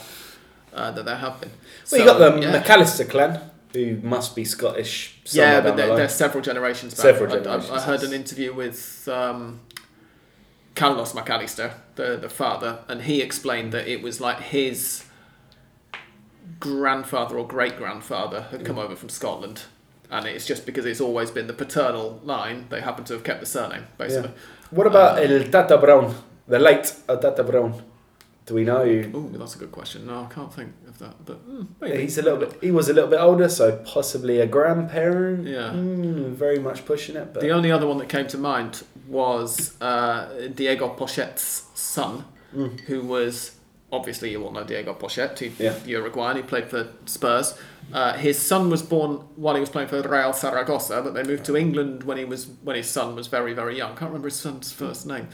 uh, 0.73 0.91
that 0.91 1.03
there 1.05 1.17
have 1.17 1.41
been. 1.41 1.51
Well, 1.91 1.99
you 2.01 2.05
got 2.07 2.19
the 2.19 2.39
yeah. 2.41 2.51
Mac 2.51 2.69
Allister 2.69 3.03
clan, 3.05 3.41
who 3.73 3.97
must 4.03 4.35
be 4.35 4.43
Scottish. 4.45 5.19
Yeah, 5.25 5.61
but 5.61 5.71
the 5.71 5.75
there, 5.77 5.87
line. 5.87 5.97
there's 5.97 6.13
several 6.15 6.43
generations 6.43 6.93
back. 6.93 7.01
Several 7.01 7.31
I- 7.31 7.35
I- 7.37 7.39
generations, 7.43 7.71
I, 7.71 7.81
heard 7.81 8.03
an 8.03 8.13
interview 8.13 8.53
with 8.53 9.07
um, 9.07 9.61
Carlos 10.75 11.13
Mac 11.13 11.29
Allister, 11.29 11.73
the, 11.95 12.17
the 12.17 12.29
father, 12.29 12.79
and 12.87 13.03
he 13.03 13.21
explained 13.21 13.71
that 13.71 13.87
it 13.87 14.01
was 14.01 14.19
like 14.21 14.39
his 14.39 15.05
grandfather 16.59 17.37
or 17.37 17.47
great 17.47 17.77
grandfather 17.77 18.41
had 18.51 18.61
Mm. 18.61 18.65
come 18.65 18.77
over 18.79 18.95
from 18.95 19.09
Scotland. 19.09 19.63
And 20.09 20.25
it's 20.25 20.45
just 20.45 20.65
because 20.65 20.85
it's 20.85 20.99
always 20.99 21.31
been 21.31 21.47
the 21.47 21.53
paternal 21.53 22.19
line, 22.23 22.65
they 22.69 22.81
happen 22.81 23.05
to 23.05 23.13
have 23.13 23.23
kept 23.23 23.39
the 23.39 23.45
surname, 23.45 23.85
basically. 23.97 24.31
What 24.69 24.85
about 24.87 25.17
Uh, 25.17 25.21
El 25.21 25.43
Tata 25.49 25.77
Brown? 25.77 26.13
The 26.47 26.59
late 26.59 26.93
El 27.07 27.17
Tata 27.17 27.43
Brown. 27.43 27.81
Do 28.47 28.55
we 28.55 28.63
know? 28.63 28.81
Oh, 29.13 29.29
that's 29.33 29.55
a 29.55 29.59
good 29.59 29.71
question. 29.71 30.07
No, 30.07 30.23
I 30.29 30.33
can't 30.33 30.51
think 30.53 30.73
of 30.87 30.97
that, 30.99 31.23
but 31.25 31.47
mm, 31.47 31.67
maybe. 31.79 32.01
He's 32.01 32.17
a 32.17 32.21
little 32.23 32.39
bit. 32.39 32.57
He 32.61 32.71
was 32.71 32.89
a 32.89 32.93
little 32.93 33.09
bit 33.09 33.19
older, 33.19 33.47
so 33.47 33.77
possibly 33.85 34.39
a 34.39 34.47
grandparent. 34.47 35.47
Yeah. 35.47 35.69
Mm, 35.71 36.31
very 36.33 36.57
much 36.59 36.83
pushing 36.85 37.15
it, 37.15 37.33
but 37.33 37.41
The 37.41 37.51
only 37.51 37.71
other 37.71 37.87
one 37.87 37.97
that 37.99 38.09
came 38.09 38.27
to 38.27 38.37
mind 38.37 38.83
was 39.07 39.75
uh, 39.79 40.47
Diego 40.55 40.89
Poyet's 40.89 41.67
son, 41.75 42.25
Mm. 42.55 42.81
who 42.81 43.01
was 43.01 43.55
obviously 43.93 44.31
you 44.31 44.43
all 44.43 44.51
know 44.51 44.63
Diego 44.65 44.93
Pochet, 44.93 45.37
he, 45.39 45.51
Yeah. 45.63 45.73
Uruguayan. 45.85 46.35
He 46.37 46.41
played 46.43 46.69
for 46.69 46.87
Spurs. 47.05 47.53
Uh, 47.93 48.13
his 48.13 48.37
son 48.39 48.69
was 48.69 48.81
born 48.81 49.17
while 49.37 49.53
he 49.55 49.61
was 49.61 49.69
playing 49.69 49.87
for 49.89 50.01
Real 50.01 50.33
Zaragoza, 50.33 51.01
but 51.01 51.13
they 51.13 51.23
moved 51.23 51.45
to 51.45 51.55
England 51.55 52.03
when 52.03 52.17
he 52.17 52.25
was 52.25 52.47
when 52.63 52.75
his 52.75 52.89
son 52.89 53.15
was 53.15 53.27
very 53.27 53.53
very 53.53 53.77
young. 53.77 53.91
I 53.91 53.95
Can't 53.95 54.09
remember 54.11 54.27
his 54.29 54.35
son's 54.39 54.71
first 54.71 55.05
name. 55.07 55.27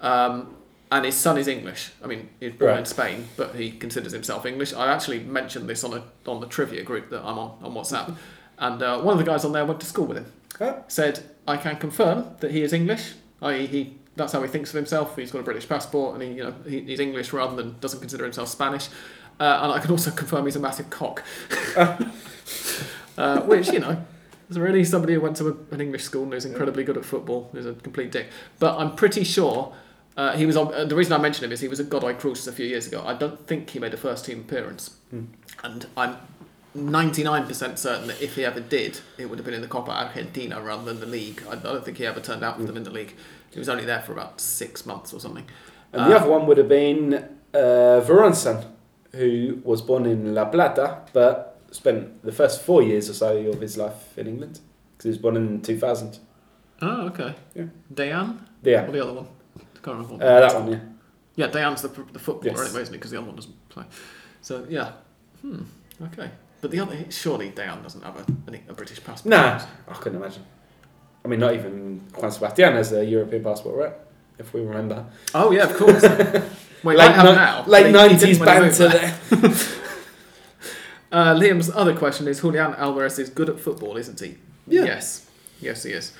Um, 0.00 0.54
and 0.92 1.06
his 1.06 1.16
son 1.16 1.38
is 1.38 1.48
English. 1.48 1.90
I 2.04 2.06
mean, 2.06 2.28
he's 2.38 2.52
born 2.52 2.78
in 2.78 2.84
Spain, 2.84 3.28
but 3.38 3.54
he 3.54 3.70
considers 3.70 4.12
himself 4.12 4.44
English. 4.44 4.74
I 4.74 4.92
actually 4.92 5.20
mentioned 5.20 5.66
this 5.68 5.82
on 5.84 5.94
a 5.94 6.04
on 6.30 6.40
the 6.40 6.46
trivia 6.46 6.82
group 6.82 7.08
that 7.10 7.22
I'm 7.22 7.38
on 7.38 7.58
on 7.62 7.72
WhatsApp, 7.72 8.14
and 8.58 8.82
uh, 8.82 9.00
one 9.00 9.18
of 9.18 9.18
the 9.18 9.30
guys 9.30 9.44
on 9.44 9.52
there 9.52 9.64
went 9.64 9.80
to 9.80 9.86
school 9.86 10.04
with 10.04 10.18
him 10.18 10.26
Huh? 10.58 10.82
said, 10.88 11.24
I 11.48 11.56
can 11.56 11.76
confirm 11.76 12.36
that 12.40 12.50
he 12.50 12.62
is 12.62 12.74
English. 12.74 13.14
I.e., 13.40 13.66
he 13.66 13.96
that's 14.14 14.34
how 14.34 14.42
he 14.42 14.48
thinks 14.48 14.68
of 14.68 14.76
himself. 14.76 15.16
He's 15.16 15.32
got 15.32 15.38
a 15.38 15.42
British 15.42 15.66
passport, 15.66 16.14
and 16.14 16.22
he, 16.22 16.36
you 16.36 16.44
know, 16.44 16.54
he, 16.68 16.80
he's 16.80 17.00
English 17.00 17.32
rather 17.32 17.56
than 17.56 17.76
doesn't 17.80 18.00
consider 18.00 18.24
himself 18.24 18.48
Spanish. 18.48 18.88
Uh, 19.40 19.60
and 19.62 19.72
I 19.72 19.78
can 19.78 19.90
also 19.90 20.10
confirm 20.10 20.44
he's 20.44 20.56
a 20.56 20.60
massive 20.60 20.90
cock. 20.90 21.24
uh, 23.16 23.40
which 23.40 23.72
you 23.72 23.78
know, 23.78 24.04
is 24.50 24.58
really 24.58 24.84
somebody 24.84 25.14
who 25.14 25.22
went 25.22 25.38
to 25.38 25.48
a, 25.48 25.74
an 25.74 25.80
English 25.80 26.04
school 26.04 26.24
and 26.24 26.34
is 26.34 26.44
incredibly 26.44 26.84
good 26.84 26.98
at 26.98 27.06
football 27.06 27.50
is 27.54 27.64
a 27.64 27.72
complete 27.72 28.12
dick. 28.12 28.28
But 28.58 28.76
I'm 28.78 28.94
pretty 28.94 29.24
sure. 29.24 29.74
Uh, 30.16 30.32
he 30.36 30.44
was 30.46 30.56
on, 30.56 30.72
uh, 30.74 30.84
the 30.84 30.94
reason 30.94 31.12
I 31.14 31.18
mention 31.18 31.44
him 31.44 31.52
is 31.52 31.60
he 31.60 31.68
was 31.68 31.80
at 31.80 31.88
Godoy 31.88 32.14
Cruz 32.14 32.46
a 32.46 32.52
few 32.52 32.66
years 32.66 32.86
ago. 32.86 33.02
I 33.06 33.14
don't 33.14 33.46
think 33.46 33.70
he 33.70 33.78
made 33.78 33.94
a 33.94 33.96
first 33.96 34.24
team 34.26 34.40
appearance, 34.40 34.96
Hmm. 35.10 35.24
and 35.64 35.86
I'm 35.96 36.16
99% 36.76 37.78
certain 37.78 38.08
that 38.08 38.20
if 38.20 38.34
he 38.36 38.44
ever 38.44 38.60
did, 38.60 39.00
it 39.18 39.26
would 39.26 39.38
have 39.38 39.44
been 39.46 39.54
in 39.54 39.60
the 39.62 39.68
Copa 39.68 39.90
Argentina 39.90 40.60
rather 40.60 40.84
than 40.84 41.00
the 41.00 41.06
league. 41.06 41.42
I 41.50 41.54
don't 41.56 41.84
think 41.84 41.98
he 41.98 42.06
ever 42.06 42.20
turned 42.20 42.42
out 42.42 42.56
for 42.58 42.64
them 42.64 42.76
in 42.76 42.82
the 42.84 42.90
league. 42.90 43.14
He 43.52 43.58
was 43.58 43.68
only 43.68 43.84
there 43.84 44.00
for 44.00 44.12
about 44.12 44.40
six 44.40 44.86
months 44.86 45.12
or 45.12 45.20
something. 45.20 45.44
And 45.92 46.10
the 46.10 46.14
Uh, 46.16 46.20
other 46.20 46.30
one 46.30 46.46
would 46.46 46.56
have 46.58 46.68
been 46.68 47.14
uh, 47.54 48.00
Veron's 48.00 48.38
son, 48.38 48.64
who 49.12 49.60
was 49.64 49.82
born 49.82 50.06
in 50.06 50.34
La 50.34 50.46
Plata, 50.46 51.02
but 51.12 51.58
spent 51.70 52.22
the 52.22 52.32
first 52.32 52.62
four 52.62 52.82
years 52.82 53.08
or 53.10 53.14
so 53.14 53.36
of 53.36 53.60
his 53.60 53.76
life 53.76 54.16
in 54.18 54.26
England 54.26 54.60
because 54.92 55.04
he 55.04 55.08
was 55.10 55.18
born 55.18 55.36
in 55.36 55.60
2000. 55.60 56.18
Oh, 56.80 57.06
okay. 57.08 57.34
Yeah. 57.54 57.64
Deian? 57.94 58.38
Yeah, 58.62 58.86
Or 58.88 58.92
the 58.92 59.02
other 59.02 59.12
one? 59.12 59.26
Can't 59.82 59.96
remember. 59.96 60.14
what 60.14 60.22
uh, 60.22 60.40
that 60.40 60.54
one. 60.60 60.72
Yeah. 60.72 60.78
Yeah, 61.34 61.48
Deian's 61.48 61.82
the, 61.82 61.88
the 61.88 62.18
footballer 62.18 62.56
Yes. 62.58 62.66
anyway, 62.68 62.82
isn't 62.82 62.92
he? 62.94 62.98
Because 62.98 63.10
the 63.10 63.16
other 63.18 63.26
one 63.26 63.36
doesn't 63.36 63.68
play. 63.70 63.84
So, 64.42 64.66
yeah. 64.68 64.92
Hmm, 65.40 65.62
okay. 66.02 66.30
But 66.60 66.70
the 66.70 66.80
other, 66.80 67.10
surely 67.10 67.48
Diane 67.50 67.82
doesn't 67.82 68.02
have 68.04 68.16
a, 68.16 68.50
a, 68.52 68.60
a 68.68 68.74
British 68.74 69.02
passport. 69.02 69.30
Nah, 69.30 69.60
I 69.88 69.94
couldn't 69.94 70.18
imagine. 70.18 70.44
I 71.24 71.28
mean, 71.28 71.40
not 71.40 71.54
even 71.54 72.00
Juan 72.16 72.30
Sebastian 72.30 72.74
has 72.74 72.92
a 72.92 73.04
European 73.04 73.42
passport, 73.42 73.76
right? 73.76 73.92
If 74.38 74.52
we 74.52 74.60
remember. 74.60 75.06
Oh, 75.34 75.50
yeah, 75.52 75.64
of 75.64 75.76
course. 75.76 76.02
He 76.82 76.88
late 76.88 77.16
ni- 77.16 77.22
now. 77.22 77.64
late 77.66 77.86
he- 77.86 77.92
he 77.92 77.96
90s 77.98 78.22
when 78.22 78.32
he 78.32 78.44
banter 78.44 78.88
there. 78.88 79.18
Uh, 81.12 81.34
Liam's 81.34 81.70
other 81.74 81.94
question 81.94 82.26
is 82.26 82.40
Julian 82.40 82.74
Alvarez 82.74 83.18
is 83.18 83.28
good 83.28 83.50
at 83.50 83.60
football, 83.60 83.96
isn't 83.98 84.18
he? 84.18 84.36
Yeah. 84.66 84.84
Yes. 84.84 85.28
Yes, 85.60 85.82
he 85.82 85.92
is. 85.92 86.12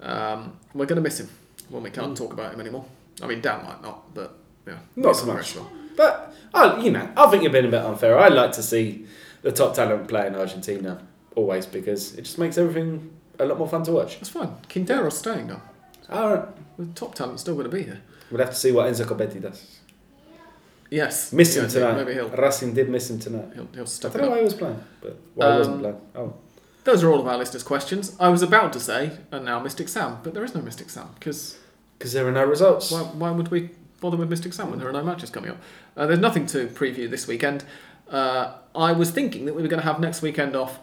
Um, 0.00 0.58
we're 0.74 0.84
going 0.86 0.96
to 0.96 1.02
miss 1.02 1.18
him 1.20 1.30
when 1.70 1.82
we 1.82 1.90
can't 1.90 2.14
talk 2.16 2.32
about 2.34 2.52
him 2.52 2.60
anymore. 2.60 2.84
I 3.22 3.26
mean, 3.26 3.40
Dan 3.40 3.64
might 3.64 3.82
not, 3.82 4.12
but 4.14 4.36
yeah. 4.66 4.78
Not 4.96 5.16
so 5.16 5.26
much. 5.26 5.56
But, 5.96 6.34
I, 6.52 6.78
you 6.80 6.90
know, 6.90 7.08
I 7.16 7.30
think 7.30 7.42
you've 7.42 7.52
been 7.52 7.64
a 7.64 7.70
bit 7.70 7.82
unfair. 7.82 8.18
I'd 8.18 8.32
like 8.34 8.52
to 8.52 8.62
see 8.62 9.06
the 9.42 9.52
top 9.52 9.74
talent 9.74 10.08
play 10.08 10.26
in 10.26 10.34
Argentina 10.34 11.00
always 11.34 11.64
because 11.66 12.14
it 12.18 12.22
just 12.22 12.38
makes 12.38 12.58
everything 12.58 13.10
a 13.38 13.44
lot 13.46 13.58
more 13.58 13.68
fun 13.68 13.82
to 13.84 13.92
watch. 13.92 14.16
That's 14.16 14.28
fine. 14.28 14.54
Quintero's 14.70 15.18
staying 15.18 15.46
now. 15.46 15.62
Right. 16.08 16.44
The 16.78 16.86
top 16.94 17.14
talent's 17.14 17.42
still 17.42 17.54
going 17.54 17.70
to 17.70 17.74
be 17.76 17.82
here. 17.84 18.02
We'll 18.30 18.40
have 18.40 18.50
to 18.50 18.56
see 18.56 18.72
what 18.72 18.86
Enzo 18.92 19.04
Copetti 19.06 19.40
does. 19.40 19.78
Yes. 20.90 21.32
Miss 21.32 21.56
him 21.56 21.64
Yeah, 21.64 21.68
tonight. 21.70 21.96
Maybe 21.96 22.14
he'll, 22.14 22.28
Racing 22.28 22.74
did 22.74 22.88
miss 22.88 23.10
him 23.10 23.18
tonight. 23.18 23.48
he'll, 23.54 23.68
he'll 23.72 23.82
I 23.82 23.86
step 23.86 24.12
don't 24.12 24.22
it 24.22 24.24
know 24.26 24.30
why 24.32 24.38
he 24.38 24.44
was 24.44 24.54
playing, 24.54 24.80
but 25.00 25.18
why 25.34 25.52
he 25.52 25.58
wasn't 25.58 25.74
Um, 25.76 25.80
playing. 25.80 26.00
Oh, 26.14 26.34
those 26.84 27.02
are 27.02 27.10
all 27.10 27.20
of 27.20 27.26
our 27.26 27.36
listeners' 27.38 27.64
questions. 27.64 28.14
I 28.20 28.28
was 28.28 28.42
about 28.42 28.72
to 28.74 28.80
say, 28.80 29.10
and 29.32 29.44
now 29.44 29.58
Mystic 29.58 29.88
Sam, 29.88 30.18
but 30.22 30.34
there 30.34 30.44
is 30.44 30.54
no 30.54 30.62
Mystic 30.62 30.88
Sam 30.90 31.08
because 31.18 31.58
Because 31.98 32.12
there 32.12 32.26
are 32.26 32.32
no 32.32 32.44
results. 32.44 32.90
why, 32.90 33.00
why 33.00 33.30
would 33.30 33.48
we 33.50 33.70
bother 34.00 34.16
with 34.16 34.28
Mystic 34.28 34.52
Sam 34.52 34.70
when 34.70 34.78
there 34.78 34.88
are 34.88 34.92
no 34.92 35.02
matches 35.02 35.30
coming 35.30 35.50
up? 35.50 35.56
Uh, 35.96 36.06
there's 36.06 36.18
nothing 36.18 36.46
to 36.46 36.66
preview 36.68 37.08
this 37.08 37.26
weekend. 37.26 37.64
Uh, 38.10 38.54
I 38.74 38.92
was 38.92 39.10
thinking 39.10 39.46
that 39.46 39.54
we 39.54 39.62
were 39.62 39.68
going 39.68 39.80
to 39.80 39.86
have 39.86 39.98
next 39.98 40.22
weekend 40.22 40.54
off, 40.54 40.78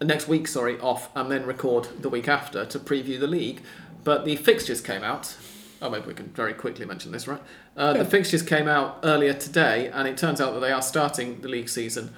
uh, 0.00 0.04
next 0.04 0.26
week, 0.26 0.48
sorry, 0.48 0.78
off, 0.80 1.10
and 1.14 1.30
then 1.30 1.44
record 1.46 1.88
the 2.00 2.08
week 2.08 2.28
after 2.28 2.64
to 2.64 2.78
preview 2.78 3.20
the 3.20 3.26
league. 3.26 3.60
But 4.02 4.24
the 4.24 4.36
fixtures 4.36 4.80
came 4.80 5.02
out. 5.04 5.36
Oh, 5.82 5.90
maybe 5.90 6.06
we 6.06 6.14
can 6.14 6.28
very 6.28 6.54
quickly 6.54 6.86
mention 6.86 7.12
this, 7.12 7.28
right? 7.28 7.42
Uh, 7.76 7.92
The 7.92 8.04
fixtures 8.06 8.42
came 8.42 8.68
out 8.68 9.00
earlier 9.02 9.34
today, 9.34 9.88
and 9.92 10.08
it 10.08 10.16
turns 10.16 10.40
out 10.40 10.54
that 10.54 10.60
they 10.60 10.72
are 10.72 10.80
starting 10.82 11.42
the 11.42 11.48
league 11.48 11.68
season 11.68 12.14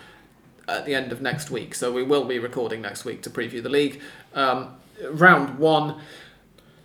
at 0.69 0.85
the 0.85 0.95
end 0.95 1.11
of 1.11 1.21
next 1.21 1.51
week. 1.51 1.75
So 1.75 1.93
we 1.93 2.03
will 2.05 2.25
be 2.25 2.39
recording 2.39 2.81
next 2.83 3.05
week 3.05 3.23
to 3.23 3.31
preview 3.31 3.63
the 3.63 3.69
league. 3.69 4.01
Um, 4.35 4.77
round 5.11 5.59
one. 5.59 5.97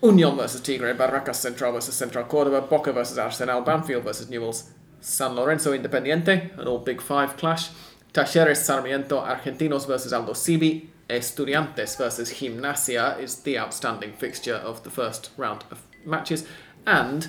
Union 0.04 0.36
versus 0.36 0.62
Tigre, 0.62 0.94
Barracas 0.96 1.36
Central 1.40 1.74
versus 1.74 1.94
Central 1.96 2.26
Cordoba, 2.26 2.62
Boca 2.62 2.92
versus 2.92 3.18
Arsenal, 3.18 3.62
Banfield 3.62 4.04
versus 4.04 4.30
Newell's, 4.30 4.72
San 5.00 5.36
Lorenzo 5.36 5.74
Independiente, 5.78 6.58
an 6.58 6.68
all 6.68 6.80
Big 6.80 7.02
Five 7.02 7.38
clash, 7.38 7.70
Talleres 8.14 8.58
Sarmiento, 8.64 9.20
Argentinos 9.20 9.86
versus 9.88 10.12
Aldosivi, 10.12 10.88
Estudiantes 11.10 11.98
versus 11.98 12.32
Gimnasia 12.34 13.20
is 13.20 13.38
the 13.42 13.60
outstanding 13.60 14.14
fixture 14.14 14.56
of 14.56 14.84
the 14.84 14.90
first 14.90 15.30
round 15.38 15.64
of 15.70 15.82
matches, 16.06 16.48
and 16.88 17.28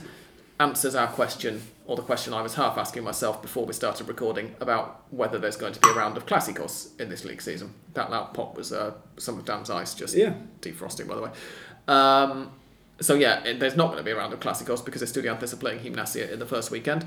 answers 0.61 0.95
our 0.95 1.09
question, 1.09 1.63
or 1.87 1.97
the 1.97 2.03
question 2.03 2.33
I 2.33 2.43
was 2.43 2.55
half 2.55 2.79
asking 2.79 3.03
myself 3.05 3.43
before 3.43 3.67
we 3.67 3.73
started 3.73 4.07
recording, 4.09 4.55
about 4.61 5.03
whether 5.11 5.39
there's 5.39 5.57
going 5.57 5.73
to 5.73 5.81
be 5.81 5.89
a 5.91 5.95
round 5.95 6.17
of 6.17 6.27
Clásicos 6.27 6.99
in 7.01 7.09
this 7.09 7.25
league 7.25 7.43
season. 7.43 7.75
That 7.95 8.11
loud 8.11 8.33
pop 8.35 8.57
was 8.57 8.73
uh, 8.73 8.93
some 9.19 9.39
of 9.39 9.45
Dan's 9.45 9.69
ice 9.69 9.95
just 9.95 10.15
Yeah. 10.17 10.35
defrosting, 10.61 11.09
by 11.09 11.17
the 11.17 11.23
way. 11.23 11.31
Um, 11.89 12.51
so 13.01 13.15
yeah, 13.15 13.55
there's 13.55 13.77
not 13.77 13.87
going 13.87 13.99
to 13.99 14.05
be 14.05 14.11
a 14.11 14.17
round 14.17 14.33
of 14.33 14.41
Clásicos 14.41 14.85
because 14.85 15.03
Estudiantes 15.03 15.53
are 15.53 15.57
playing 15.57 15.81
Gimnasia 15.81 16.31
in 16.31 16.39
the 16.39 16.47
first 16.47 16.71
weekend. 16.71 17.07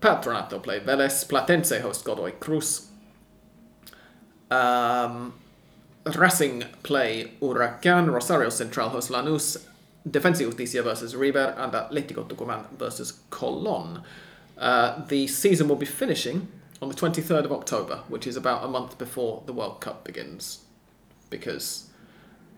Patronato 0.00 0.62
play 0.62 0.80
Vélez, 0.80 1.26
Platense 1.26 1.80
host 1.80 2.04
Godoy 2.04 2.32
Cruz. 2.32 2.88
Um, 4.50 5.34
Racing 6.04 6.64
play 6.82 7.32
Huracán, 7.40 8.12
Rosario 8.12 8.48
Central 8.50 8.90
host 8.90 9.10
Lanús, 9.10 9.64
Defensa 10.08 10.44
Justicia 10.44 10.82
versus 10.82 11.16
River, 11.16 11.54
and 11.58 11.72
Atlético 11.72 12.28
Tucumán 12.28 12.70
versus 12.78 13.20
Colón. 13.30 14.02
Uh, 14.56 15.04
the 15.06 15.26
season 15.26 15.68
will 15.68 15.76
be 15.76 15.86
finishing 15.86 16.48
on 16.80 16.88
the 16.88 16.94
23rd 16.94 17.44
of 17.44 17.52
October, 17.52 18.02
which 18.08 18.26
is 18.26 18.36
about 18.36 18.64
a 18.64 18.68
month 18.68 18.98
before 18.98 19.42
the 19.46 19.52
World 19.52 19.80
Cup 19.80 20.04
begins. 20.04 20.64
Because, 21.28 21.88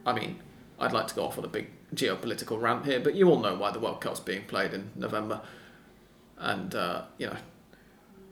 I 0.04 0.12
mean, 0.12 0.40
I'd 0.78 0.92
like 0.92 1.06
to 1.06 1.14
go 1.14 1.24
off 1.24 1.38
on 1.38 1.44
a 1.44 1.48
big 1.48 1.70
geopolitical 1.94 2.60
rant 2.60 2.84
here, 2.84 3.00
but 3.00 3.14
you 3.14 3.28
all 3.28 3.38
know 3.38 3.54
why 3.54 3.70
the 3.70 3.80
World 3.80 4.00
Cup's 4.00 4.20
being 4.20 4.44
played 4.44 4.74
in 4.74 4.90
November. 4.94 5.40
And, 6.38 6.74
uh, 6.74 7.02
you 7.18 7.26
know, 7.26 7.36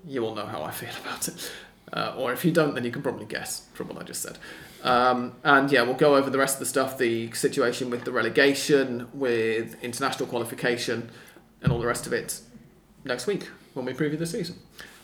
you 0.06 0.24
all 0.24 0.34
know 0.34 0.46
how 0.46 0.62
I 0.62 0.70
feel 0.70 0.90
about 1.02 1.28
it. 1.28 1.50
Uh, 1.92 2.14
or 2.16 2.32
if 2.32 2.44
you 2.44 2.50
don't, 2.50 2.74
then 2.74 2.84
you 2.84 2.90
can 2.90 3.02
probably 3.02 3.26
guess 3.26 3.66
from 3.74 3.88
what 3.88 3.98
I 3.98 4.02
just 4.02 4.22
said. 4.22 4.38
Um, 4.82 5.34
and 5.44 5.70
yeah, 5.70 5.82
we'll 5.82 5.94
go 5.94 6.16
over 6.16 6.30
the 6.30 6.38
rest 6.38 6.56
of 6.56 6.60
the 6.60 6.66
stuff 6.66 6.98
the 6.98 7.30
situation 7.32 7.90
with 7.90 8.04
the 8.04 8.12
relegation, 8.12 9.08
with 9.14 9.82
international 9.82 10.28
qualification, 10.28 11.10
and 11.62 11.72
all 11.72 11.78
the 11.78 11.86
rest 11.86 12.06
of 12.06 12.12
it 12.12 12.40
next 13.04 13.26
week 13.26 13.48
when 13.74 13.86
we 13.86 13.92
preview 13.92 14.18
the 14.18 14.26
season. 14.26 14.56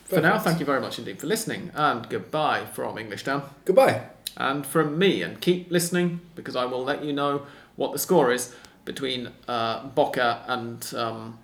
For 0.05 0.21
now, 0.21 0.39
thank 0.39 0.61
you 0.61 0.67
very 0.67 0.81
much 0.81 0.99
indeed 0.99 1.21
for 1.21 1.27
listening, 1.27 1.71
and 1.75 2.07
goodbye 2.09 2.67
from 2.67 2.99
English 2.99 3.25
Down. 3.25 3.49
Goodbye. 3.65 4.09
And 4.37 4.67
from 4.67 4.99
me, 4.99 5.23
and 5.23 5.41
keep 5.41 5.71
listening 5.71 6.21
because 6.35 6.55
I 6.55 6.65
will 6.65 6.85
let 6.85 7.05
you 7.05 7.13
know 7.13 7.47
what 7.83 7.93
the 7.93 7.99
score 7.99 8.33
is 8.33 8.55
between 8.85 9.29
uh, 9.49 9.85
Boca 9.89 10.45
and. 10.47 10.95
Um, 10.97 11.39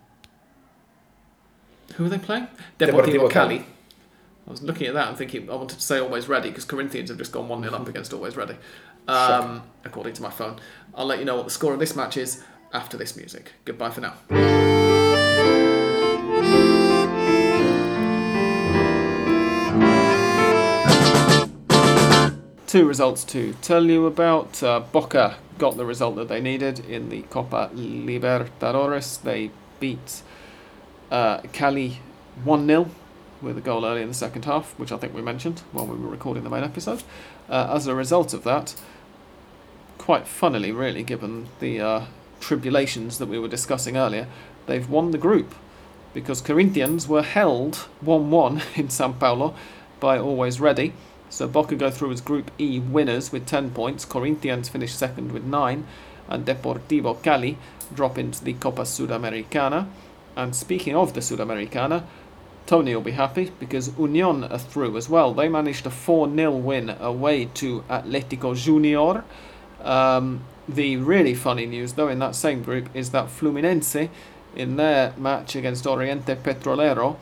who 1.95 2.07
are 2.07 2.09
they 2.09 2.19
playing? 2.19 2.47
Deportivo, 2.79 3.05
Deportivo 3.05 3.31
Cali. 3.31 3.59
Cali. 3.59 3.67
I 4.47 4.51
was 4.51 4.63
looking 4.63 4.87
at 4.87 4.95
that 4.95 5.09
and 5.09 5.19
thinking 5.19 5.51
I 5.51 5.57
wanted 5.57 5.79
to 5.79 5.83
say 5.83 5.99
Always 5.99 6.29
Ready 6.29 6.49
because 6.49 6.65
Corinthians 6.65 7.11
have 7.11 7.19
just 7.19 7.33
gone 7.33 7.49
1 7.49 7.63
0 7.63 7.75
up 7.75 7.89
against 7.89 8.13
Always 8.13 8.37
Ready, 8.37 8.57
um, 9.09 9.63
according 9.85 10.15
to 10.15 10.23
my 10.23 10.31
phone. 10.31 10.59
I'll 10.95 11.07
let 11.07 11.19
you 11.19 11.25
know 11.25 11.37
what 11.37 11.45
the 11.45 11.51
score 11.51 11.75
of 11.75 11.81
this 11.81 11.97
match 11.97 12.17
is 12.17 12.45
after 12.73 12.97
this 12.97 13.17
music. 13.17 13.53
Goodbye 13.65 13.91
for 13.91 14.01
now. 14.01 14.15
Two 22.67 22.87
results 22.87 23.25
to 23.25 23.55
tell 23.61 23.85
you 23.85 24.07
about. 24.07 24.63
Uh, 24.63 24.81
Boca 24.81 25.37
got 25.59 25.77
the 25.77 25.85
result 25.85 26.17
that 26.17 26.29
they 26.29 26.41
needed 26.41 26.81
in 26.81 27.09
the 27.09 27.23
Copa 27.23 27.71
Libertadores. 27.75 29.23
They 29.23 29.51
beat 29.81 30.23
uh, 31.11 31.41
Cali 31.53 31.99
1 32.45 32.67
0 32.67 32.91
with 33.41 33.59
a 33.59 33.61
goal 33.61 33.85
early 33.85 34.03
in 34.03 34.09
the 34.09 34.15
second 34.15 34.45
half, 34.45 34.79
which 34.79 34.93
I 34.93 34.97
think 34.97 35.15
we 35.15 35.23
mentioned 35.23 35.63
while 35.73 35.87
we 35.87 35.97
were 35.97 36.09
recording 36.09 36.45
the 36.45 36.51
main 36.51 36.65
episode. 36.65 37.03
Uh, 37.49 37.73
as 37.75 37.87
a 37.87 37.95
result 37.95 38.35
of 38.35 38.45
that, 38.45 38.75
quite 39.97 40.27
funnily, 40.27 40.73
really, 40.73 41.03
given 41.03 41.49
the 41.61 41.81
uh, 41.81 42.05
tribulations 42.41 43.19
that 43.19 43.27
we 43.27 43.39
were 43.39 43.49
discussing 43.49 43.97
earlier, 43.97 44.27
they've 44.67 44.89
won 44.89 45.11
the 45.11 45.19
group 45.19 45.55
because 46.15 46.41
Corinthians 46.41 47.07
were 47.07 47.23
held 47.23 47.77
1 48.01 48.31
1 48.31 48.63
in 48.77 48.91
Sao 48.91 49.13
Paulo 49.13 49.55
by 50.01 50.19
Always 50.19 50.61
Ready. 50.61 50.93
So 51.31 51.47
Boca 51.47 51.77
go 51.77 51.91
through 51.91 52.13
as 52.13 52.21
Group 52.21 52.51
E 52.59 52.79
winners 52.79 53.33
with 53.33 53.47
10 53.47 53.71
points, 53.71 54.05
Corinthians 54.05 54.69
finish 54.69 54.95
second 54.95 55.33
with 55.33 55.45
9, 55.45 55.87
and 56.29 56.47
Deportivo 56.47 57.23
Cali 57.23 57.59
drop 57.95 58.19
into 58.19 58.45
the 58.45 58.55
Copa 58.55 58.83
Sudamericana. 58.83 59.89
And 60.37 60.55
speaking 60.55 60.95
of 60.95 61.15
the 61.15 61.21
Sudamericana, 61.21 62.05
Tony 62.67 62.95
will 62.95 63.03
be 63.03 63.13
happy 63.13 63.51
because 63.59 63.97
Union 63.99 64.45
are 64.45 64.59
through 64.59 64.97
as 64.97 65.09
well. 65.09 65.33
They 65.33 65.49
managed 65.49 65.87
a 65.87 65.91
4 65.91 66.35
0 66.35 66.53
win 66.53 66.91
away 66.91 67.47
to 67.55 67.83
Atletico 67.89 68.55
Junior. 68.55 69.25
Um, 69.83 70.45
the 70.69 70.97
really 70.99 71.35
funny 71.35 71.65
news, 71.65 71.95
though, 71.95 72.09
in 72.09 72.19
that 72.19 72.35
same 72.35 72.63
group 72.63 72.91
is 72.95 73.11
that 73.11 73.29
Fluminense, 73.29 74.11
in 74.55 74.77
their 74.77 75.15
match 75.17 75.57
against 75.57 75.87
Oriente 75.87 76.35
Petrolero, 76.37 77.17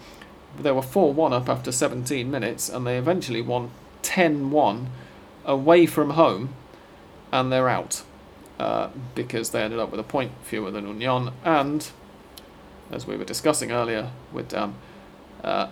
they 0.59 0.73
were 0.73 0.83
4 0.83 1.13
1 1.13 1.33
up 1.33 1.49
after 1.49 1.71
17 1.71 2.31
minutes 2.31 2.69
and 2.69 2.87
they 2.87 2.97
eventually 2.99 3.43
won 3.43 3.71
10 4.07 4.53
1 4.53 4.91
away 5.45 5.85
from 5.85 6.11
home 6.11 6.55
and 7.33 7.51
they're 7.51 7.69
out 7.69 8.05
uh, 8.61 8.89
because 9.17 9.51
they 9.51 9.63
ended 9.63 9.81
up 9.81 9.91
with 9.91 9.99
a 9.99 10.05
point 10.05 10.31
fewer 10.43 10.71
than 10.71 10.87
Union. 10.87 11.33
And, 11.45 11.89
as 12.91 13.07
we 13.07 13.17
were 13.17 13.25
discussing 13.25 13.73
earlier 13.73 14.11
with 14.33 14.55
uh, 14.55 14.69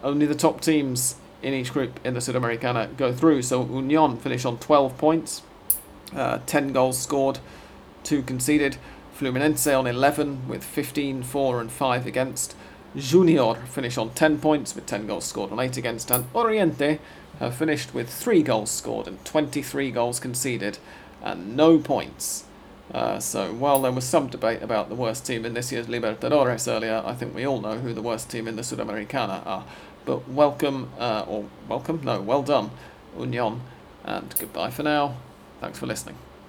only 0.03 0.27
the 0.27 0.35
top 0.35 0.61
teams 0.61 1.15
in 1.43 1.55
each 1.55 1.73
group 1.73 2.01
in 2.05 2.15
the 2.15 2.21
Sudamericana 2.21 2.97
go 2.97 3.13
through. 3.13 3.43
So 3.43 3.65
Union 3.65 4.17
finish 4.17 4.45
on 4.45 4.59
12 4.59 4.99
points, 4.99 5.43
uh, 6.15 6.41
10 6.47 6.73
goals 6.73 6.99
scored, 6.99 7.39
2 8.03 8.23
conceded. 8.23 8.77
Fluminense 9.17 9.79
on 9.79 9.87
11 9.87 10.49
with 10.49 10.65
15, 10.65 11.23
4 11.23 11.61
and 11.61 11.71
5 11.71 12.07
against. 12.07 12.57
Junior 12.97 13.55
finish 13.55 13.97
on 13.97 14.11
10 14.11 14.41
points 14.41 14.75
with 14.75 14.87
10 14.87 15.07
goals 15.07 15.25
scored 15.25 15.53
and 15.53 15.61
8 15.61 15.77
against. 15.77 16.11
And 16.11 16.27
Oriente 16.35 16.99
have 17.41 17.55
finished 17.55 17.95
with 17.95 18.09
3 18.09 18.43
goals 18.43 18.71
scored 18.71 19.07
and 19.07 19.25
23 19.25 19.91
goals 19.91 20.21
conceded 20.21 20.79
and 21.23 21.57
no 21.57 21.79
points. 21.79 22.45
Uh, 22.93 23.19
so 23.19 23.53
while 23.53 23.81
there 23.81 23.93
was 23.93 24.05
some 24.05 24.29
debate 24.29 24.63
about 24.63 24.89
the 24.89 24.95
worst 24.95 25.27
team 25.27 25.45
in 25.45 25.55
this 25.55 25.73
year's 25.73 25.87
Libertadores 25.87 26.71
earlier, 26.71 27.03
I 27.05 27.15
think 27.15 27.35
we 27.35 27.47
all 27.47 27.61
know 27.61 27.79
who 27.79 27.95
the 27.95 28.03
worst 28.03 28.31
team 28.31 28.47
in 28.47 28.57
the 28.57 28.63
Sudamericana 28.63 29.45
are. 29.47 29.65
But 30.05 30.29
welcome, 30.29 30.91
uh, 30.99 31.25
or 31.27 31.47
welcome, 31.67 32.03
no, 32.05 32.21
well 32.21 32.43
done, 32.43 32.71
Union, 33.19 33.63
and 34.05 34.35
goodbye 34.39 34.71
for 34.71 34.83
now. 34.83 35.17
Thanks 35.61 35.79
for 35.79 35.87
listening. 35.87 36.19